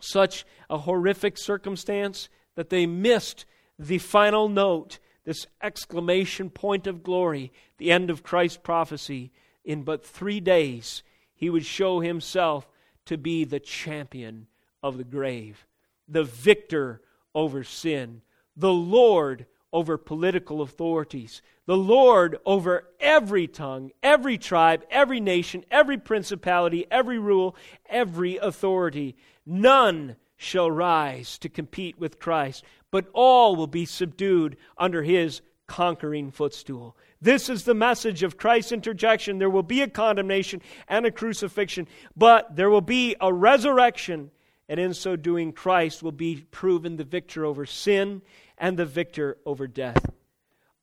such 0.00 0.44
a 0.68 0.78
horrific 0.78 1.38
circumstance, 1.38 2.28
that 2.56 2.70
they 2.70 2.86
missed 2.86 3.44
the 3.78 3.98
final 3.98 4.48
note, 4.48 4.98
this 5.24 5.46
exclamation 5.62 6.50
point 6.50 6.88
of 6.88 7.04
glory, 7.04 7.52
the 7.78 7.92
end 7.92 8.10
of 8.10 8.24
Christ's 8.24 8.58
prophecy. 8.58 9.30
In 9.64 9.84
but 9.84 10.04
three 10.04 10.40
days, 10.40 11.04
he 11.32 11.48
would 11.48 11.64
show 11.64 12.00
himself 12.00 12.68
to 13.06 13.16
be 13.16 13.44
the 13.44 13.60
champion 13.60 14.48
of 14.82 14.98
the 14.98 15.04
grave, 15.04 15.64
the 16.08 16.24
victor 16.24 17.00
over 17.34 17.62
sin, 17.62 18.22
the 18.56 18.72
Lord 18.72 19.46
over 19.72 19.96
political 19.96 20.60
authorities, 20.60 21.42
the 21.66 21.76
Lord 21.76 22.38
over 22.44 22.88
every 23.00 23.46
tongue, 23.46 23.90
every 24.02 24.36
tribe, 24.36 24.84
every 24.90 25.20
nation, 25.20 25.64
every 25.70 25.96
principality, 25.96 26.86
every 26.90 27.18
rule, 27.18 27.56
every 27.88 28.36
authority. 28.36 29.16
None 29.46 30.16
shall 30.36 30.70
rise 30.70 31.38
to 31.38 31.48
compete 31.48 31.98
with 31.98 32.18
Christ, 32.18 32.64
but 32.90 33.06
all 33.12 33.56
will 33.56 33.68
be 33.68 33.86
subdued 33.86 34.56
under 34.76 35.02
his 35.02 35.40
conquering 35.66 36.30
footstool. 36.30 36.96
This 37.20 37.48
is 37.48 37.62
the 37.64 37.74
message 37.74 38.24
of 38.24 38.36
Christ's 38.36 38.72
interjection. 38.72 39.38
There 39.38 39.48
will 39.48 39.62
be 39.62 39.80
a 39.80 39.88
condemnation 39.88 40.60
and 40.88 41.06
a 41.06 41.10
crucifixion, 41.10 41.86
but 42.16 42.56
there 42.56 42.68
will 42.68 42.80
be 42.80 43.14
a 43.20 43.32
resurrection, 43.32 44.32
and 44.68 44.80
in 44.80 44.92
so 44.92 45.14
doing, 45.14 45.52
Christ 45.52 46.02
will 46.02 46.12
be 46.12 46.44
proven 46.50 46.96
the 46.96 47.04
victor 47.04 47.44
over 47.44 47.64
sin 47.64 48.20
and 48.62 48.76
the 48.78 48.86
victor 48.86 49.36
over 49.44 49.66
death. 49.66 50.06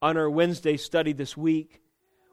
On 0.02 0.18
our 0.18 0.30
Wednesday 0.30 0.76
study 0.76 1.14
this 1.14 1.38
week, 1.38 1.82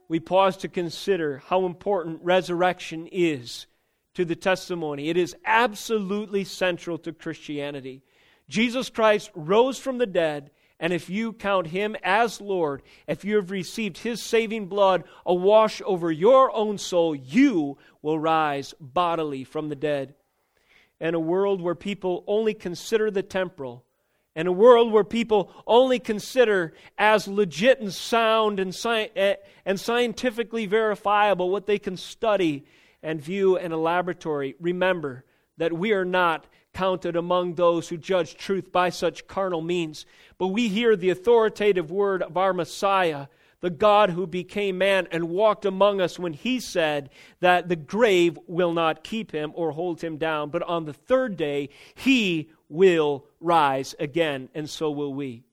we 0.08 0.18
pause 0.18 0.56
to 0.58 0.68
consider 0.68 1.40
how 1.46 1.66
important 1.66 2.18
resurrection 2.22 3.08
is 3.12 3.68
to 4.14 4.24
the 4.24 4.34
testimony. 4.34 5.08
It 5.08 5.16
is 5.16 5.36
absolutely 5.44 6.42
central 6.42 6.98
to 6.98 7.12
Christianity. 7.12 8.02
Jesus 8.48 8.90
Christ 8.90 9.30
rose 9.36 9.78
from 9.78 9.98
the 9.98 10.06
dead, 10.06 10.50
and 10.80 10.92
if 10.92 11.08
you 11.08 11.32
count 11.32 11.68
him 11.68 11.96
as 12.02 12.40
Lord, 12.40 12.82
if 13.06 13.24
you 13.24 13.36
have 13.36 13.52
received 13.52 13.98
his 13.98 14.20
saving 14.20 14.66
blood 14.66 15.04
awash 15.24 15.80
over 15.86 16.10
your 16.10 16.54
own 16.56 16.76
soul, 16.76 17.14
you 17.14 17.78
will 18.02 18.18
rise 18.18 18.74
bodily 18.80 19.44
from 19.44 19.68
the 19.68 19.76
dead. 19.76 20.14
In 21.00 21.14
a 21.14 21.20
world 21.20 21.60
where 21.60 21.76
people 21.76 22.24
only 22.26 22.52
consider 22.52 23.12
the 23.12 23.22
temporal, 23.22 23.85
in 24.36 24.46
a 24.46 24.52
world 24.52 24.92
where 24.92 25.02
people 25.02 25.50
only 25.66 25.98
consider 25.98 26.74
as 26.98 27.26
legit 27.26 27.80
and 27.80 27.92
sound 27.92 28.60
and, 28.60 28.74
sci- 28.74 29.10
eh, 29.16 29.36
and 29.64 29.80
scientifically 29.80 30.66
verifiable 30.66 31.50
what 31.50 31.66
they 31.66 31.78
can 31.78 31.96
study 31.96 32.66
and 33.02 33.20
view 33.20 33.56
in 33.56 33.72
a 33.72 33.76
laboratory, 33.76 34.54
remember 34.60 35.24
that 35.56 35.72
we 35.72 35.92
are 35.92 36.04
not 36.04 36.46
counted 36.74 37.16
among 37.16 37.54
those 37.54 37.88
who 37.88 37.96
judge 37.96 38.36
truth 38.36 38.70
by 38.70 38.90
such 38.90 39.26
carnal 39.26 39.62
means, 39.62 40.04
but 40.36 40.48
we 40.48 40.68
hear 40.68 40.94
the 40.94 41.08
authoritative 41.08 41.90
word 41.90 42.22
of 42.22 42.36
our 42.36 42.52
Messiah, 42.52 43.28
the 43.60 43.70
God 43.70 44.10
who 44.10 44.26
became 44.26 44.76
man 44.76 45.08
and 45.10 45.30
walked 45.30 45.64
among 45.64 46.02
us 46.02 46.18
when 46.18 46.34
he 46.34 46.60
said 46.60 47.08
that 47.40 47.70
the 47.70 47.76
grave 47.76 48.38
will 48.46 48.74
not 48.74 49.02
keep 49.02 49.32
him 49.32 49.52
or 49.54 49.70
hold 49.70 50.02
him 50.02 50.18
down, 50.18 50.50
but 50.50 50.62
on 50.64 50.84
the 50.84 50.92
third 50.92 51.38
day 51.38 51.70
he 51.94 52.50
will 52.68 53.26
rise 53.40 53.94
again, 53.98 54.48
and 54.54 54.68
so 54.68 54.90
will 54.90 55.14
we. 55.14 55.44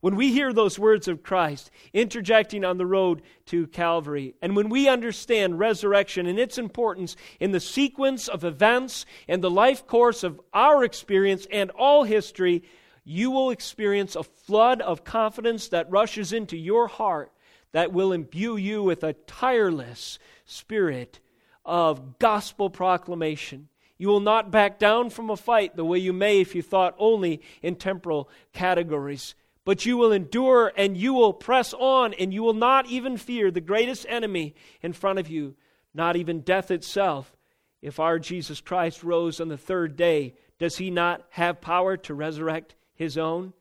When 0.00 0.14
we 0.14 0.32
hear 0.32 0.52
those 0.52 0.78
words 0.78 1.08
of 1.08 1.24
Christ 1.24 1.72
interjecting 1.92 2.64
on 2.64 2.78
the 2.78 2.86
road 2.86 3.22
to 3.46 3.66
Calvary, 3.66 4.34
and 4.40 4.54
when 4.54 4.68
we 4.68 4.88
understand 4.88 5.58
resurrection 5.58 6.26
and 6.26 6.38
its 6.38 6.56
importance 6.56 7.16
in 7.40 7.50
the 7.50 7.58
sequence 7.58 8.28
of 8.28 8.44
events 8.44 9.06
and 9.26 9.42
the 9.42 9.50
life 9.50 9.86
course 9.86 10.22
of 10.22 10.40
our 10.54 10.84
experience 10.84 11.48
and 11.50 11.70
all 11.72 12.04
history, 12.04 12.62
you 13.04 13.30
will 13.32 13.50
experience 13.50 14.14
a 14.14 14.22
flood 14.22 14.80
of 14.82 15.02
confidence 15.02 15.68
that 15.68 15.90
rushes 15.90 16.32
into 16.32 16.56
your 16.56 16.86
heart 16.86 17.32
that 17.72 17.92
will 17.92 18.12
imbue 18.12 18.56
you 18.56 18.82
with 18.82 19.02
a 19.02 19.14
tireless 19.14 20.18
spirit 20.44 21.18
of 21.64 22.18
gospel 22.18 22.70
proclamation. 22.70 23.68
You 23.98 24.08
will 24.08 24.20
not 24.20 24.52
back 24.52 24.78
down 24.78 25.10
from 25.10 25.28
a 25.28 25.36
fight 25.36 25.76
the 25.76 25.84
way 25.84 25.98
you 25.98 26.12
may 26.12 26.40
if 26.40 26.54
you 26.54 26.62
thought 26.62 26.94
only 26.98 27.42
in 27.62 27.74
temporal 27.74 28.30
categories. 28.52 29.34
But 29.64 29.84
you 29.84 29.96
will 29.96 30.12
endure 30.12 30.72
and 30.76 30.96
you 30.96 31.12
will 31.12 31.32
press 31.32 31.74
on 31.74 32.14
and 32.14 32.32
you 32.32 32.42
will 32.42 32.54
not 32.54 32.86
even 32.86 33.16
fear 33.16 33.50
the 33.50 33.60
greatest 33.60 34.06
enemy 34.08 34.54
in 34.80 34.92
front 34.92 35.18
of 35.18 35.28
you, 35.28 35.56
not 35.92 36.16
even 36.16 36.40
death 36.40 36.70
itself. 36.70 37.36
If 37.82 38.00
our 38.00 38.18
Jesus 38.18 38.60
Christ 38.60 39.02
rose 39.02 39.40
on 39.40 39.48
the 39.48 39.58
third 39.58 39.96
day, 39.96 40.34
does 40.58 40.76
he 40.78 40.90
not 40.90 41.26
have 41.30 41.60
power 41.60 41.96
to 41.98 42.14
resurrect 42.14 42.76
his 42.94 43.18
own? 43.18 43.52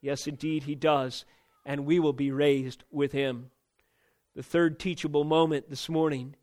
Yes, 0.00 0.26
indeed, 0.26 0.64
he 0.64 0.74
does. 0.74 1.24
And 1.64 1.86
we 1.86 1.98
will 1.98 2.12
be 2.12 2.30
raised 2.30 2.84
with 2.90 3.12
him. 3.12 3.50
The 4.34 4.42
third 4.42 4.78
teachable 4.78 5.24
moment 5.24 5.70
this 5.70 5.88
morning 5.88 6.36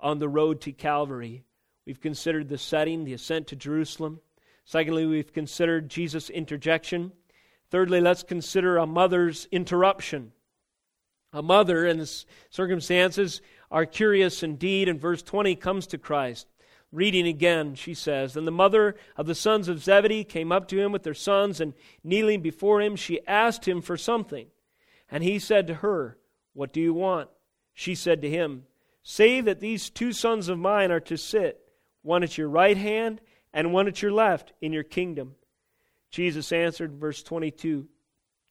on 0.00 0.18
the 0.18 0.28
road 0.28 0.60
to 0.62 0.72
Calvary. 0.72 1.44
We've 1.86 2.00
considered 2.00 2.48
the 2.48 2.58
setting, 2.58 3.04
the 3.04 3.14
ascent 3.14 3.46
to 3.48 3.56
Jerusalem. 3.56 4.20
Secondly, 4.64 5.06
we've 5.06 5.32
considered 5.32 5.88
Jesus' 5.88 6.28
interjection. 6.28 7.12
Thirdly, 7.70 8.00
let's 8.00 8.24
consider 8.24 8.76
a 8.76 8.86
mother's 8.86 9.46
interruption. 9.52 10.32
A 11.32 11.42
mother 11.42 11.86
in 11.86 11.98
the 11.98 12.24
circumstances 12.50 13.40
are 13.70 13.86
curious 13.86 14.42
indeed, 14.42 14.88
and 14.88 15.00
verse 15.00 15.22
20 15.22 15.54
comes 15.56 15.86
to 15.88 15.98
Christ. 15.98 16.48
Reading 16.90 17.26
again, 17.26 17.74
she 17.74 17.94
says, 17.94 18.34
Then 18.34 18.44
the 18.44 18.50
mother 18.50 18.96
of 19.16 19.26
the 19.26 19.34
sons 19.34 19.68
of 19.68 19.82
Zebedee 19.82 20.24
came 20.24 20.50
up 20.50 20.66
to 20.68 20.80
him 20.80 20.92
with 20.92 21.02
their 21.02 21.14
sons, 21.14 21.60
and 21.60 21.74
kneeling 22.02 22.40
before 22.40 22.80
him, 22.80 22.96
she 22.96 23.24
asked 23.26 23.68
him 23.68 23.82
for 23.82 23.96
something. 23.96 24.46
And 25.10 25.22
he 25.22 25.38
said 25.38 25.66
to 25.66 25.74
her, 25.74 26.18
What 26.52 26.72
do 26.72 26.80
you 26.80 26.94
want? 26.94 27.28
She 27.74 27.94
said 27.94 28.22
to 28.22 28.30
him, 28.30 28.64
Say 29.02 29.40
that 29.40 29.60
these 29.60 29.90
two 29.90 30.12
sons 30.12 30.48
of 30.48 30.58
mine 30.58 30.90
are 30.90 31.00
to 31.00 31.16
sit, 31.16 31.65
one 32.06 32.22
at 32.22 32.38
your 32.38 32.48
right 32.48 32.76
hand 32.76 33.20
and 33.52 33.72
one 33.72 33.88
at 33.88 34.00
your 34.00 34.12
left, 34.12 34.52
in 34.60 34.72
your 34.72 34.84
kingdom. 34.84 35.34
Jesus 36.10 36.52
answered, 36.52 36.92
verse 36.92 37.22
22, 37.22 37.88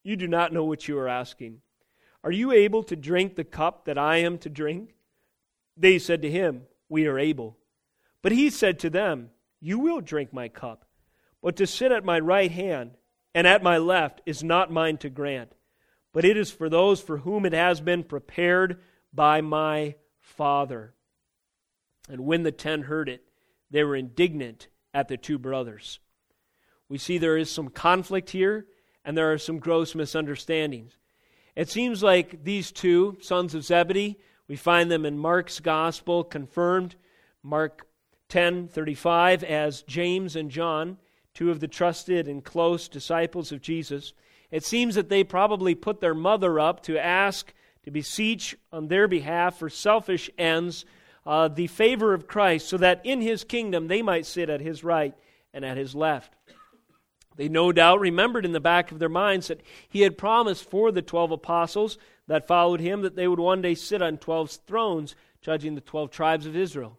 You 0.03 0.15
do 0.17 0.27
not 0.27 0.51
know 0.51 0.65
what 0.65 0.87
you 0.87 0.97
are 0.97 1.07
asking. 1.07 1.61
Are 2.23 2.31
you 2.31 2.51
able 2.51 2.83
to 2.83 2.95
drink 2.95 3.35
the 3.35 3.43
cup 3.45 3.85
that 3.85 3.97
I 3.97 4.17
am 4.17 4.37
to 4.39 4.49
drink? 4.49 4.95
They 5.77 5.99
said 5.99 6.21
to 6.23 6.31
him, 6.31 6.63
We 6.89 7.07
are 7.07 7.17
able. 7.17 7.57
But 8.21 8.33
he 8.33 8.49
said 8.49 8.79
to 8.79 8.89
them, 8.89 9.29
You 9.61 9.79
will 9.79 10.01
drink 10.01 10.33
my 10.33 10.49
cup, 10.49 10.85
but 11.41 11.55
to 11.57 11.67
sit 11.67 11.91
at 11.91 12.03
my 12.03 12.19
right 12.19 12.51
hand 12.51 12.97
and 13.33 13.47
at 13.47 13.63
my 13.63 13.77
left 13.77 14.21
is 14.25 14.43
not 14.43 14.71
mine 14.71 14.97
to 14.97 15.09
grant, 15.09 15.53
but 16.11 16.25
it 16.25 16.35
is 16.35 16.51
for 16.51 16.67
those 16.67 16.99
for 16.99 17.17
whom 17.17 17.45
it 17.45 17.53
has 17.53 17.79
been 17.79 18.03
prepared 18.03 18.81
by 19.13 19.39
my 19.41 19.95
Father. 20.19 20.93
And 22.09 22.25
when 22.25 22.43
the 22.43 22.51
ten 22.51 22.83
heard 22.83 23.07
it, 23.07 23.24
they 23.71 23.83
were 23.83 23.95
indignant 23.95 24.67
at 24.93 25.07
the 25.07 25.17
two 25.17 25.37
brothers. 25.37 25.99
We 26.87 26.97
see 26.97 27.17
there 27.17 27.37
is 27.37 27.51
some 27.51 27.69
conflict 27.69 28.29
here, 28.29 28.67
and 29.03 29.17
there 29.17 29.31
are 29.31 29.37
some 29.37 29.59
gross 29.59 29.95
misunderstandings. 29.95 30.97
It 31.55 31.69
seems 31.69 32.03
like 32.03 32.43
these 32.43 32.71
two 32.71 33.17
sons 33.21 33.55
of 33.55 33.63
Zebedee, 33.63 34.17
we 34.47 34.55
find 34.55 34.91
them 34.91 35.05
in 35.05 35.17
Mark's 35.17 35.59
gospel 35.59 36.23
confirmed, 36.23 36.95
Mark 37.41 37.87
10:35 38.29 39.43
as 39.43 39.83
James 39.83 40.35
and 40.35 40.51
John, 40.51 40.97
two 41.33 41.51
of 41.51 41.59
the 41.59 41.67
trusted 41.67 42.27
and 42.27 42.43
close 42.43 42.87
disciples 42.87 43.51
of 43.51 43.61
Jesus. 43.61 44.13
It 44.51 44.63
seems 44.63 44.95
that 44.95 45.09
they 45.09 45.23
probably 45.23 45.75
put 45.75 45.99
their 45.99 46.13
mother 46.13 46.59
up 46.59 46.81
to 46.83 46.97
ask 46.97 47.53
to 47.83 47.91
beseech 47.91 48.55
on 48.71 48.87
their 48.87 49.07
behalf 49.07 49.59
for 49.59 49.69
selfish 49.69 50.29
ends 50.37 50.85
uh, 51.25 51.47
the 51.47 51.67
favor 51.67 52.13
of 52.13 52.27
Christ 52.27 52.67
so 52.67 52.77
that 52.77 53.01
in 53.03 53.21
his 53.21 53.43
kingdom 53.43 53.87
they 53.87 54.01
might 54.01 54.25
sit 54.25 54.49
at 54.49 54.61
his 54.61 54.83
right 54.83 55.13
and 55.53 55.65
at 55.65 55.77
his 55.77 55.95
left. 55.95 56.35
They 57.35 57.49
no 57.49 57.71
doubt 57.71 57.99
remembered 57.99 58.45
in 58.45 58.53
the 58.53 58.59
back 58.59 58.91
of 58.91 58.99
their 58.99 59.09
minds 59.09 59.47
that 59.47 59.61
he 59.89 60.01
had 60.01 60.17
promised 60.17 60.69
for 60.69 60.91
the 60.91 61.01
12 61.01 61.31
apostles 61.31 61.97
that 62.27 62.47
followed 62.47 62.79
him 62.79 63.01
that 63.01 63.15
they 63.15 63.27
would 63.27 63.39
one 63.39 63.61
day 63.61 63.75
sit 63.75 64.01
on 64.01 64.17
12 64.17 64.51
thrones, 64.67 65.15
judging 65.41 65.75
the 65.75 65.81
12 65.81 66.11
tribes 66.11 66.45
of 66.45 66.55
Israel. 66.55 66.97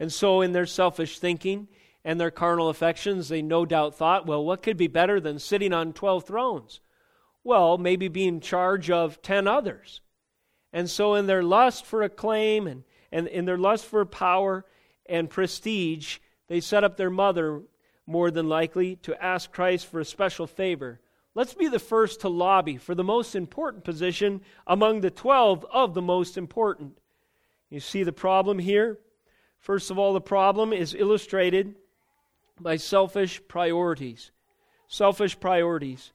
And 0.00 0.12
so, 0.12 0.40
in 0.40 0.52
their 0.52 0.66
selfish 0.66 1.18
thinking 1.18 1.68
and 2.04 2.20
their 2.20 2.30
carnal 2.30 2.68
affections, 2.68 3.28
they 3.28 3.42
no 3.42 3.64
doubt 3.64 3.96
thought, 3.96 4.26
well, 4.26 4.44
what 4.44 4.62
could 4.62 4.76
be 4.76 4.86
better 4.86 5.20
than 5.20 5.38
sitting 5.38 5.72
on 5.72 5.92
12 5.92 6.24
thrones? 6.24 6.80
Well, 7.44 7.78
maybe 7.78 8.08
being 8.08 8.28
in 8.36 8.40
charge 8.40 8.90
of 8.90 9.22
10 9.22 9.46
others. 9.46 10.00
And 10.72 10.90
so, 10.90 11.14
in 11.14 11.26
their 11.26 11.42
lust 11.42 11.86
for 11.86 12.02
acclaim 12.02 12.66
and, 12.66 12.84
and 13.12 13.26
in 13.26 13.44
their 13.44 13.58
lust 13.58 13.84
for 13.84 14.04
power 14.04 14.64
and 15.06 15.30
prestige, 15.30 16.18
they 16.48 16.60
set 16.60 16.84
up 16.84 16.96
their 16.96 17.10
mother 17.10 17.62
more 18.08 18.30
than 18.30 18.48
likely, 18.48 18.96
to 18.96 19.22
ask 19.22 19.52
Christ 19.52 19.86
for 19.86 20.00
a 20.00 20.04
special 20.04 20.46
favor. 20.46 20.98
Let's 21.34 21.52
be 21.52 21.68
the 21.68 21.78
first 21.78 22.22
to 22.22 22.28
lobby 22.28 22.78
for 22.78 22.94
the 22.94 23.04
most 23.04 23.36
important 23.36 23.84
position 23.84 24.40
among 24.66 25.02
the 25.02 25.10
12 25.10 25.66
of 25.70 25.92
the 25.92 26.02
most 26.02 26.38
important. 26.38 26.98
You 27.68 27.80
see 27.80 28.02
the 28.02 28.12
problem 28.12 28.58
here? 28.58 28.98
First 29.60 29.90
of 29.90 29.98
all, 29.98 30.14
the 30.14 30.22
problem 30.22 30.72
is 30.72 30.96
illustrated 30.98 31.74
by 32.58 32.76
selfish 32.76 33.42
priorities. 33.46 34.30
Selfish 34.88 35.38
priorities. 35.38 36.12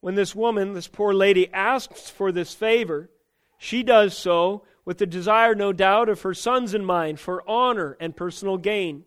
When 0.00 0.16
this 0.16 0.34
woman, 0.34 0.72
this 0.74 0.88
poor 0.88 1.14
lady, 1.14 1.52
asks 1.52 2.10
for 2.10 2.32
this 2.32 2.52
favor, 2.52 3.10
she 3.58 3.84
does 3.84 4.16
so 4.16 4.64
with 4.88 4.96
the 4.96 5.06
desire, 5.06 5.54
no 5.54 5.70
doubt, 5.70 6.08
of 6.08 6.22
her 6.22 6.32
sons 6.32 6.72
in 6.72 6.82
mind 6.82 7.20
for 7.20 7.46
honor 7.46 7.94
and 8.00 8.16
personal 8.16 8.56
gain. 8.56 9.04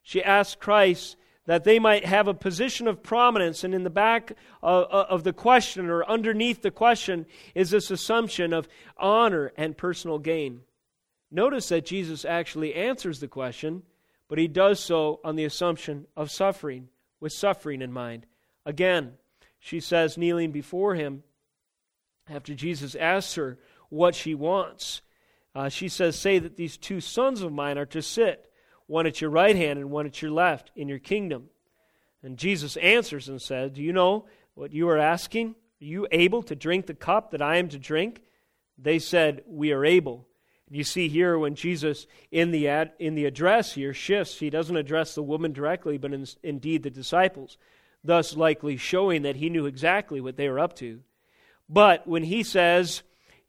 She 0.00 0.22
asks 0.22 0.54
Christ 0.54 1.16
that 1.44 1.64
they 1.64 1.80
might 1.80 2.04
have 2.04 2.28
a 2.28 2.34
position 2.34 2.86
of 2.86 3.02
prominence. 3.02 3.64
And 3.64 3.74
in 3.74 3.82
the 3.82 3.90
back 3.90 4.34
of, 4.62 4.84
of, 4.84 5.24
the 5.24 5.32
question 5.32 5.90
or 5.90 6.08
underneath 6.08 6.62
the 6.62 6.70
question 6.70 7.26
is 7.52 7.70
this 7.70 7.90
assumption 7.90 8.52
of 8.52 8.68
honor 8.96 9.50
and 9.56 9.76
personal 9.76 10.20
gain. 10.20 10.60
Notice 11.32 11.68
that 11.70 11.84
Jesus 11.84 12.24
actually 12.24 12.72
answers 12.72 13.18
the 13.18 13.26
question, 13.26 13.82
but 14.28 14.38
he 14.38 14.46
does 14.46 14.78
so 14.78 15.18
on 15.24 15.34
the 15.34 15.46
assumption 15.46 16.06
of 16.16 16.30
suffering, 16.30 16.90
with 17.18 17.32
suffering 17.32 17.82
in 17.82 17.92
mind. 17.92 18.24
Again, 18.64 19.14
she 19.58 19.80
says, 19.80 20.16
kneeling 20.16 20.52
before 20.52 20.94
him, 20.94 21.24
after 22.30 22.54
Jesus 22.54 22.94
asks 22.94 23.34
her 23.34 23.58
what 23.88 24.14
she 24.14 24.36
wants, 24.36 25.02
uh, 25.54 25.68
she 25.68 25.88
says, 25.88 26.16
Say 26.16 26.38
that 26.38 26.56
these 26.56 26.76
two 26.76 27.00
sons 27.00 27.42
of 27.42 27.52
mine 27.52 27.78
are 27.78 27.86
to 27.86 28.02
sit 28.02 28.50
one 28.86 29.06
at 29.06 29.20
your 29.20 29.30
right 29.30 29.56
hand 29.56 29.78
and 29.78 29.90
one 29.90 30.06
at 30.06 30.20
your 30.20 30.30
left 30.30 30.70
in 30.76 30.88
your 30.88 30.98
kingdom. 30.98 31.48
And 32.22 32.38
Jesus 32.38 32.76
answers 32.78 33.28
and 33.28 33.40
says, 33.40 33.72
Do 33.72 33.82
you 33.82 33.92
know 33.92 34.26
what 34.54 34.72
you 34.72 34.88
are 34.88 34.98
asking? 34.98 35.50
Are 35.50 35.84
you 35.84 36.06
able 36.10 36.42
to 36.44 36.56
drink 36.56 36.86
the 36.86 36.94
cup 36.94 37.30
that 37.30 37.42
I 37.42 37.56
am 37.56 37.68
to 37.68 37.78
drink? 37.78 38.22
They 38.78 38.98
said, 38.98 39.42
We 39.46 39.72
are 39.72 39.84
able. 39.84 40.26
You 40.70 40.82
see 40.82 41.08
here 41.08 41.38
when 41.38 41.54
Jesus, 41.54 42.06
in 42.30 42.50
the, 42.50 42.68
ad, 42.68 42.92
in 42.98 43.14
the 43.14 43.26
address 43.26 43.74
here, 43.74 43.92
shifts, 43.92 44.38
he 44.38 44.50
doesn't 44.50 44.76
address 44.76 45.14
the 45.14 45.22
woman 45.22 45.52
directly, 45.52 45.98
but 45.98 46.12
in, 46.12 46.26
indeed 46.42 46.82
the 46.82 46.90
disciples, 46.90 47.58
thus 48.02 48.36
likely 48.36 48.76
showing 48.76 49.22
that 49.22 49.36
he 49.36 49.50
knew 49.50 49.66
exactly 49.66 50.20
what 50.20 50.36
they 50.36 50.48
were 50.48 50.58
up 50.58 50.74
to. 50.76 51.00
But 51.68 52.06
when 52.08 52.24
he 52.24 52.42
says, 52.42 53.02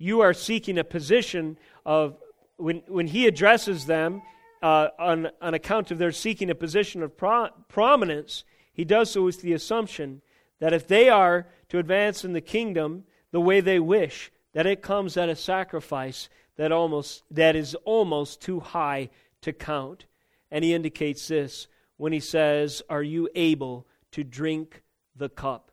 You 0.06 0.22
are 0.22 0.36
seeking 0.36 0.78
a 0.78 0.84
position 0.84 1.58
of, 1.84 2.16
when, 2.58 2.84
when 2.88 3.08
he 3.08 3.26
addresses 3.26 3.88
them, 3.88 4.22
uh, 4.62 4.90
on, 5.00 5.32
on 5.42 5.56
account 5.56 5.90
of 5.90 5.98
their 5.98 6.12
seeking 6.12 6.52
a 6.52 6.54
position 6.54 7.02
of 7.02 7.18
pro- 7.18 7.50
prominence, 7.70 8.44
he 8.72 8.86
does 8.86 9.10
so 9.10 9.24
with 9.24 9.42
the 9.42 9.54
assumption 9.54 10.22
that 10.60 10.74
if 10.74 10.88
they 10.88 11.10
are 11.10 11.48
to 11.70 11.80
advance 11.80 12.24
in 12.24 12.34
the 12.34 12.40
kingdom 12.40 13.06
the 13.32 13.42
way 13.42 13.62
they 13.62 13.80
wish, 13.80 14.32
that 14.54 14.68
it 14.68 14.84
comes 14.84 15.18
at 15.18 15.28
a 15.28 15.36
sacrifice 15.36 16.30
that 16.56 16.72
almost 16.72 17.24
that 17.32 17.56
is 17.56 17.74
almost 17.84 18.44
too 18.44 18.60
high 18.60 19.10
to 19.42 19.52
count. 19.54 20.06
And 20.52 20.64
he 20.64 20.76
indicates 20.76 21.30
this 21.30 21.66
when 21.98 22.14
he 22.14 22.20
says, 22.20 22.84
Are 22.92 23.02
you 23.02 23.28
able 23.34 23.88
to 24.12 24.24
drink 24.24 24.84
the 25.16 25.30
cup? 25.30 25.72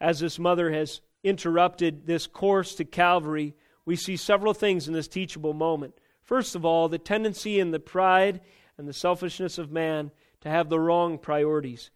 As 0.00 0.20
this 0.20 0.38
mother 0.38 0.72
has 0.72 1.02
interrupted 1.24 2.06
this 2.06 2.26
course 2.26 2.74
to 2.76 2.84
Calvary, 2.84 3.56
we 3.84 3.96
see 3.96 4.16
several 4.16 4.54
things 4.54 4.86
in 4.86 4.94
this 4.94 5.08
teachable 5.08 5.54
moment. 5.54 5.94
First 6.22 6.54
of 6.54 6.64
all, 6.64 6.88
the 6.88 6.98
tendency 6.98 7.58
and 7.58 7.74
the 7.74 7.80
pride 7.80 8.40
and 8.78 8.86
the 8.86 8.92
selfishness 8.92 9.58
of 9.58 9.72
man 9.72 10.10
to 10.40 10.48
have 10.48 10.68
the 10.68 10.80
wrong 10.80 11.18
priorities. 11.18 11.90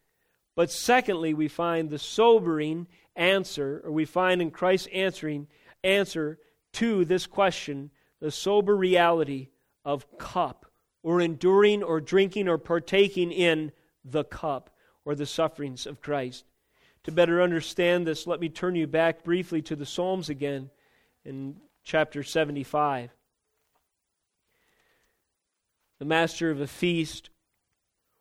But 0.56 0.70
secondly, 0.70 1.34
we 1.34 1.48
find 1.48 1.88
the 1.88 1.98
sobering 1.98 2.88
answer, 3.14 3.80
or 3.84 3.92
we 3.92 4.04
find 4.04 4.42
in 4.42 4.50
Christ's 4.50 4.88
answering 4.92 5.46
answer 5.84 6.38
to 6.74 7.04
this 7.04 7.26
question, 7.26 7.90
the 8.20 8.30
sober 8.30 8.76
reality 8.76 9.48
of 9.84 10.18
cup, 10.18 10.66
or 11.02 11.20
enduring 11.20 11.82
or 11.82 12.00
drinking 12.00 12.48
or 12.48 12.58
partaking 12.58 13.30
in 13.30 13.72
the 14.04 14.24
cup, 14.24 14.70
or 15.04 15.14
the 15.14 15.26
sufferings 15.26 15.86
of 15.86 16.00
Christ. 16.00 16.44
To 17.08 17.12
better 17.12 17.40
understand 17.40 18.06
this, 18.06 18.26
let 18.26 18.38
me 18.38 18.50
turn 18.50 18.74
you 18.74 18.86
back 18.86 19.24
briefly 19.24 19.62
to 19.62 19.74
the 19.74 19.86
Psalms 19.86 20.28
again. 20.28 20.68
In 21.24 21.56
chapter 21.82 22.22
75. 22.22 23.08
The 26.00 26.04
master 26.04 26.50
of 26.50 26.60
a 26.60 26.66
feast 26.66 27.30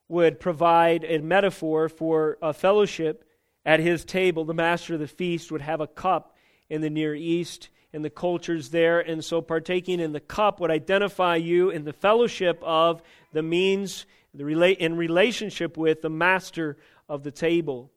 would 0.07 0.39
provide 0.39 1.03
a 1.03 1.17
metaphor 1.17 1.89
for 1.89 2.37
a 2.41 2.53
fellowship 2.53 3.25
at 3.65 3.81
his 3.81 4.05
table. 4.05 4.45
The 4.45 4.53
master 4.53 4.93
of 4.93 5.01
the 5.01 5.07
feast 5.09 5.51
would 5.51 5.59
have 5.59 5.81
a 5.81 5.87
cup 5.87 6.37
in 6.69 6.79
the 6.79 6.89
Near 6.89 7.13
East 7.13 7.67
and 7.91 8.05
the 8.05 8.09
cultures 8.09 8.69
there, 8.69 9.01
and 9.01 9.21
so 9.21 9.41
partaking 9.41 9.99
in 9.99 10.13
the 10.13 10.21
cup 10.21 10.61
would 10.61 10.71
identify 10.71 11.35
you 11.35 11.71
in 11.71 11.83
the 11.83 11.91
fellowship 11.91 12.63
of 12.63 13.01
the 13.33 13.43
means 13.43 14.05
in 14.33 14.95
relationship 14.95 15.75
with 15.75 16.01
the 16.01 16.09
master 16.09 16.77
of 17.09 17.23
the 17.23 17.31
table. 17.31 17.91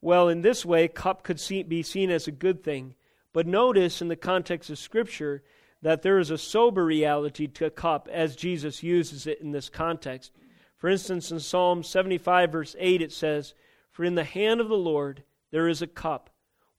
Well, 0.00 0.28
in 0.28 0.42
this 0.42 0.64
way, 0.64 0.88
cup 0.88 1.22
could 1.22 1.40
be 1.68 1.82
seen 1.82 2.10
as 2.10 2.28
a 2.28 2.32
good 2.32 2.62
thing. 2.62 2.94
But 3.32 3.46
notice 3.46 4.00
in 4.00 4.08
the 4.08 4.16
context 4.16 4.70
of 4.70 4.78
Scripture 4.78 5.42
that 5.82 6.02
there 6.02 6.18
is 6.18 6.30
a 6.30 6.38
sober 6.38 6.84
reality 6.84 7.46
to 7.46 7.66
a 7.66 7.70
cup 7.70 8.08
as 8.10 8.36
Jesus 8.36 8.82
uses 8.82 9.26
it 9.26 9.40
in 9.40 9.52
this 9.52 9.68
context. 9.68 10.32
For 10.76 10.88
instance, 10.88 11.30
in 11.30 11.40
Psalm 11.40 11.82
75, 11.82 12.52
verse 12.52 12.76
8, 12.78 13.02
it 13.02 13.12
says, 13.12 13.54
For 13.90 14.04
in 14.04 14.14
the 14.14 14.24
hand 14.24 14.60
of 14.60 14.68
the 14.68 14.76
Lord 14.76 15.24
there 15.50 15.68
is 15.68 15.82
a 15.82 15.86
cup 15.86 16.30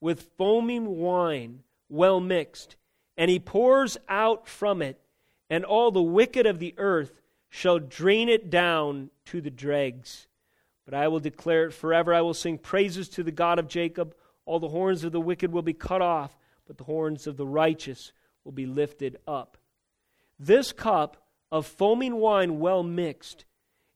with 0.01 0.32
foaming 0.38 0.97
wine 0.97 1.63
well 1.89 2.20
mixed, 2.20 2.76
and 3.17 3.30
he 3.30 3.39
pours 3.39 3.97
out 4.07 4.47
from 4.47 4.82
it, 4.82 4.99
and 5.49 5.65
all 5.65 5.91
the 5.91 6.01
wicked 6.01 6.45
of 6.45 6.59
the 6.59 6.74
earth 6.78 7.22
shall 7.49 7.80
drain 7.80 8.30
it 8.30 8.49
down 8.49 9.09
to 9.26 9.41
the 9.41 9.49
dregs. 9.49 10.28
But 10.89 10.97
I 10.97 11.07
will 11.07 11.19
declare 11.19 11.67
it 11.67 11.73
forever. 11.73 12.15
I 12.15 12.21
will 12.21 12.33
sing 12.33 12.57
praises 12.57 13.09
to 13.09 13.21
the 13.21 13.31
God 13.31 13.59
of 13.59 13.67
Jacob. 13.67 14.15
All 14.47 14.59
the 14.59 14.69
horns 14.69 15.03
of 15.03 15.11
the 15.11 15.21
wicked 15.21 15.51
will 15.51 15.61
be 15.61 15.71
cut 15.71 16.01
off, 16.01 16.35
but 16.65 16.79
the 16.79 16.83
horns 16.85 17.27
of 17.27 17.37
the 17.37 17.45
righteous 17.45 18.11
will 18.43 18.53
be 18.53 18.65
lifted 18.65 19.19
up. 19.27 19.59
This 20.39 20.71
cup 20.71 21.27
of 21.51 21.67
foaming 21.67 22.15
wine 22.15 22.59
well 22.59 22.81
mixed 22.81 23.45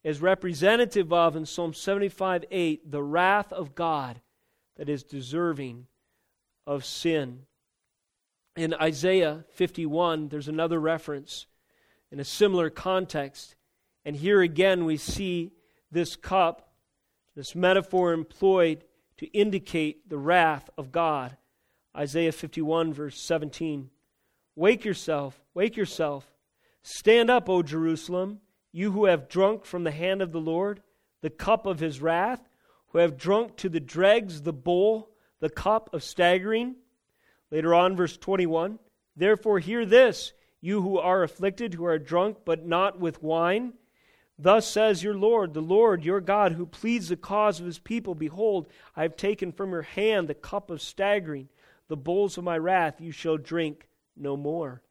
is 0.04 0.22
representative 0.22 1.12
of, 1.12 1.36
in 1.36 1.48
Psalm 1.48 1.74
75 1.74 2.46
8, 2.52 2.92
the 2.92 3.02
wrath 3.02 3.52
of 3.52 3.74
God 3.74 4.22
that 4.78 4.88
is 4.88 5.02
deserving 5.02 5.88
of 6.68 6.86
sin. 6.86 7.48
In 8.56 8.76
Isaiah 8.76 9.46
51, 9.54 10.28
there's 10.28 10.48
another 10.48 10.80
reference 10.80 11.48
in 12.12 12.20
a 12.20 12.24
similar 12.24 12.70
context. 12.70 13.56
And 14.06 14.16
here 14.16 14.44
again, 14.44 14.86
we 14.86 14.98
see 14.98 15.54
this 15.90 16.16
cup, 16.16 16.70
this 17.36 17.56
metaphor 17.56 18.14
employed 18.14 18.84
to 19.18 19.28
indicate 19.28 20.10
the 20.10 20.18
wrath 20.18 20.70
of 20.78 20.92
God. 20.92 21.38
Isaiah 21.96 22.32
51, 22.32 22.94
verse 22.94 23.22
17. 23.22 23.90
Wake 24.56 24.86
yourself, 24.86 25.42
wake 25.54 25.76
yourself. 25.78 26.28
Stand 26.82 27.30
up, 27.30 27.50
O 27.50 27.64
Jerusalem, 27.64 28.40
you 28.72 28.92
who 28.92 29.06
have 29.06 29.30
drunk 29.30 29.66
from 29.66 29.84
the 29.84 29.92
hand 29.92 30.22
of 30.22 30.32
the 30.32 30.42
Lord 30.42 30.82
the 31.24 31.30
cup 31.30 31.66
of 31.66 31.80
his 31.80 32.02
wrath, 32.02 32.48
who 32.90 33.00
have 33.00 33.18
drunk 33.18 33.56
to 33.56 33.70
the 33.70 33.80
dregs 33.80 34.42
the 34.42 34.54
bowl, 34.54 35.10
the 35.40 35.50
cup 35.50 35.90
of 35.94 36.04
staggering. 36.04 36.76
Later 37.50 37.74
on, 37.74 37.96
verse 37.96 38.18
21 38.18 38.78
Therefore, 39.16 39.60
hear 39.60 39.86
this 39.86 40.34
you 40.62 40.82
who 40.82 41.00
are 41.00 41.24
afflicted, 41.24 41.74
who 41.74 41.86
are 41.86 41.98
drunk, 41.98 42.40
but 42.46 42.66
not 42.66 43.00
with 43.00 43.24
wine. 43.24 43.74
Thus 44.44 44.68
says 44.68 45.02
your 45.02 45.16
Lord, 45.16 45.54
the 45.54 45.62
Lord 45.62 46.04
your 46.04 46.20
God, 46.20 46.52
who 46.52 46.66
pleads 46.66 47.08
the 47.08 47.16
cause 47.16 47.62
of 47.62 47.66
his 47.66 47.80
people 47.80 48.14
Behold, 48.14 48.68
I 48.94 49.04
have 49.04 49.16
taken 49.16 49.54
from 49.54 49.72
your 49.72 49.84
hand 49.84 50.28
the 50.28 50.34
cup 50.34 50.70
of 50.70 50.82
staggering, 50.82 51.48
the 51.88 51.96
bowls 51.96 52.38
of 52.38 52.44
my 52.44 52.58
wrath 52.58 53.00
you 53.00 53.14
shall 53.14 53.38
drink 53.38 53.88
no 54.18 54.36
more. 54.36 54.82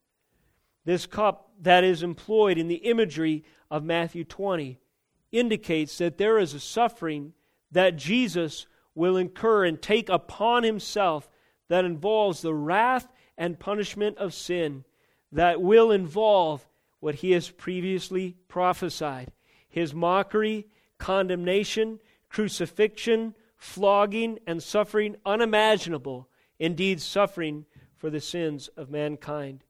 This 0.86 1.04
cup 1.04 1.50
that 1.60 1.84
is 1.84 2.02
employed 2.02 2.56
in 2.56 2.68
the 2.68 2.76
imagery 2.76 3.44
of 3.70 3.84
Matthew 3.84 4.24
20 4.24 4.80
indicates 5.32 5.98
that 5.98 6.16
there 6.16 6.38
is 6.38 6.54
a 6.54 6.60
suffering 6.60 7.34
that 7.72 7.96
Jesus 7.96 8.66
will 8.94 9.18
incur 9.18 9.66
and 9.66 9.82
take 9.82 10.08
upon 10.08 10.62
himself 10.62 11.28
that 11.68 11.84
involves 11.84 12.40
the 12.40 12.54
wrath 12.54 13.12
and 13.36 13.60
punishment 13.60 14.16
of 14.16 14.32
sin 14.32 14.86
that 15.30 15.60
will 15.60 15.90
involve 15.90 16.66
what 17.00 17.16
he 17.16 17.32
has 17.32 17.50
previously 17.50 18.34
prophesied 18.48 19.30
his 19.72 19.94
mockery, 19.94 20.68
condemnation, 20.98 21.98
crucifixion, 22.28 23.34
flogging, 23.56 24.38
and 24.46 24.62
suffering 24.62 25.16
unimaginable, 25.26 26.28
indeed, 26.58 27.00
suffering 27.00 27.64
for 27.96 28.10
the 28.10 28.20
sins 28.20 28.68
of 28.76 28.90
mankind. 28.90 29.64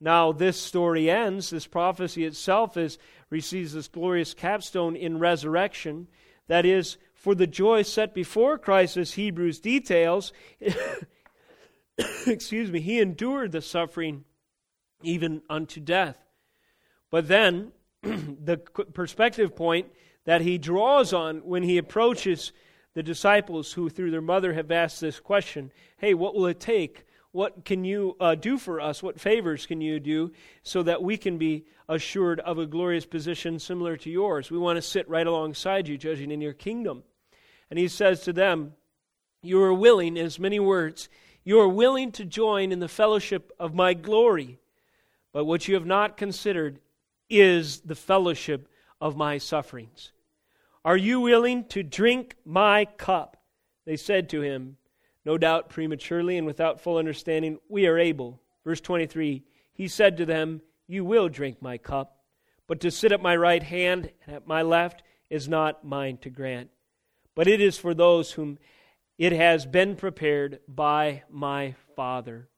Now, 0.00 0.32
this 0.32 0.60
story 0.60 1.10
ends, 1.10 1.50
this 1.50 1.66
prophecy 1.66 2.24
itself 2.24 2.76
is, 2.76 2.98
receives 3.30 3.74
this 3.74 3.86
glorious 3.88 4.34
capstone 4.34 4.96
in 4.96 5.18
resurrection. 5.18 6.08
That 6.48 6.64
is, 6.64 6.96
for 7.12 7.34
the 7.34 7.46
joy 7.46 7.82
set 7.82 8.14
before 8.14 8.58
Christ, 8.58 8.96
as 8.96 9.12
Hebrews 9.12 9.60
details, 9.60 10.32
excuse 12.26 12.70
me, 12.70 12.80
he 12.80 12.98
endured 12.98 13.52
the 13.52 13.62
suffering 13.62 14.24
even 15.02 15.42
unto 15.50 15.80
death. 15.80 16.18
But 17.10 17.28
then, 17.28 17.72
the 18.44 18.58
perspective 18.58 19.56
point 19.56 19.86
that 20.24 20.42
he 20.42 20.58
draws 20.58 21.12
on 21.12 21.38
when 21.38 21.62
he 21.62 21.78
approaches 21.78 22.52
the 22.94 23.02
disciples 23.02 23.72
who, 23.72 23.88
through 23.88 24.10
their 24.10 24.20
mother, 24.20 24.52
have 24.52 24.70
asked 24.70 25.00
this 25.00 25.20
question 25.20 25.70
Hey, 25.96 26.14
what 26.14 26.34
will 26.34 26.46
it 26.46 26.60
take? 26.60 27.04
What 27.32 27.64
can 27.64 27.84
you 27.84 28.16
uh, 28.20 28.36
do 28.36 28.58
for 28.58 28.80
us? 28.80 29.02
What 29.02 29.18
favors 29.18 29.66
can 29.66 29.80
you 29.80 29.98
do 29.98 30.32
so 30.62 30.84
that 30.84 31.02
we 31.02 31.16
can 31.16 31.36
be 31.36 31.64
assured 31.88 32.38
of 32.40 32.58
a 32.58 32.66
glorious 32.66 33.06
position 33.06 33.58
similar 33.58 33.96
to 33.96 34.10
yours? 34.10 34.50
We 34.50 34.58
want 34.58 34.76
to 34.76 34.82
sit 34.82 35.08
right 35.08 35.26
alongside 35.26 35.88
you, 35.88 35.98
judging 35.98 36.30
in 36.30 36.40
your 36.40 36.52
kingdom. 36.52 37.02
And 37.70 37.78
he 37.78 37.88
says 37.88 38.20
to 38.22 38.32
them, 38.32 38.74
You 39.42 39.60
are 39.62 39.74
willing, 39.74 40.16
as 40.16 40.38
many 40.38 40.60
words, 40.60 41.08
you 41.42 41.58
are 41.58 41.68
willing 41.68 42.12
to 42.12 42.24
join 42.24 42.70
in 42.70 42.78
the 42.78 42.88
fellowship 42.88 43.50
of 43.58 43.74
my 43.74 43.94
glory. 43.94 44.60
But 45.32 45.46
what 45.46 45.66
you 45.66 45.74
have 45.74 45.86
not 45.86 46.16
considered 46.16 46.78
is 47.28 47.80
the 47.80 47.94
fellowship 47.94 48.68
of 49.00 49.16
my 49.16 49.38
sufferings. 49.38 50.12
Are 50.84 50.96
you 50.96 51.20
willing 51.20 51.64
to 51.68 51.82
drink 51.82 52.36
my 52.44 52.84
cup? 52.84 53.36
They 53.86 53.96
said 53.96 54.28
to 54.30 54.42
him, 54.42 54.76
no 55.24 55.38
doubt 55.38 55.70
prematurely 55.70 56.36
and 56.36 56.46
without 56.46 56.80
full 56.80 56.98
understanding, 56.98 57.58
we 57.68 57.86
are 57.86 57.98
able. 57.98 58.40
Verse 58.64 58.80
23 58.80 59.42
He 59.72 59.88
said 59.88 60.16
to 60.18 60.26
them, 60.26 60.60
You 60.86 61.04
will 61.04 61.28
drink 61.28 61.62
my 61.62 61.78
cup, 61.78 62.18
but 62.66 62.80
to 62.80 62.90
sit 62.90 63.12
at 63.12 63.22
my 63.22 63.34
right 63.34 63.62
hand 63.62 64.10
and 64.26 64.36
at 64.36 64.46
my 64.46 64.62
left 64.62 65.02
is 65.30 65.48
not 65.48 65.84
mine 65.84 66.18
to 66.18 66.30
grant, 66.30 66.70
but 67.34 67.48
it 67.48 67.60
is 67.60 67.78
for 67.78 67.94
those 67.94 68.32
whom 68.32 68.58
it 69.16 69.32
has 69.32 69.64
been 69.64 69.96
prepared 69.96 70.60
by 70.68 71.22
my 71.30 71.74
Father 71.96 72.48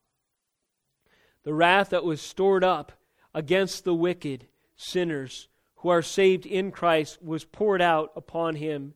the 1.46 1.54
wrath 1.54 1.90
that 1.90 2.04
was 2.04 2.20
stored 2.20 2.64
up 2.64 2.90
against 3.32 3.84
the 3.84 3.94
wicked 3.94 4.48
sinners 4.76 5.48
who 5.76 5.88
are 5.88 6.02
saved 6.02 6.46
in 6.46 6.70
Christ 6.70 7.22
was 7.22 7.44
poured 7.44 7.82
out 7.82 8.12
upon 8.16 8.56
him. 8.56 8.94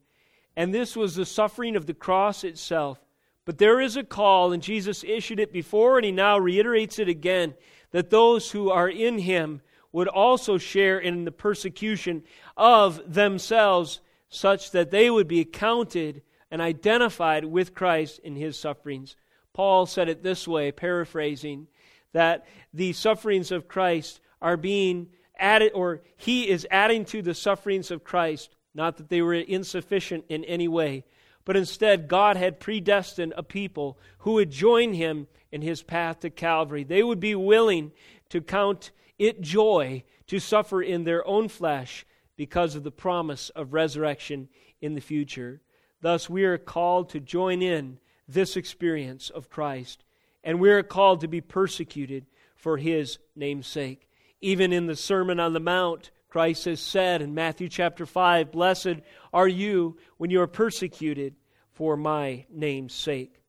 And 0.57 0.75
this 0.75 0.97
was 0.97 1.15
the 1.15 1.27
suffering 1.27 1.77
of 1.77 1.87
the 1.87 1.95
cross 1.95 2.45
itself. 2.45 2.99
But 3.45 3.59
there 3.59 3.81
is 3.81 3.97
a 3.97 4.05
call, 4.05 4.53
and 4.53 4.63
Jesus 4.63 5.03
issued 5.05 5.41
it 5.41 5.53
before, 5.53 5.97
and 5.97 6.05
he 6.05 6.13
now 6.13 6.39
reiterates 6.39 6.99
it 6.99 7.09
again 7.09 7.55
that 7.91 8.11
those 8.11 8.51
who 8.51 8.71
are 8.71 8.89
in 8.89 9.19
him 9.19 9.63
would 9.93 10.09
also 10.09 10.59
share 10.59 10.99
in 10.99 11.25
the 11.25 11.33
persecution 11.33 12.23
of 12.57 13.13
themselves, 13.13 14.01
such 14.29 14.71
that 14.71 14.91
they 14.91 15.11
would 15.11 15.27
be 15.27 15.45
counted 15.45 16.23
and 16.51 16.61
identified 16.61 17.45
with 17.45 17.75
Christ 17.75 18.21
in 18.23 18.37
his 18.37 18.57
sufferings. 18.57 19.17
Paul 19.53 19.87
said 19.87 20.09
it 20.09 20.23
this 20.23 20.47
way, 20.47 20.71
paraphrasing 20.71 21.67
that 22.13 22.47
the 22.73 22.93
sufferings 22.93 23.51
of 23.51 23.69
Christ 23.69 24.21
are 24.41 24.57
being 24.57 25.09
added, 25.41 25.73
or 25.75 26.03
he 26.17 26.49
is 26.49 26.67
adding 26.71 27.05
to 27.07 27.23
the 27.23 27.35
sufferings 27.35 27.91
of 27.91 28.05
Christ, 28.05 28.55
not 28.75 28.97
that 28.99 29.09
they 29.09 29.23
were 29.23 29.35
insufficient 29.35 30.25
in 30.29 30.45
any 30.45 30.69
way, 30.69 31.05
but 31.45 31.57
instead 31.57 32.07
God 32.09 32.37
had 32.37 32.61
predestined 32.61 33.35
a 33.37 33.43
people 33.43 33.99
who 34.19 34.35
would 34.35 34.51
join 34.51 34.93
him 34.93 35.27
in 35.51 35.63
his 35.63 35.83
path 35.83 36.21
to 36.21 36.31
Calvary. 36.31 36.85
They 36.85 37.03
would 37.03 37.21
be 37.21 37.35
willing 37.35 37.93
to 38.29 38.41
count 38.41 38.93
it 39.19 39.41
joy 39.41 40.05
to 40.29 40.39
suffer 40.39 40.81
in 40.83 41.05
their 41.05 41.27
own 41.27 41.49
flesh 41.49 42.07
because 42.37 42.77
of 42.77 42.85
the 42.85 42.93
promise 42.93 43.49
of 43.51 43.73
resurrection 43.73 44.49
in 44.81 44.95
the 44.95 45.01
future. 45.01 45.61
Thus, 46.01 46.31
we 46.31 46.45
are 46.45 46.59
called 46.59 47.09
to 47.11 47.21
join 47.21 47.63
in 47.63 47.99
this 48.29 48.57
experience 48.57 49.29
of 49.29 49.51
Christ 49.51 50.05
and 50.43 50.61
we 50.61 50.71
are 50.71 50.83
called 50.83 51.21
to 51.21 51.29
be 51.29 51.41
persecuted 51.41 52.27
for 52.57 52.77
his 52.77 53.19
name's 53.37 53.67
sake. 53.67 54.09
Even 54.41 54.73
in 54.73 54.87
the 54.87 54.97
Sermon 54.97 55.39
on 55.39 55.53
the 55.53 55.61
Mount, 55.61 56.11
Christ 56.29 56.65
has 56.65 56.81
said 56.81 57.21
in 57.21 57.35
Matthew 57.35 57.69
chapter 57.69 58.07
5, 58.07 58.53
Blessed 58.53 59.01
are 59.33 59.49
you 59.49 59.99
when 60.17 60.31
you 60.31 60.41
are 60.41 60.47
persecuted 60.47 61.35
for 61.73 61.97
my 61.97 62.47
name's 62.51 62.95
sake. 62.95 63.41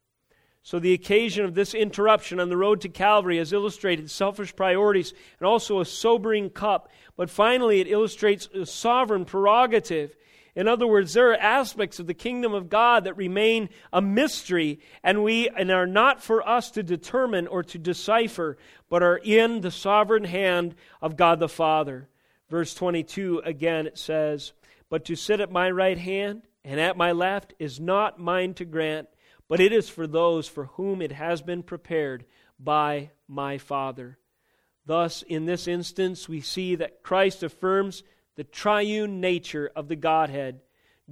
So, 0.64 0.78
the 0.78 0.94
occasion 0.94 1.46
of 1.46 1.56
this 1.56 1.74
interruption 1.74 2.40
on 2.40 2.50
the 2.50 2.58
road 2.58 2.82
to 2.82 2.90
Calvary 2.90 3.38
has 3.38 3.52
illustrated 3.52 4.12
selfish 4.12 4.56
priorities 4.56 5.14
and 5.40 5.48
also 5.48 5.80
a 5.80 5.86
sobering 5.86 6.52
cup. 6.52 6.90
But 7.16 7.32
finally, 7.32 7.80
it 7.80 7.88
illustrates 7.88 8.48
a 8.54 8.66
sovereign 8.66 9.26
prerogative. 9.26 10.16
In 10.56 10.68
other 10.68 10.86
words, 10.86 11.14
there 11.14 11.32
are 11.32 11.38
aspects 11.38 12.00
of 12.00 12.08
the 12.08 12.14
kingdom 12.14 12.54
of 12.54 12.70
God 12.70 13.06
that 13.06 13.16
remain 13.16 13.70
a 13.94 14.02
mystery 14.02 14.80
and 15.04 15.24
we 15.24 15.48
and 15.50 15.72
are 15.72 15.88
not 15.88 16.22
for 16.22 16.48
us 16.48 16.72
to 16.72 16.84
determine 16.84 17.48
or 17.48 17.64
to 17.64 17.78
decipher, 17.78 18.58
but 18.90 19.02
are 19.02 19.18
in 19.18 19.62
the 19.62 19.72
sovereign 19.72 20.26
hand 20.26 20.76
of 21.02 21.16
God 21.16 21.40
the 21.40 21.48
Father. 21.48 22.10
Verse 22.50 22.74
22 22.74 23.42
again 23.46 23.88
it 23.88 23.98
says, 23.98 24.52
"But 24.90 25.06
to 25.06 25.16
sit 25.16 25.40
at 25.40 25.52
my 25.52 25.72
right 25.72 25.98
hand 25.98 26.44
and 26.66 26.80
at 26.80 26.98
my 26.98 27.12
left 27.14 27.54
is 27.60 27.80
not 27.80 28.20
mine 28.20 28.54
to 28.56 28.66
grant, 28.66 29.08
but 29.48 29.60
it 29.60 29.72
is 29.72 29.90
for 29.90 30.06
those 30.06 30.48
for 30.48 30.66
whom 30.66 31.02
it 31.02 31.12
has 31.14 31.42
been 31.42 31.64
prepared 31.64 32.26
by 32.60 33.12
my 33.28 33.58
Father. 33.58 34.18
Thus, 34.86 35.24
in 35.24 35.46
this 35.46 35.68
instance, 35.68 36.28
we 36.28 36.42
see 36.42 36.76
that 36.76 37.04
Christ 37.04 37.44
affirms 37.44 38.04
the 38.36 38.44
triune 38.44 39.20
nature 39.20 39.72
of 39.76 39.88
the 39.88 39.96
Godhead. 39.96 40.62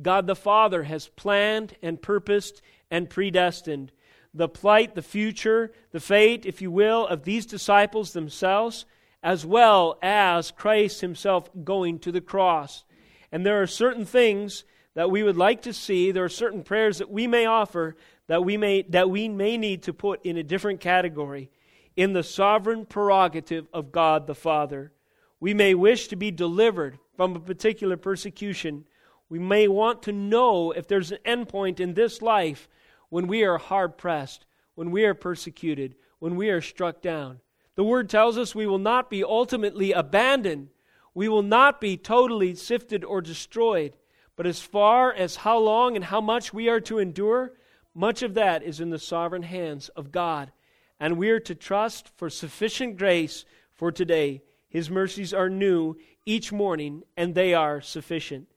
God 0.02 0.28
the 0.28 0.36
Father 0.36 0.84
has 0.84 1.08
planned 1.08 1.76
and 1.82 2.02
purposed 2.02 2.62
and 2.90 3.10
predestined 3.10 3.92
the 4.34 4.48
plight, 4.48 4.96
the 4.96 5.02
future, 5.02 5.72
the 5.92 6.00
fate, 6.00 6.46
if 6.46 6.62
you 6.62 6.70
will, 6.70 7.08
of 7.08 7.24
these 7.24 7.46
disciples 7.46 8.14
themselves, 8.14 8.86
as 9.24 9.46
well 9.46 9.98
as 10.02 10.52
Christ 10.52 11.02
Himself 11.02 11.50
going 11.64 12.00
to 12.00 12.12
the 12.12 12.22
cross. 12.22 12.84
And 13.32 13.46
there 13.46 13.62
are 13.62 13.68
certain 13.68 14.06
things 14.06 14.64
that 14.94 15.12
we 15.12 15.24
would 15.24 15.38
like 15.38 15.64
to 15.64 15.74
see, 15.74 16.12
there 16.12 16.24
are 16.24 16.30
certain 16.30 16.64
prayers 16.64 17.00
that 17.00 17.10
we 17.10 17.28
may 17.28 17.46
offer 17.46 17.96
that 18.28 18.46
we 18.46 18.58
may, 18.58 18.84
that 18.84 19.10
we 19.10 19.28
may 19.28 19.58
need 19.58 19.84
to 19.84 19.94
put 19.94 20.24
in 20.24 20.38
a 20.38 20.44
different 20.44 20.80
category 20.80 21.50
in 21.96 22.14
the 22.14 22.24
sovereign 22.24 22.86
prerogative 22.86 23.68
of 23.74 23.92
God 23.92 24.28
the 24.28 24.36
Father. 24.36 24.92
We 25.40 25.54
may 25.54 25.74
wish 25.74 26.08
to 26.10 26.16
be 26.16 26.32
delivered 26.32 27.00
from 27.16 27.36
a 27.36 27.40
particular 27.40 27.98
persecution. 27.98 28.86
We 29.30 29.40
may 29.40 29.68
want 29.68 30.04
to 30.04 30.12
know 30.12 30.72
if 30.72 30.88
there's 30.88 31.12
an 31.12 31.20
endpoint 31.26 31.80
in 31.80 31.94
this 31.94 32.22
life 32.22 32.68
when 33.10 33.28
we 33.28 33.44
are 33.44 33.58
hard 33.58 33.98
pressed, 33.98 34.46
when 34.76 34.92
we 34.92 35.06
are 35.06 35.14
persecuted, 35.14 35.96
when 36.20 36.36
we 36.36 36.50
are 36.50 36.62
struck 36.62 37.02
down. 37.02 37.40
The 37.76 37.84
Word 37.84 38.10
tells 38.10 38.38
us 38.38 38.54
we 38.54 38.68
will 38.68 38.80
not 38.80 39.10
be 39.10 39.24
ultimately 39.24 39.94
abandoned. 39.94 40.70
We 41.14 41.30
will 41.30 41.44
not 41.44 41.80
be 41.80 41.96
totally 41.96 42.56
sifted 42.56 43.06
or 43.06 43.22
destroyed. 43.22 43.94
But 44.36 44.46
as 44.46 44.62
far 44.62 45.14
as 45.14 45.38
how 45.38 45.58
long 45.58 45.96
and 45.96 46.06
how 46.06 46.22
much 46.22 46.54
we 46.54 46.70
are 46.70 46.80
to 46.82 47.00
endure, 47.00 47.54
much 47.94 48.22
of 48.22 48.34
that 48.36 48.64
is 48.64 48.80
in 48.80 48.90
the 48.90 49.00
sovereign 49.00 49.44
hands 49.44 49.90
of 49.90 50.12
God, 50.12 50.52
and 51.00 51.18
we 51.18 51.30
are 51.30 51.40
to 51.42 51.56
trust 51.56 52.10
for 52.18 52.30
sufficient 52.30 52.98
grace 52.98 53.46
for 53.74 53.92
today. 53.92 54.42
His 54.70 54.90
mercies 54.90 55.34
are 55.34 55.50
new 55.50 55.96
each 56.26 56.52
morning, 56.52 57.04
and 57.18 57.34
they 57.34 57.54
are 57.54 57.82
sufficient. 57.82 58.48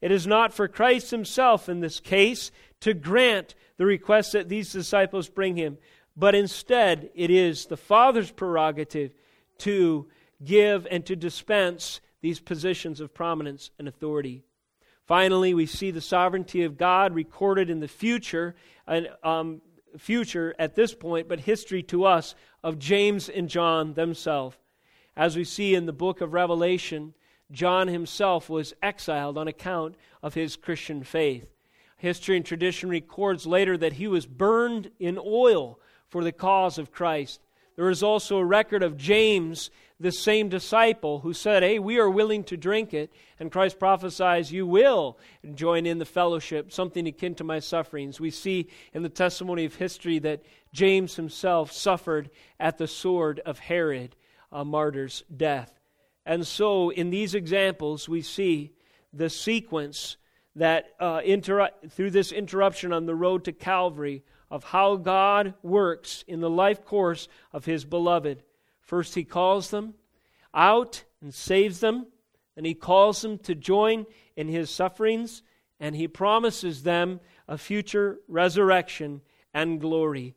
It 0.00 0.10
is 0.10 0.26
not 0.26 0.54
for 0.54 0.66
Christ 0.66 1.10
himself 1.10 1.68
in 1.68 1.80
this 1.80 2.00
case 2.00 2.50
to 2.80 2.94
grant 2.94 3.54
the 3.76 3.84
request 3.84 4.32
that 4.32 4.48
these 4.48 4.72
disciples 4.72 5.28
bring 5.28 5.56
him, 5.56 5.76
but 6.16 6.34
instead 6.34 7.10
it 7.14 7.30
is 7.30 7.66
the 7.66 7.76
Father's 7.76 8.30
prerogative 8.30 9.12
to 9.58 10.08
give 10.42 10.86
and 10.90 11.04
to 11.06 11.14
dispense 11.14 12.00
these 12.22 12.40
positions 12.40 13.00
of 13.00 13.12
prominence 13.12 13.70
and 13.78 13.86
authority. 13.86 14.42
Finally, 15.06 15.52
we 15.52 15.66
see 15.66 15.90
the 15.90 16.00
sovereignty 16.00 16.62
of 16.62 16.78
God 16.78 17.14
recorded 17.14 17.68
in 17.68 17.80
the 17.80 17.88
future, 17.88 18.54
and 18.86 19.08
um, 19.22 19.60
future 19.98 20.54
at 20.58 20.74
this 20.74 20.94
point, 20.94 21.28
but 21.28 21.40
history 21.40 21.82
to 21.82 22.04
us 22.04 22.34
of 22.62 22.78
James 22.78 23.28
and 23.28 23.48
John 23.48 23.94
themselves. 23.94 24.56
As 25.16 25.36
we 25.36 25.44
see 25.44 25.74
in 25.74 25.86
the 25.86 25.92
book 25.92 26.20
of 26.20 26.32
Revelation, 26.32 27.14
John 27.50 27.88
himself 27.88 28.48
was 28.48 28.74
exiled 28.82 29.36
on 29.36 29.48
account 29.48 29.96
of 30.22 30.34
his 30.34 30.56
Christian 30.56 31.02
faith. 31.02 31.46
History 31.96 32.36
and 32.36 32.46
tradition 32.46 32.88
records 32.88 33.46
later 33.46 33.76
that 33.76 33.94
he 33.94 34.08
was 34.08 34.24
burned 34.26 34.90
in 34.98 35.18
oil 35.18 35.78
for 36.08 36.24
the 36.24 36.32
cause 36.32 36.78
of 36.78 36.92
Christ. 36.92 37.40
There 37.76 37.90
is 37.90 38.02
also 38.02 38.38
a 38.38 38.44
record 38.44 38.82
of 38.82 38.96
James 38.96 39.70
the 39.98 40.12
same 40.12 40.48
disciple 40.48 41.20
who 41.20 41.34
said, 41.34 41.62
Hey, 41.62 41.78
we 41.78 41.98
are 41.98 42.08
willing 42.08 42.42
to 42.44 42.56
drink 42.56 42.94
it. 42.94 43.12
And 43.38 43.52
Christ 43.52 43.78
prophesies, 43.78 44.50
You 44.50 44.66
will 44.66 45.18
join 45.54 45.84
in 45.86 45.98
the 45.98 46.06
fellowship, 46.06 46.72
something 46.72 47.06
akin 47.06 47.34
to 47.36 47.44
my 47.44 47.58
sufferings. 47.58 48.18
We 48.18 48.30
see 48.30 48.68
in 48.94 49.02
the 49.02 49.08
testimony 49.10 49.66
of 49.66 49.74
history 49.74 50.18
that 50.20 50.42
James 50.72 51.16
himself 51.16 51.70
suffered 51.70 52.30
at 52.58 52.78
the 52.78 52.88
sword 52.88 53.40
of 53.40 53.58
Herod, 53.58 54.16
a 54.52 54.64
martyr's 54.64 55.24
death. 55.34 55.78
And 56.26 56.46
so, 56.46 56.90
in 56.90 57.10
these 57.10 57.34
examples, 57.34 58.08
we 58.08 58.22
see 58.22 58.72
the 59.12 59.30
sequence 59.30 60.16
that 60.56 60.94
uh, 60.98 61.22
through 61.88 62.10
this 62.10 62.32
interruption 62.32 62.92
on 62.92 63.06
the 63.06 63.14
road 63.14 63.44
to 63.44 63.52
Calvary 63.52 64.22
of 64.50 64.64
how 64.64 64.96
God 64.96 65.54
works 65.62 66.24
in 66.26 66.40
the 66.40 66.50
life 66.50 66.84
course 66.84 67.28
of 67.52 67.64
his 67.64 67.84
beloved. 67.84 68.42
First, 68.80 69.14
he 69.14 69.24
calls 69.24 69.70
them 69.70 69.94
out 70.52 71.04
and 71.20 71.32
saves 71.32 71.80
them. 71.80 72.06
Then 72.56 72.64
he 72.64 72.74
calls 72.74 73.22
them 73.22 73.38
to 73.38 73.54
join 73.54 74.06
in 74.36 74.48
his 74.48 74.70
sufferings, 74.70 75.42
and 75.78 75.94
he 75.94 76.08
promises 76.08 76.82
them 76.82 77.20
a 77.46 77.56
future 77.56 78.18
resurrection 78.26 79.20
and 79.54 79.80
glory. 79.80 80.34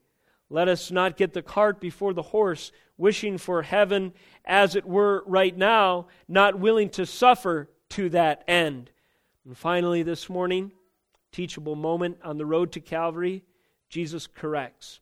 Let 0.53 0.67
us 0.67 0.91
not 0.91 1.17
get 1.17 1.33
the 1.33 1.41
cart 1.41 1.81
before 1.81 2.13
the 2.13 2.21
horse, 2.21 2.71
wishing 2.95 3.39
for 3.39 3.63
heaven 3.63 4.13
as 4.45 4.75
it 4.75 4.85
were 4.85 5.23
right 5.25 5.57
now, 5.57 6.05
not 6.27 6.59
willing 6.59 6.89
to 6.89 7.07
suffer 7.07 7.71
to 7.89 8.07
that 8.09 8.43
end. 8.47 8.91
And 9.45 9.57
finally, 9.57 10.03
this 10.03 10.29
morning, 10.29 10.71
teachable 11.31 11.75
moment 11.75 12.19
on 12.23 12.37
the 12.37 12.45
road 12.45 12.71
to 12.73 12.79
Calvary, 12.79 13.41
Jesus 13.89 14.27
corrects. 14.27 14.99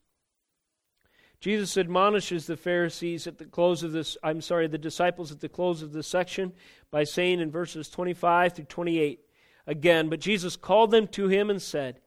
Jesus 1.41 1.75
admonishes 1.75 2.47
the 2.47 2.55
Pharisees 2.55 3.27
at 3.27 3.37
the 3.37 3.43
close 3.43 3.83
of 3.83 3.91
this, 3.91 4.15
I'm 4.23 4.39
sorry, 4.39 4.67
the 4.67 4.77
disciples 4.77 5.33
at 5.33 5.41
the 5.41 5.49
close 5.49 5.81
of 5.81 5.91
this 5.91 6.07
section 6.07 6.53
by 6.91 7.03
saying 7.03 7.41
in 7.41 7.51
verses 7.51 7.89
25 7.89 8.53
through 8.53 8.65
28 8.65 9.19
again, 9.67 10.07
but 10.07 10.21
Jesus 10.21 10.55
called 10.55 10.91
them 10.91 11.07
to 11.07 11.27
him 11.27 11.49
and 11.49 11.61
said, 11.61 11.99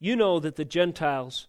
You 0.00 0.16
know 0.16 0.38
that 0.38 0.56
the 0.56 0.66
Gentiles, 0.66 1.48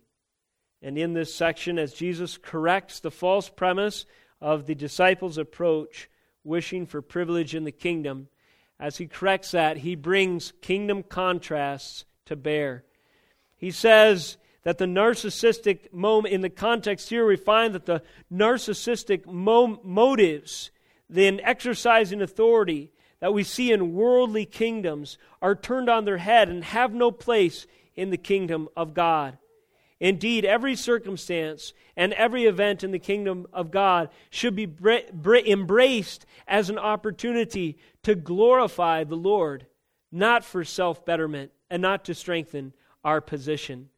And 0.81 0.97
in 0.97 1.13
this 1.13 1.33
section, 1.33 1.77
as 1.77 1.93
Jesus 1.93 2.37
corrects 2.37 2.99
the 2.99 3.11
false 3.11 3.49
premise 3.49 4.05
of 4.39 4.65
the 4.65 4.75
disciples' 4.75 5.37
approach, 5.37 6.09
wishing 6.43 6.85
for 6.85 7.01
privilege 7.01 7.53
in 7.53 7.63
the 7.63 7.71
kingdom, 7.71 8.27
as 8.79 8.97
he 8.97 9.05
corrects 9.05 9.51
that, 9.51 9.77
he 9.77 9.95
brings 9.95 10.53
kingdom 10.61 11.03
contrasts 11.03 12.05
to 12.25 12.35
bear. 12.35 12.83
He 13.55 13.69
says 13.69 14.37
that 14.63 14.79
the 14.79 14.85
narcissistic 14.85 15.93
moment, 15.93 16.33
in 16.33 16.41
the 16.41 16.49
context 16.49 17.09
here, 17.09 17.27
we 17.27 17.35
find 17.35 17.75
that 17.75 17.85
the 17.85 18.01
narcissistic 18.33 19.27
mo- 19.27 19.79
motives 19.83 20.71
in 21.13 21.39
exercising 21.41 22.21
authority 22.23 22.91
that 23.19 23.33
we 23.33 23.43
see 23.43 23.71
in 23.71 23.93
worldly 23.93 24.45
kingdoms 24.45 25.19
are 25.43 25.55
turned 25.55 25.89
on 25.89 26.05
their 26.05 26.17
head 26.17 26.49
and 26.49 26.63
have 26.63 26.91
no 26.91 27.11
place 27.11 27.67
in 27.95 28.09
the 28.09 28.17
kingdom 28.17 28.67
of 28.75 28.95
God. 28.95 29.37
Indeed, 30.01 30.45
every 30.45 30.75
circumstance 30.75 31.73
and 31.95 32.11
every 32.13 32.45
event 32.45 32.83
in 32.83 32.89
the 32.89 32.97
kingdom 32.97 33.45
of 33.53 33.69
God 33.69 34.09
should 34.31 34.55
be 34.55 34.67
embraced 35.47 36.25
as 36.47 36.71
an 36.71 36.79
opportunity 36.79 37.77
to 38.01 38.15
glorify 38.15 39.03
the 39.03 39.15
Lord, 39.15 39.67
not 40.11 40.43
for 40.43 40.63
self 40.63 41.05
betterment 41.05 41.51
and 41.69 41.83
not 41.83 42.03
to 42.05 42.15
strengthen 42.15 42.73
our 43.03 43.21
position. 43.21 43.89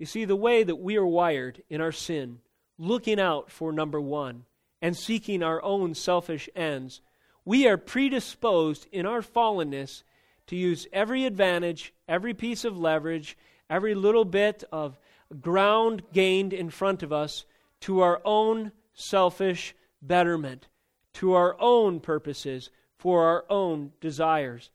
You 0.00 0.06
see, 0.06 0.24
the 0.24 0.34
way 0.34 0.64
that 0.64 0.74
we 0.74 0.96
are 0.96 1.06
wired 1.06 1.62
in 1.70 1.80
our 1.80 1.92
sin, 1.92 2.40
looking 2.76 3.20
out 3.20 3.48
for 3.48 3.72
number 3.72 4.00
one 4.00 4.46
and 4.82 4.96
seeking 4.96 5.40
our 5.40 5.62
own 5.62 5.94
selfish 5.94 6.48
ends, 6.56 7.00
we 7.44 7.68
are 7.68 7.76
predisposed 7.76 8.88
in 8.90 9.06
our 9.06 9.22
fallenness 9.22 10.02
to 10.48 10.56
use 10.56 10.88
every 10.92 11.24
advantage, 11.26 11.94
every 12.08 12.34
piece 12.34 12.64
of 12.64 12.76
leverage, 12.76 13.38
every 13.70 13.94
little 13.94 14.24
bit 14.24 14.64
of 14.72 14.98
ground 15.40 16.02
gained 16.12 16.52
in 16.52 16.70
front 16.70 17.02
of 17.02 17.12
us 17.12 17.44
to 17.80 18.00
our 18.00 18.20
own 18.24 18.72
selfish 18.92 19.74
betterment, 20.00 20.68
to 21.14 21.32
our 21.32 21.56
own 21.60 22.00
purposes, 22.00 22.70
for 22.98 23.24
our 23.24 23.44
own 23.50 23.92
desires. 24.00 24.70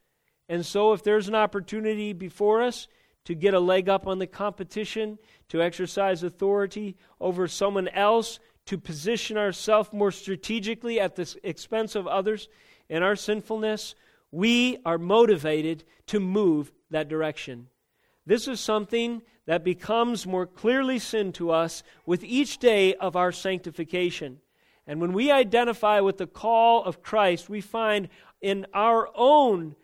And 0.47 0.65
so, 0.65 0.93
if 0.93 1.03
there's 1.03 1.27
an 1.27 1.35
opportunity 1.35 2.13
before 2.13 2.61
us 2.61 2.87
to 3.25 3.35
get 3.35 3.53
a 3.53 3.59
leg 3.59 3.89
up 3.89 4.07
on 4.07 4.19
the 4.19 4.27
competition, 4.27 5.19
to 5.49 5.61
exercise 5.61 6.23
authority 6.23 6.97
over 7.19 7.47
someone 7.47 7.87
else, 7.89 8.39
to 8.65 8.77
position 8.77 9.37
ourselves 9.37 9.91
more 9.91 10.11
strategically 10.11 10.99
at 10.99 11.15
the 11.15 11.35
expense 11.43 11.95
of 11.95 12.07
others 12.07 12.49
in 12.89 13.03
our 13.03 13.15
sinfulness, 13.15 13.95
we 14.31 14.77
are 14.85 14.97
motivated 14.97 15.83
to 16.07 16.19
move 16.19 16.71
that 16.91 17.07
direction. 17.07 17.67
This 18.25 18.47
is 18.47 18.59
something 18.59 19.21
that 19.45 19.63
becomes 19.63 20.27
more 20.27 20.45
clearly 20.45 20.99
sin 20.99 21.31
to 21.33 21.51
us 21.51 21.83
with 22.05 22.23
each 22.23 22.59
day 22.59 22.93
of 22.95 23.15
our 23.15 23.31
sanctification. 23.31 24.39
And 24.85 25.01
when 25.01 25.13
we 25.13 25.31
identify 25.31 25.99
with 25.99 26.17
the 26.17 26.27
call 26.27 26.83
of 26.83 27.01
Christ, 27.01 27.49
we 27.49 27.61
find 27.61 28.09
in 28.41 28.65
our 28.73 29.09
own 29.15 29.75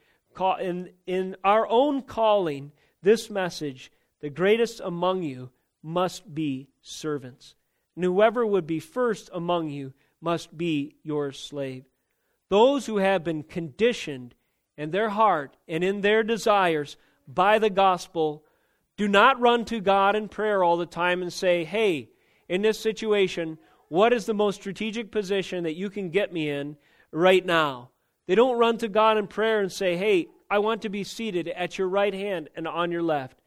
in, 0.59 0.89
in 1.05 1.35
our 1.43 1.67
own 1.67 2.01
calling 2.01 2.71
this 3.01 3.29
message 3.29 3.91
the 4.21 4.29
greatest 4.29 4.81
among 4.83 5.23
you 5.23 5.49
must 5.81 6.33
be 6.33 6.67
servants. 6.81 7.55
And 7.95 8.03
whoever 8.03 8.45
would 8.45 8.67
be 8.67 8.79
first 8.79 9.29
among 9.33 9.69
you 9.69 9.93
must 10.19 10.57
be 10.57 10.95
your 11.03 11.31
slave. 11.31 11.85
Those 12.49 12.85
who 12.85 12.97
have 12.97 13.23
been 13.23 13.43
conditioned 13.43 14.35
in 14.77 14.91
their 14.91 15.09
heart 15.09 15.55
and 15.67 15.83
in 15.83 16.01
their 16.01 16.23
desires 16.23 16.97
by 17.27 17.59
the 17.59 17.69
gospel 17.69 18.43
do 18.97 19.07
not 19.07 19.39
run 19.41 19.65
to 19.65 19.81
God 19.81 20.15
in 20.15 20.29
prayer 20.29 20.63
all 20.63 20.77
the 20.77 20.85
time 20.85 21.21
and 21.21 21.31
say, 21.31 21.63
Hey, 21.63 22.09
in 22.47 22.61
this 22.61 22.79
situation, 22.79 23.57
what 23.89 24.13
is 24.13 24.25
the 24.25 24.33
most 24.33 24.55
strategic 24.55 25.11
position 25.11 25.63
that 25.63 25.75
you 25.75 25.89
can 25.89 26.09
get 26.09 26.31
me 26.31 26.49
in 26.49 26.77
right 27.11 27.45
now? 27.45 27.89
They 28.27 28.35
don't 28.35 28.57
run 28.57 28.77
to 28.79 28.87
God 28.87 29.17
in 29.17 29.27
prayer 29.27 29.59
and 29.59 29.71
say, 29.71 29.97
Hey, 29.97 30.27
I 30.49 30.59
want 30.59 30.81
to 30.83 30.89
be 30.89 31.03
seated 31.03 31.47
at 31.49 31.77
your 31.77 31.89
right 31.89 32.13
hand 32.13 32.49
and 32.55 32.67
on 32.67 32.91
your 32.91 33.01
left. 33.01 33.41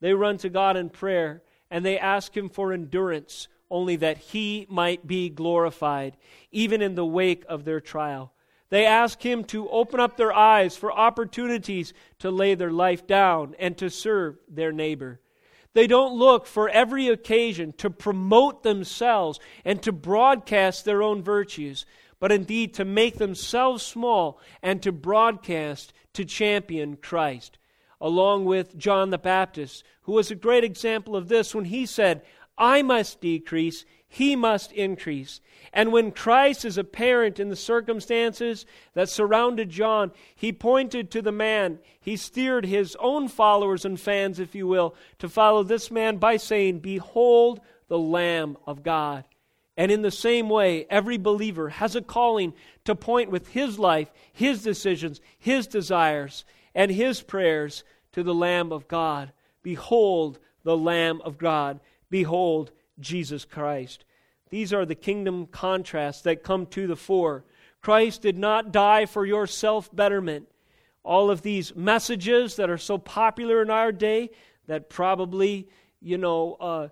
They 0.00 0.14
run 0.14 0.38
to 0.38 0.48
God 0.48 0.76
in 0.76 0.90
prayer 0.90 1.42
and 1.70 1.84
they 1.84 1.98
ask 1.98 2.36
Him 2.36 2.48
for 2.48 2.72
endurance, 2.72 3.48
only 3.70 3.96
that 3.96 4.18
He 4.18 4.66
might 4.70 5.06
be 5.06 5.28
glorified, 5.28 6.16
even 6.50 6.80
in 6.80 6.94
the 6.94 7.06
wake 7.06 7.44
of 7.48 7.64
their 7.64 7.80
trial. 7.80 8.32
They 8.74 8.86
ask 8.86 9.24
Him 9.24 9.44
to 9.44 9.68
open 9.68 10.00
up 10.00 10.16
their 10.16 10.32
eyes 10.32 10.76
for 10.76 10.92
opportunities 10.92 11.94
to 12.18 12.32
lay 12.32 12.56
their 12.56 12.72
life 12.72 13.06
down 13.06 13.54
and 13.60 13.78
to 13.78 13.88
serve 13.88 14.36
their 14.48 14.72
neighbor. 14.72 15.20
They 15.74 15.86
don't 15.86 16.18
look 16.18 16.44
for 16.44 16.68
every 16.68 17.06
occasion 17.06 17.74
to 17.74 17.88
promote 17.88 18.64
themselves 18.64 19.38
and 19.64 19.80
to 19.84 19.92
broadcast 19.92 20.84
their 20.84 21.04
own 21.04 21.22
virtues, 21.22 21.86
but 22.18 22.32
indeed 22.32 22.74
to 22.74 22.84
make 22.84 23.18
themselves 23.18 23.84
small 23.84 24.40
and 24.60 24.82
to 24.82 24.90
broadcast, 24.90 25.92
to 26.14 26.24
champion 26.24 26.96
Christ. 26.96 27.58
Along 28.00 28.44
with 28.44 28.76
John 28.76 29.10
the 29.10 29.18
Baptist, 29.18 29.84
who 30.02 30.14
was 30.14 30.32
a 30.32 30.34
great 30.34 30.64
example 30.64 31.14
of 31.14 31.28
this 31.28 31.54
when 31.54 31.66
he 31.66 31.86
said, 31.86 32.22
I 32.58 32.82
must 32.82 33.20
decrease, 33.20 33.84
he 34.14 34.36
must 34.36 34.70
increase. 34.70 35.40
And 35.72 35.90
when 35.90 36.12
Christ 36.12 36.64
is 36.64 36.78
apparent 36.78 37.40
in 37.40 37.48
the 37.48 37.56
circumstances 37.56 38.64
that 38.92 39.08
surrounded 39.08 39.70
John, 39.70 40.12
he 40.36 40.52
pointed 40.52 41.10
to 41.10 41.20
the 41.20 41.32
man. 41.32 41.80
He 41.98 42.16
steered 42.16 42.64
his 42.64 42.96
own 43.00 43.26
followers 43.26 43.84
and 43.84 43.98
fans, 43.98 44.38
if 44.38 44.54
you 44.54 44.68
will, 44.68 44.94
to 45.18 45.28
follow 45.28 45.64
this 45.64 45.90
man 45.90 46.18
by 46.18 46.36
saying, 46.36 46.78
Behold 46.78 47.60
the 47.88 47.98
Lamb 47.98 48.56
of 48.68 48.84
God. 48.84 49.24
And 49.76 49.90
in 49.90 50.02
the 50.02 50.12
same 50.12 50.48
way, 50.48 50.86
every 50.88 51.18
believer 51.18 51.70
has 51.70 51.96
a 51.96 52.00
calling 52.00 52.54
to 52.84 52.94
point 52.94 53.32
with 53.32 53.48
his 53.48 53.80
life, 53.80 54.12
his 54.32 54.62
decisions, 54.62 55.20
his 55.36 55.66
desires, 55.66 56.44
and 56.72 56.92
his 56.92 57.20
prayers 57.20 57.82
to 58.12 58.22
the 58.22 58.34
Lamb 58.34 58.70
of 58.70 58.86
God. 58.86 59.32
Behold 59.64 60.38
the 60.62 60.76
Lamb 60.76 61.20
of 61.24 61.36
God. 61.36 61.80
Behold 62.10 62.70
Jesus 63.00 63.44
Christ. 63.44 64.04
These 64.50 64.72
are 64.72 64.86
the 64.86 64.94
kingdom 64.94 65.46
contrasts 65.46 66.22
that 66.22 66.42
come 66.44 66.66
to 66.66 66.86
the 66.86 66.96
fore. 66.96 67.44
Christ 67.80 68.22
did 68.22 68.38
not 68.38 68.72
die 68.72 69.06
for 69.06 69.26
your 69.26 69.46
self 69.46 69.94
betterment. 69.94 70.48
All 71.02 71.30
of 71.30 71.42
these 71.42 71.74
messages 71.74 72.56
that 72.56 72.70
are 72.70 72.78
so 72.78 72.96
popular 72.96 73.60
in 73.60 73.70
our 73.70 73.92
day 73.92 74.30
that 74.66 74.88
probably, 74.88 75.68
you 76.00 76.16
know, 76.16 76.54
uh, 76.54 76.88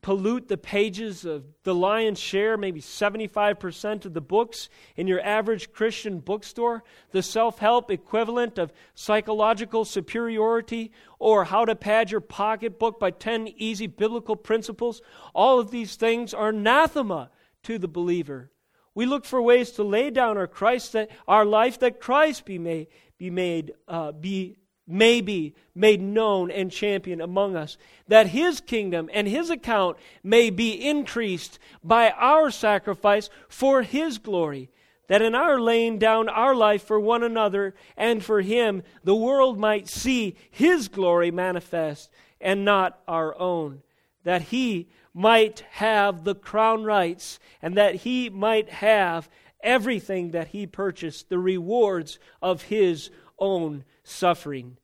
pollute 0.00 0.48
the 0.48 0.56
pages 0.56 1.24
of 1.24 1.44
the 1.64 1.74
lion's 1.74 2.18
share, 2.18 2.56
maybe 2.56 2.80
75% 2.80 4.04
of 4.06 4.14
the 4.14 4.20
books 4.20 4.68
in 4.96 5.06
your 5.06 5.20
average 5.20 5.72
Christian 5.72 6.20
bookstore, 6.20 6.82
the 7.10 7.22
self 7.22 7.58
help 7.58 7.90
equivalent 7.90 8.58
of 8.58 8.72
psychological 8.94 9.84
superiority, 9.84 10.92
or 11.18 11.44
how 11.44 11.64
to 11.64 11.76
pad 11.76 12.10
your 12.10 12.20
pocketbook 12.20 12.98
by 12.98 13.10
10 13.10 13.48
easy 13.56 13.86
biblical 13.86 14.36
principles, 14.36 15.02
all 15.34 15.60
of 15.60 15.70
these 15.70 15.96
things 15.96 16.32
are 16.32 16.48
anathema 16.48 17.30
to 17.62 17.78
the 17.78 17.88
believer. 17.88 18.50
We 18.94 19.06
look 19.06 19.24
for 19.24 19.40
ways 19.40 19.70
to 19.72 19.82
lay 19.82 20.10
down 20.10 20.36
our 20.36 20.46
Christ 20.46 20.92
that 20.92 21.10
our 21.26 21.44
life 21.44 21.78
that 21.80 22.00
Christ 22.00 22.44
be 22.44 22.58
made 22.58 22.88
be 23.18 23.30
made 23.30 23.72
uh, 23.86 24.12
be 24.12 24.56
may 24.92 25.22
be 25.22 25.54
made 25.74 26.02
known 26.02 26.50
and 26.50 26.70
championed 26.70 27.22
among 27.22 27.56
us, 27.56 27.78
that 28.08 28.28
his 28.28 28.60
kingdom 28.60 29.08
and 29.12 29.26
his 29.26 29.48
account 29.48 29.96
may 30.22 30.50
be 30.50 30.72
increased 30.72 31.58
by 31.82 32.10
our 32.10 32.50
sacrifice 32.50 33.30
for 33.48 33.82
his 33.82 34.18
glory, 34.18 34.70
that 35.08 35.22
in 35.22 35.34
our 35.34 35.58
laying 35.58 35.98
down 35.98 36.28
our 36.28 36.54
life 36.54 36.84
for 36.84 37.00
one 37.00 37.22
another 37.22 37.74
and 37.96 38.22
for 38.22 38.42
him, 38.42 38.82
the 39.02 39.14
world 39.14 39.58
might 39.58 39.88
see 39.88 40.36
his 40.50 40.88
glory 40.88 41.30
manifest 41.30 42.10
and 42.40 42.64
not 42.64 43.00
our 43.08 43.38
own, 43.38 43.82
that 44.24 44.42
he 44.42 44.88
might 45.14 45.64
have 45.70 46.24
the 46.24 46.34
crown 46.34 46.84
rights 46.84 47.38
and 47.62 47.76
that 47.76 47.94
he 47.96 48.28
might 48.28 48.68
have 48.68 49.28
everything 49.62 50.32
that 50.32 50.48
he 50.48 50.66
purchased, 50.66 51.28
the 51.28 51.38
rewards 51.38 52.18
of 52.42 52.62
his 52.62 53.10
own 53.38 53.84
suffering. 54.04 54.76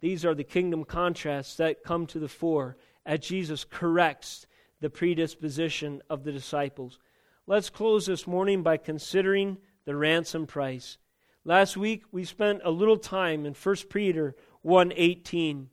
These 0.00 0.24
are 0.24 0.34
the 0.34 0.44
kingdom 0.44 0.84
contrasts 0.84 1.56
that 1.56 1.82
come 1.82 2.06
to 2.06 2.18
the 2.18 2.28
fore 2.28 2.76
as 3.04 3.20
Jesus 3.20 3.64
corrects 3.64 4.46
the 4.80 4.90
predisposition 4.90 6.02
of 6.08 6.24
the 6.24 6.32
disciples. 6.32 6.98
Let's 7.46 7.70
close 7.70 8.06
this 8.06 8.26
morning 8.26 8.62
by 8.62 8.76
considering 8.76 9.58
the 9.84 9.96
ransom 9.96 10.46
price. 10.46 10.98
Last 11.44 11.76
week 11.76 12.04
we 12.12 12.24
spent 12.24 12.60
a 12.64 12.70
little 12.70 12.98
time 12.98 13.46
in 13.46 13.54
1 13.54 13.88
Peter 13.88 14.36
1:18 14.62 15.70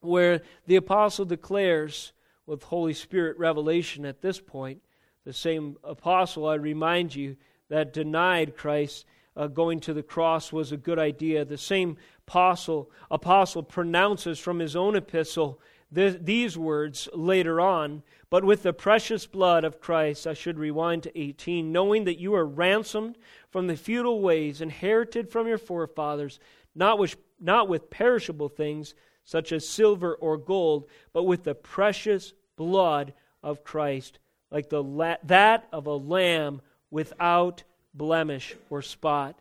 where 0.00 0.42
the 0.66 0.76
apostle 0.76 1.24
declares 1.24 2.12
with 2.46 2.64
Holy 2.64 2.94
Spirit 2.94 3.38
revelation 3.38 4.04
at 4.04 4.22
this 4.22 4.40
point, 4.40 4.82
the 5.24 5.32
same 5.32 5.76
apostle 5.84 6.46
I 6.46 6.54
remind 6.54 7.14
you 7.14 7.36
that 7.68 7.92
denied 7.92 8.56
Christ 8.56 9.04
uh, 9.36 9.46
going 9.46 9.80
to 9.80 9.94
the 9.94 10.02
cross 10.02 10.52
was 10.52 10.72
a 10.72 10.76
good 10.76 10.98
idea. 10.98 11.44
The 11.44 11.58
same 11.58 11.96
apostle, 12.28 12.90
apostle 13.10 13.62
pronounces 13.62 14.38
from 14.38 14.58
his 14.58 14.76
own 14.76 14.94
epistle 14.94 15.58
th- 15.94 16.18
these 16.20 16.58
words 16.58 17.08
later 17.14 17.58
on. 17.58 18.02
But 18.28 18.44
with 18.44 18.62
the 18.62 18.74
precious 18.74 19.26
blood 19.26 19.64
of 19.64 19.80
Christ, 19.80 20.26
I 20.26 20.34
should 20.34 20.58
rewind 20.58 21.04
to 21.04 21.18
18, 21.18 21.72
knowing 21.72 22.04
that 22.04 22.18
you 22.18 22.34
are 22.34 22.44
ransomed 22.44 23.16
from 23.50 23.66
the 23.66 23.76
futile 23.76 24.20
ways 24.20 24.60
inherited 24.60 25.30
from 25.30 25.48
your 25.48 25.56
forefathers, 25.56 26.38
not 26.74 26.98
with, 26.98 27.16
not 27.40 27.66
with 27.66 27.88
perishable 27.88 28.50
things 28.50 28.94
such 29.24 29.50
as 29.50 29.66
silver 29.66 30.14
or 30.14 30.36
gold, 30.36 30.86
but 31.14 31.22
with 31.22 31.44
the 31.44 31.54
precious 31.54 32.34
blood 32.56 33.14
of 33.42 33.64
Christ, 33.64 34.18
like 34.50 34.68
the 34.68 34.82
la- 34.82 35.16
that 35.24 35.66
of 35.72 35.86
a 35.86 35.96
lamb 35.96 36.60
without 36.90 37.62
blemish, 37.94 38.54
or 38.68 38.82
spot. 38.82 39.40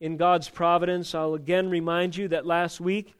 In 0.00 0.16
God's 0.16 0.48
providence, 0.48 1.14
I'll 1.14 1.34
again 1.34 1.70
remind 1.70 2.16
you 2.16 2.28
that 2.28 2.44
last 2.44 2.80
week 2.80 3.14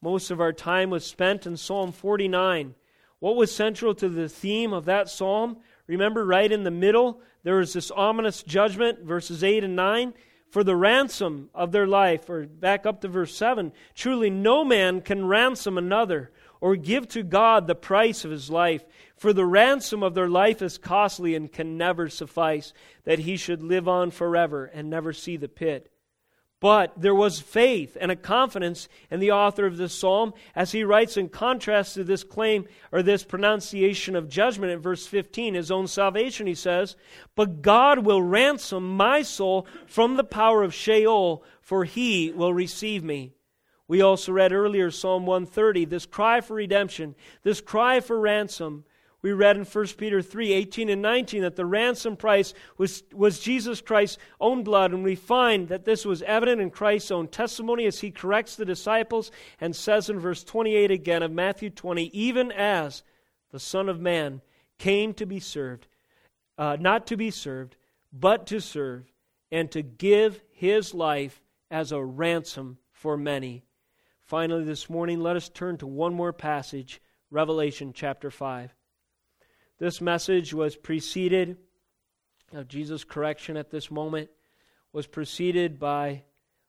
most 0.00 0.30
of 0.30 0.40
our 0.40 0.52
time 0.52 0.88
was 0.88 1.04
spent 1.04 1.44
in 1.44 1.56
Psalm 1.56 1.90
49. 1.90 2.74
What 3.18 3.36
was 3.36 3.54
central 3.54 3.94
to 3.96 4.08
the 4.08 4.28
theme 4.28 4.72
of 4.72 4.84
that 4.84 5.10
psalm? 5.10 5.58
Remember, 5.88 6.24
right 6.24 6.50
in 6.50 6.62
the 6.62 6.70
middle, 6.70 7.20
there 7.42 7.56
was 7.56 7.72
this 7.72 7.90
ominous 7.90 8.44
judgment, 8.44 9.00
verses 9.00 9.42
8 9.42 9.64
and 9.64 9.74
9, 9.74 10.14
for 10.48 10.62
the 10.62 10.76
ransom 10.76 11.50
of 11.52 11.72
their 11.72 11.86
life. 11.86 12.30
Or 12.30 12.46
back 12.46 12.86
up 12.86 13.00
to 13.00 13.08
verse 13.08 13.34
7 13.34 13.72
Truly, 13.94 14.30
no 14.30 14.64
man 14.64 15.00
can 15.00 15.26
ransom 15.26 15.76
another 15.76 16.30
or 16.60 16.76
give 16.76 17.08
to 17.08 17.24
God 17.24 17.66
the 17.66 17.74
price 17.74 18.24
of 18.24 18.30
his 18.30 18.50
life. 18.50 18.84
For 19.16 19.32
the 19.32 19.44
ransom 19.44 20.04
of 20.04 20.14
their 20.14 20.28
life 20.28 20.62
is 20.62 20.78
costly 20.78 21.34
and 21.34 21.52
can 21.52 21.76
never 21.76 22.08
suffice, 22.08 22.72
that 23.04 23.18
he 23.18 23.36
should 23.36 23.62
live 23.62 23.88
on 23.88 24.12
forever 24.12 24.66
and 24.66 24.88
never 24.88 25.12
see 25.12 25.36
the 25.36 25.48
pit. 25.48 25.89
But 26.60 26.92
there 27.00 27.14
was 27.14 27.40
faith 27.40 27.96
and 27.98 28.10
a 28.10 28.16
confidence 28.16 28.86
in 29.10 29.18
the 29.18 29.32
author 29.32 29.64
of 29.64 29.78
this 29.78 29.94
psalm 29.94 30.34
as 30.54 30.72
he 30.72 30.84
writes 30.84 31.16
in 31.16 31.30
contrast 31.30 31.94
to 31.94 32.04
this 32.04 32.22
claim 32.22 32.66
or 32.92 33.02
this 33.02 33.24
pronunciation 33.24 34.14
of 34.14 34.28
judgment 34.28 34.70
in 34.70 34.78
verse 34.78 35.06
15, 35.06 35.54
his 35.54 35.70
own 35.70 35.86
salvation, 35.86 36.46
he 36.46 36.54
says, 36.54 36.96
But 37.34 37.62
God 37.62 38.04
will 38.04 38.22
ransom 38.22 38.94
my 38.94 39.22
soul 39.22 39.66
from 39.86 40.16
the 40.16 40.24
power 40.24 40.62
of 40.62 40.74
Sheol, 40.74 41.42
for 41.62 41.84
he 41.84 42.30
will 42.30 42.52
receive 42.52 43.02
me. 43.02 43.32
We 43.88 44.02
also 44.02 44.30
read 44.30 44.52
earlier 44.52 44.90
Psalm 44.90 45.24
130, 45.24 45.86
this 45.86 46.04
cry 46.04 46.42
for 46.42 46.54
redemption, 46.54 47.14
this 47.42 47.62
cry 47.62 48.00
for 48.00 48.20
ransom. 48.20 48.84
We 49.22 49.32
read 49.32 49.56
in 49.56 49.64
1 49.64 49.86
Peter 49.98 50.22
3 50.22 50.52
18 50.52 50.88
and 50.88 51.02
19 51.02 51.42
that 51.42 51.56
the 51.56 51.66
ransom 51.66 52.16
price 52.16 52.54
was, 52.78 53.02
was 53.12 53.38
Jesus 53.38 53.80
Christ's 53.80 54.18
own 54.40 54.64
blood, 54.64 54.92
and 54.92 55.04
we 55.04 55.14
find 55.14 55.68
that 55.68 55.84
this 55.84 56.06
was 56.06 56.22
evident 56.22 56.60
in 56.60 56.70
Christ's 56.70 57.10
own 57.10 57.28
testimony 57.28 57.84
as 57.86 58.00
he 58.00 58.10
corrects 58.10 58.56
the 58.56 58.64
disciples 58.64 59.30
and 59.60 59.76
says 59.76 60.08
in 60.08 60.18
verse 60.18 60.42
28 60.42 60.90
again 60.90 61.22
of 61.22 61.30
Matthew 61.30 61.68
20, 61.68 62.04
even 62.16 62.50
as 62.50 63.02
the 63.50 63.60
Son 63.60 63.88
of 63.88 64.00
Man 64.00 64.40
came 64.78 65.12
to 65.14 65.26
be 65.26 65.40
served, 65.40 65.86
uh, 66.56 66.78
not 66.80 67.06
to 67.08 67.16
be 67.16 67.30
served, 67.30 67.76
but 68.12 68.46
to 68.46 68.60
serve, 68.60 69.12
and 69.52 69.70
to 69.70 69.82
give 69.82 70.40
his 70.50 70.94
life 70.94 71.42
as 71.70 71.92
a 71.92 72.02
ransom 72.02 72.78
for 72.90 73.16
many. 73.18 73.64
Finally, 74.20 74.64
this 74.64 74.88
morning, 74.88 75.20
let 75.20 75.36
us 75.36 75.48
turn 75.48 75.76
to 75.76 75.86
one 75.86 76.14
more 76.14 76.32
passage, 76.32 77.02
Revelation 77.30 77.92
chapter 77.92 78.30
5. 78.30 78.74
This 79.80 80.02
message 80.02 80.52
was 80.52 80.76
preceded, 80.76 81.56
of 82.52 82.68
Jesus' 82.68 83.02
correction 83.02 83.56
at 83.56 83.70
this 83.70 83.90
moment, 83.90 84.28
was 84.92 85.06
preceded 85.06 85.80
by 85.80 86.24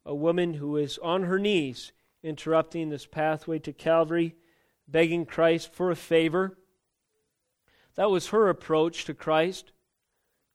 a 0.06 0.16
woman 0.16 0.54
who 0.54 0.78
is 0.78 0.98
on 0.98 1.24
her 1.24 1.38
knees 1.38 1.92
interrupting 2.24 2.88
this 2.88 3.06
pathway 3.06 3.60
to 3.60 3.74
Calvary, 3.74 4.38
begging 4.88 5.26
Christ 5.26 5.74
for 5.74 5.92
a 5.92 5.96
favor. 5.96 6.58
That 7.96 8.10
was 8.10 8.28
her 8.28 8.48
approach 8.48 9.04
to 9.06 9.14
Christ. 9.14 9.74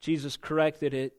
Jesus 0.01 0.39
corrected 0.39 0.95
it. 0.95 1.13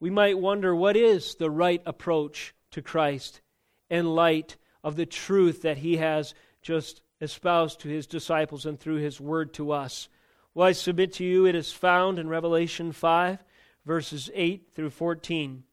We 0.00 0.08
might 0.08 0.38
wonder 0.38 0.74
what 0.74 0.96
is 0.96 1.34
the 1.34 1.50
right 1.50 1.82
approach 1.84 2.54
to 2.70 2.80
Christ 2.80 3.42
in 3.90 4.14
light 4.14 4.56
of 4.82 4.96
the 4.96 5.04
truth 5.04 5.60
that 5.62 5.76
he 5.76 5.98
has 5.98 6.32
just 6.62 7.02
espoused 7.20 7.80
to 7.80 7.88
his 7.88 8.06
disciples 8.06 8.64
and 8.64 8.80
through 8.80 8.96
his 8.96 9.20
word 9.20 9.52
to 9.54 9.72
us. 9.72 10.08
Well, 10.54 10.68
I 10.68 10.72
submit 10.72 11.14
to 11.14 11.24
you 11.24 11.46
it 11.46 11.54
is 11.54 11.72
found 11.72 12.18
in 12.18 12.28
Revelation 12.28 12.92
5, 12.92 13.42
verses 13.86 14.30
8 14.34 14.68
through 14.74 14.90
14. 14.90 15.64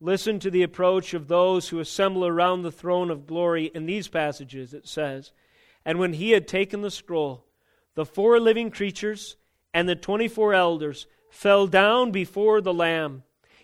Listen 0.00 0.40
to 0.40 0.50
the 0.50 0.64
approach 0.64 1.14
of 1.14 1.28
those 1.28 1.68
who 1.68 1.78
assemble 1.78 2.26
around 2.26 2.62
the 2.62 2.72
throne 2.72 3.12
of 3.12 3.28
glory 3.28 3.66
in 3.66 3.86
these 3.86 4.08
passages. 4.08 4.74
It 4.74 4.88
says, 4.88 5.30
And 5.84 6.00
when 6.00 6.14
he 6.14 6.32
had 6.32 6.48
taken 6.48 6.82
the 6.82 6.90
scroll, 6.90 7.46
the 7.94 8.04
four 8.04 8.40
living 8.40 8.72
creatures 8.72 9.36
and 9.72 9.88
the 9.88 9.94
twenty 9.94 10.26
four 10.26 10.52
elders 10.52 11.06
fell 11.30 11.68
down 11.68 12.10
before 12.10 12.60
the 12.60 12.74
Lamb, 12.74 13.22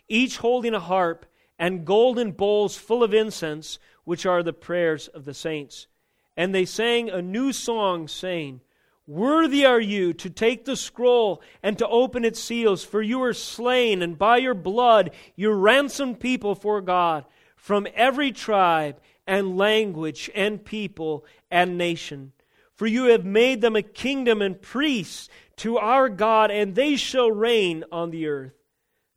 each 0.09 0.37
holding 0.37 0.75
a 0.75 0.81
harp 0.81 1.27
and 1.59 1.85
golden 1.85 2.31
bowls 2.31 2.77
full 2.77 3.03
of 3.03 3.13
incense, 3.13 3.81
which 4.05 4.25
are 4.25 4.45
the 4.45 4.53
prayers 4.53 5.09
of 5.09 5.25
the 5.25 5.35
saints. 5.35 5.89
And 6.37 6.55
they 6.55 6.67
sang 6.67 7.11
a 7.11 7.21
new 7.21 7.53
song, 7.53 8.07
saying, 8.07 8.61
Worthy 9.07 9.67
are 9.67 9.81
you 9.81 10.13
to 10.15 10.31
take 10.31 10.65
the 10.65 10.77
scroll 10.77 11.43
and 11.63 11.77
to 11.79 11.89
open 11.89 12.25
its 12.25 12.41
seals, 12.41 12.85
for 12.85 13.03
you 13.03 13.19
were 13.19 13.35
slain, 13.35 14.01
and 14.01 14.17
by 14.17 14.37
your 14.37 14.55
blood 14.55 15.11
you 15.35 15.51
ransomed 15.51 16.21
people 16.21 16.55
for 16.55 16.81
God 16.81 17.25
from 17.57 17.89
every 17.95 18.31
tribe 18.31 19.01
and 19.27 19.57
language 19.57 20.31
and 20.35 20.65
people 20.65 21.25
and 21.51 21.77
nation. 21.77 22.33
For 22.75 22.87
you 22.87 23.05
have 23.07 23.25
made 23.25 23.61
them 23.61 23.77
a 23.77 23.83
kingdom 23.83 24.41
and 24.41 24.61
priests 24.61 25.29
to 25.57 25.79
our 25.79 26.09
God, 26.09 26.51
and 26.51 26.75
they 26.75 26.97
shall 26.97 27.31
reign 27.31 27.85
on 27.93 28.11
the 28.11 28.27
earth. 28.27 28.55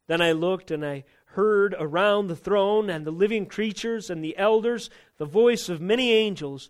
Then 0.07 0.21
I 0.21 0.31
looked 0.33 0.71
and 0.71 0.85
I 0.85 1.03
heard 1.35 1.75
around 1.77 2.27
the 2.27 2.35
throne 2.35 2.89
and 2.89 3.05
the 3.05 3.11
living 3.11 3.45
creatures 3.45 4.09
and 4.09 4.23
the 4.23 4.37
elders 4.37 4.89
the 5.17 5.25
voice 5.25 5.67
of 5.69 5.81
many 5.81 6.13
angels 6.13 6.69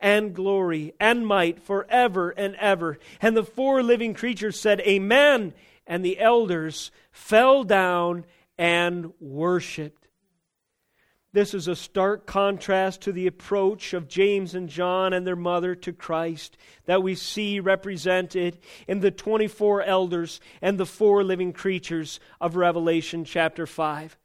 and 0.00 0.34
glory 0.34 0.94
and 1.00 1.26
might 1.26 1.62
forever 1.62 2.30
and 2.30 2.54
ever. 2.56 2.98
And 3.20 3.36
the 3.36 3.44
four 3.44 3.82
living 3.82 4.14
creatures 4.14 4.58
said, 4.58 4.80
Amen. 4.80 5.54
And 5.86 6.04
the 6.04 6.18
elders 6.18 6.90
fell 7.12 7.64
down 7.64 8.24
and 8.58 9.12
worshiped. 9.20 10.08
This 11.34 11.52
is 11.52 11.66
a 11.66 11.74
stark 11.74 12.26
contrast 12.26 13.00
to 13.02 13.12
the 13.12 13.26
approach 13.26 13.92
of 13.92 14.06
James 14.06 14.54
and 14.54 14.68
John 14.68 15.12
and 15.12 15.26
their 15.26 15.34
mother 15.34 15.74
to 15.74 15.92
Christ 15.92 16.56
that 16.84 17.02
we 17.02 17.16
see 17.16 17.58
represented 17.58 18.58
in 18.86 19.00
the 19.00 19.10
24 19.10 19.82
elders 19.82 20.40
and 20.62 20.78
the 20.78 20.86
four 20.86 21.24
living 21.24 21.52
creatures 21.52 22.20
of 22.40 22.54
Revelation 22.54 23.24
chapter 23.24 23.66
5 23.66 24.16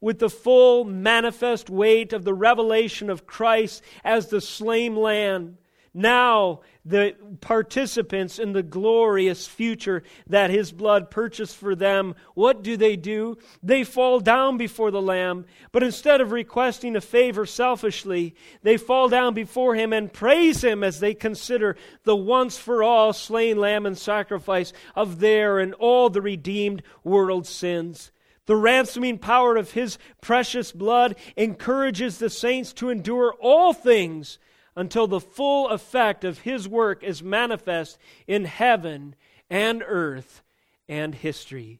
with 0.00 0.18
the 0.18 0.30
full 0.30 0.84
manifest 0.84 1.68
weight 1.68 2.12
of 2.12 2.24
the 2.24 2.34
revelation 2.34 3.10
of 3.10 3.26
Christ 3.26 3.82
as 4.04 4.28
the 4.28 4.40
slain 4.40 4.96
lamb. 4.96 5.58
Now, 5.92 6.60
the 6.84 7.16
participants 7.40 8.38
in 8.38 8.52
the 8.52 8.62
glorious 8.62 9.48
future 9.48 10.04
that 10.28 10.50
his 10.50 10.70
blood 10.70 11.10
purchased 11.10 11.56
for 11.56 11.74
them, 11.74 12.14
what 12.34 12.62
do 12.62 12.76
they 12.76 12.94
do? 12.94 13.38
They 13.60 13.82
fall 13.82 14.20
down 14.20 14.56
before 14.56 14.92
the 14.92 15.02
Lamb, 15.02 15.46
but 15.72 15.82
instead 15.82 16.20
of 16.20 16.30
requesting 16.30 16.94
a 16.94 17.00
favor 17.00 17.44
selfishly, 17.44 18.36
they 18.62 18.76
fall 18.76 19.08
down 19.08 19.34
before 19.34 19.74
him 19.74 19.92
and 19.92 20.12
praise 20.12 20.62
him 20.62 20.84
as 20.84 21.00
they 21.00 21.12
consider 21.12 21.76
the 22.04 22.16
once 22.16 22.56
for 22.56 22.84
all 22.84 23.12
slain 23.12 23.58
lamb 23.58 23.84
and 23.84 23.98
sacrifice 23.98 24.72
of 24.94 25.18
their 25.18 25.58
and 25.58 25.74
all 25.74 26.08
the 26.08 26.22
redeemed 26.22 26.84
world's 27.02 27.50
sins. 27.50 28.12
The 28.50 28.56
ransoming 28.56 29.18
power 29.18 29.56
of 29.56 29.70
his 29.70 29.96
precious 30.20 30.72
blood 30.72 31.14
encourages 31.36 32.18
the 32.18 32.28
saints 32.28 32.72
to 32.72 32.90
endure 32.90 33.32
all 33.38 33.72
things 33.72 34.40
until 34.74 35.06
the 35.06 35.20
full 35.20 35.68
effect 35.68 36.24
of 36.24 36.40
his 36.40 36.66
work 36.66 37.04
is 37.04 37.22
manifest 37.22 37.96
in 38.26 38.46
heaven 38.46 39.14
and 39.48 39.84
earth 39.86 40.42
and 40.88 41.14
history. 41.14 41.78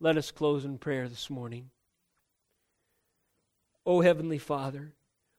Let 0.00 0.16
us 0.16 0.32
close 0.32 0.64
in 0.64 0.78
prayer 0.78 1.08
this 1.08 1.30
morning. 1.30 1.70
O 3.86 4.00
Heavenly 4.00 4.38
Father, 4.38 4.94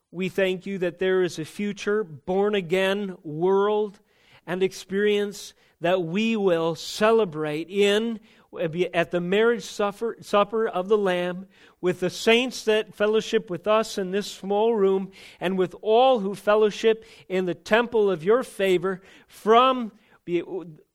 we 0.09 0.29
thank 0.29 0.65
you 0.65 0.77
that 0.77 0.99
there 0.99 1.21
is 1.21 1.37
a 1.37 1.43
future 1.43 2.01
born 2.01 2.55
again 2.55 3.17
world 3.23 3.99
and 4.47 4.63
experience 4.63 5.53
that 5.81 6.01
we 6.01 6.37
will 6.37 6.75
celebrate 6.75 7.69
in 7.69 8.21
Uh, 8.53 8.67
at 8.93 9.11
the 9.11 9.21
marriage 9.21 9.63
supper, 9.63 10.17
supper 10.19 10.67
of 10.67 10.89
the 10.89 10.97
Lamb 10.97 11.47
with 11.79 12.01
the 12.01 12.09
saints 12.09 12.65
that 12.65 12.93
fellowship 12.93 13.49
with 13.49 13.65
us 13.65 13.97
in 13.97 14.11
this 14.11 14.29
small 14.29 14.75
room 14.75 15.09
and 15.39 15.57
with 15.57 15.73
all 15.81 16.19
who 16.19 16.35
fellowship 16.35 17.05
in 17.29 17.45
the 17.45 17.53
temple 17.53 18.11
of 18.11 18.25
your 18.25 18.43
favor 18.43 19.01
from, 19.25 19.93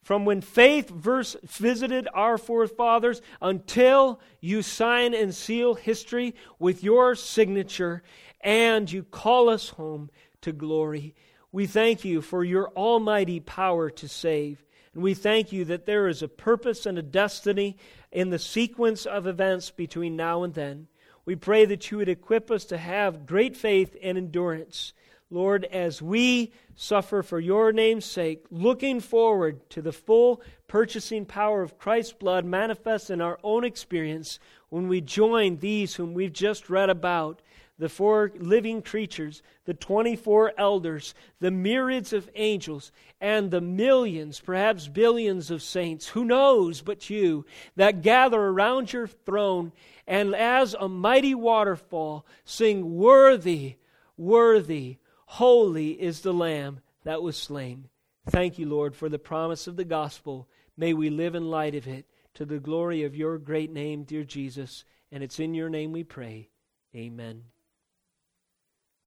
from 0.02 0.26
when 0.26 0.42
faith 0.42 0.90
verse 0.90 1.34
visited 1.44 2.06
our 2.12 2.36
forefathers 2.36 3.22
until 3.40 4.20
you 4.40 4.60
sign 4.60 5.14
and 5.14 5.34
seal 5.34 5.74
history 5.74 6.34
with 6.58 6.84
your 6.84 7.14
signature 7.14 8.02
and 8.42 8.92
you 8.92 9.02
call 9.02 9.48
us 9.48 9.70
home 9.70 10.10
to 10.42 10.52
glory. 10.52 11.14
We 11.52 11.66
thank 11.66 12.04
you 12.04 12.20
for 12.20 12.44
your 12.44 12.68
almighty 12.76 13.40
power 13.40 13.88
to 13.88 14.08
save. 14.08 14.65
And 14.96 15.02
we 15.02 15.12
thank 15.12 15.52
you 15.52 15.66
that 15.66 15.84
there 15.84 16.08
is 16.08 16.22
a 16.22 16.28
purpose 16.28 16.86
and 16.86 16.96
a 16.96 17.02
destiny 17.02 17.76
in 18.10 18.30
the 18.30 18.38
sequence 18.38 19.04
of 19.04 19.26
events 19.26 19.70
between 19.70 20.16
now 20.16 20.42
and 20.42 20.54
then. 20.54 20.86
We 21.26 21.36
pray 21.36 21.66
that 21.66 21.90
you 21.90 21.98
would 21.98 22.08
equip 22.08 22.50
us 22.50 22.64
to 22.64 22.78
have 22.78 23.26
great 23.26 23.58
faith 23.58 23.94
and 24.02 24.16
endurance. 24.16 24.94
Lord, 25.28 25.66
as 25.66 26.00
we 26.00 26.50
suffer 26.76 27.22
for 27.22 27.38
your 27.38 27.72
name's 27.72 28.06
sake, 28.06 28.46
looking 28.50 29.00
forward 29.00 29.68
to 29.68 29.82
the 29.82 29.92
full 29.92 30.40
purchasing 30.66 31.26
power 31.26 31.60
of 31.60 31.76
Christ's 31.76 32.14
blood 32.14 32.46
manifest 32.46 33.10
in 33.10 33.20
our 33.20 33.38
own 33.44 33.64
experience 33.64 34.38
when 34.70 34.88
we 34.88 35.02
join 35.02 35.58
these 35.58 35.96
whom 35.96 36.14
we've 36.14 36.32
just 36.32 36.70
read 36.70 36.88
about, 36.88 37.42
the 37.78 37.88
four 37.88 38.32
living 38.38 38.80
creatures, 38.80 39.42
the 39.64 39.74
24 39.74 40.52
elders, 40.56 41.14
the 41.40 41.50
myriads 41.50 42.12
of 42.12 42.30
angels, 42.34 42.90
and 43.20 43.50
the 43.50 43.60
millions, 43.60 44.40
perhaps 44.40 44.88
billions 44.88 45.50
of 45.50 45.62
saints, 45.62 46.08
who 46.08 46.24
knows 46.24 46.80
but 46.80 47.10
you, 47.10 47.44
that 47.76 48.02
gather 48.02 48.40
around 48.40 48.92
your 48.92 49.06
throne 49.06 49.72
and 50.06 50.34
as 50.34 50.74
a 50.78 50.88
mighty 50.88 51.34
waterfall 51.34 52.26
sing, 52.44 52.96
Worthy, 52.96 53.76
worthy, 54.16 54.98
holy 55.26 55.90
is 56.00 56.20
the 56.20 56.32
Lamb 56.32 56.80
that 57.04 57.22
was 57.22 57.36
slain. 57.36 57.88
Thank 58.28 58.58
you, 58.58 58.68
Lord, 58.68 58.94
for 58.94 59.08
the 59.08 59.18
promise 59.18 59.66
of 59.66 59.76
the 59.76 59.84
gospel. 59.84 60.48
May 60.76 60.92
we 60.92 61.10
live 61.10 61.34
in 61.34 61.50
light 61.50 61.74
of 61.74 61.86
it 61.86 62.06
to 62.34 62.44
the 62.44 62.58
glory 62.58 63.04
of 63.04 63.16
your 63.16 63.38
great 63.38 63.72
name, 63.72 64.04
dear 64.04 64.24
Jesus. 64.24 64.84
And 65.12 65.22
it's 65.22 65.40
in 65.40 65.54
your 65.54 65.68
name 65.68 65.92
we 65.92 66.04
pray. 66.04 66.50
Amen. 66.94 67.44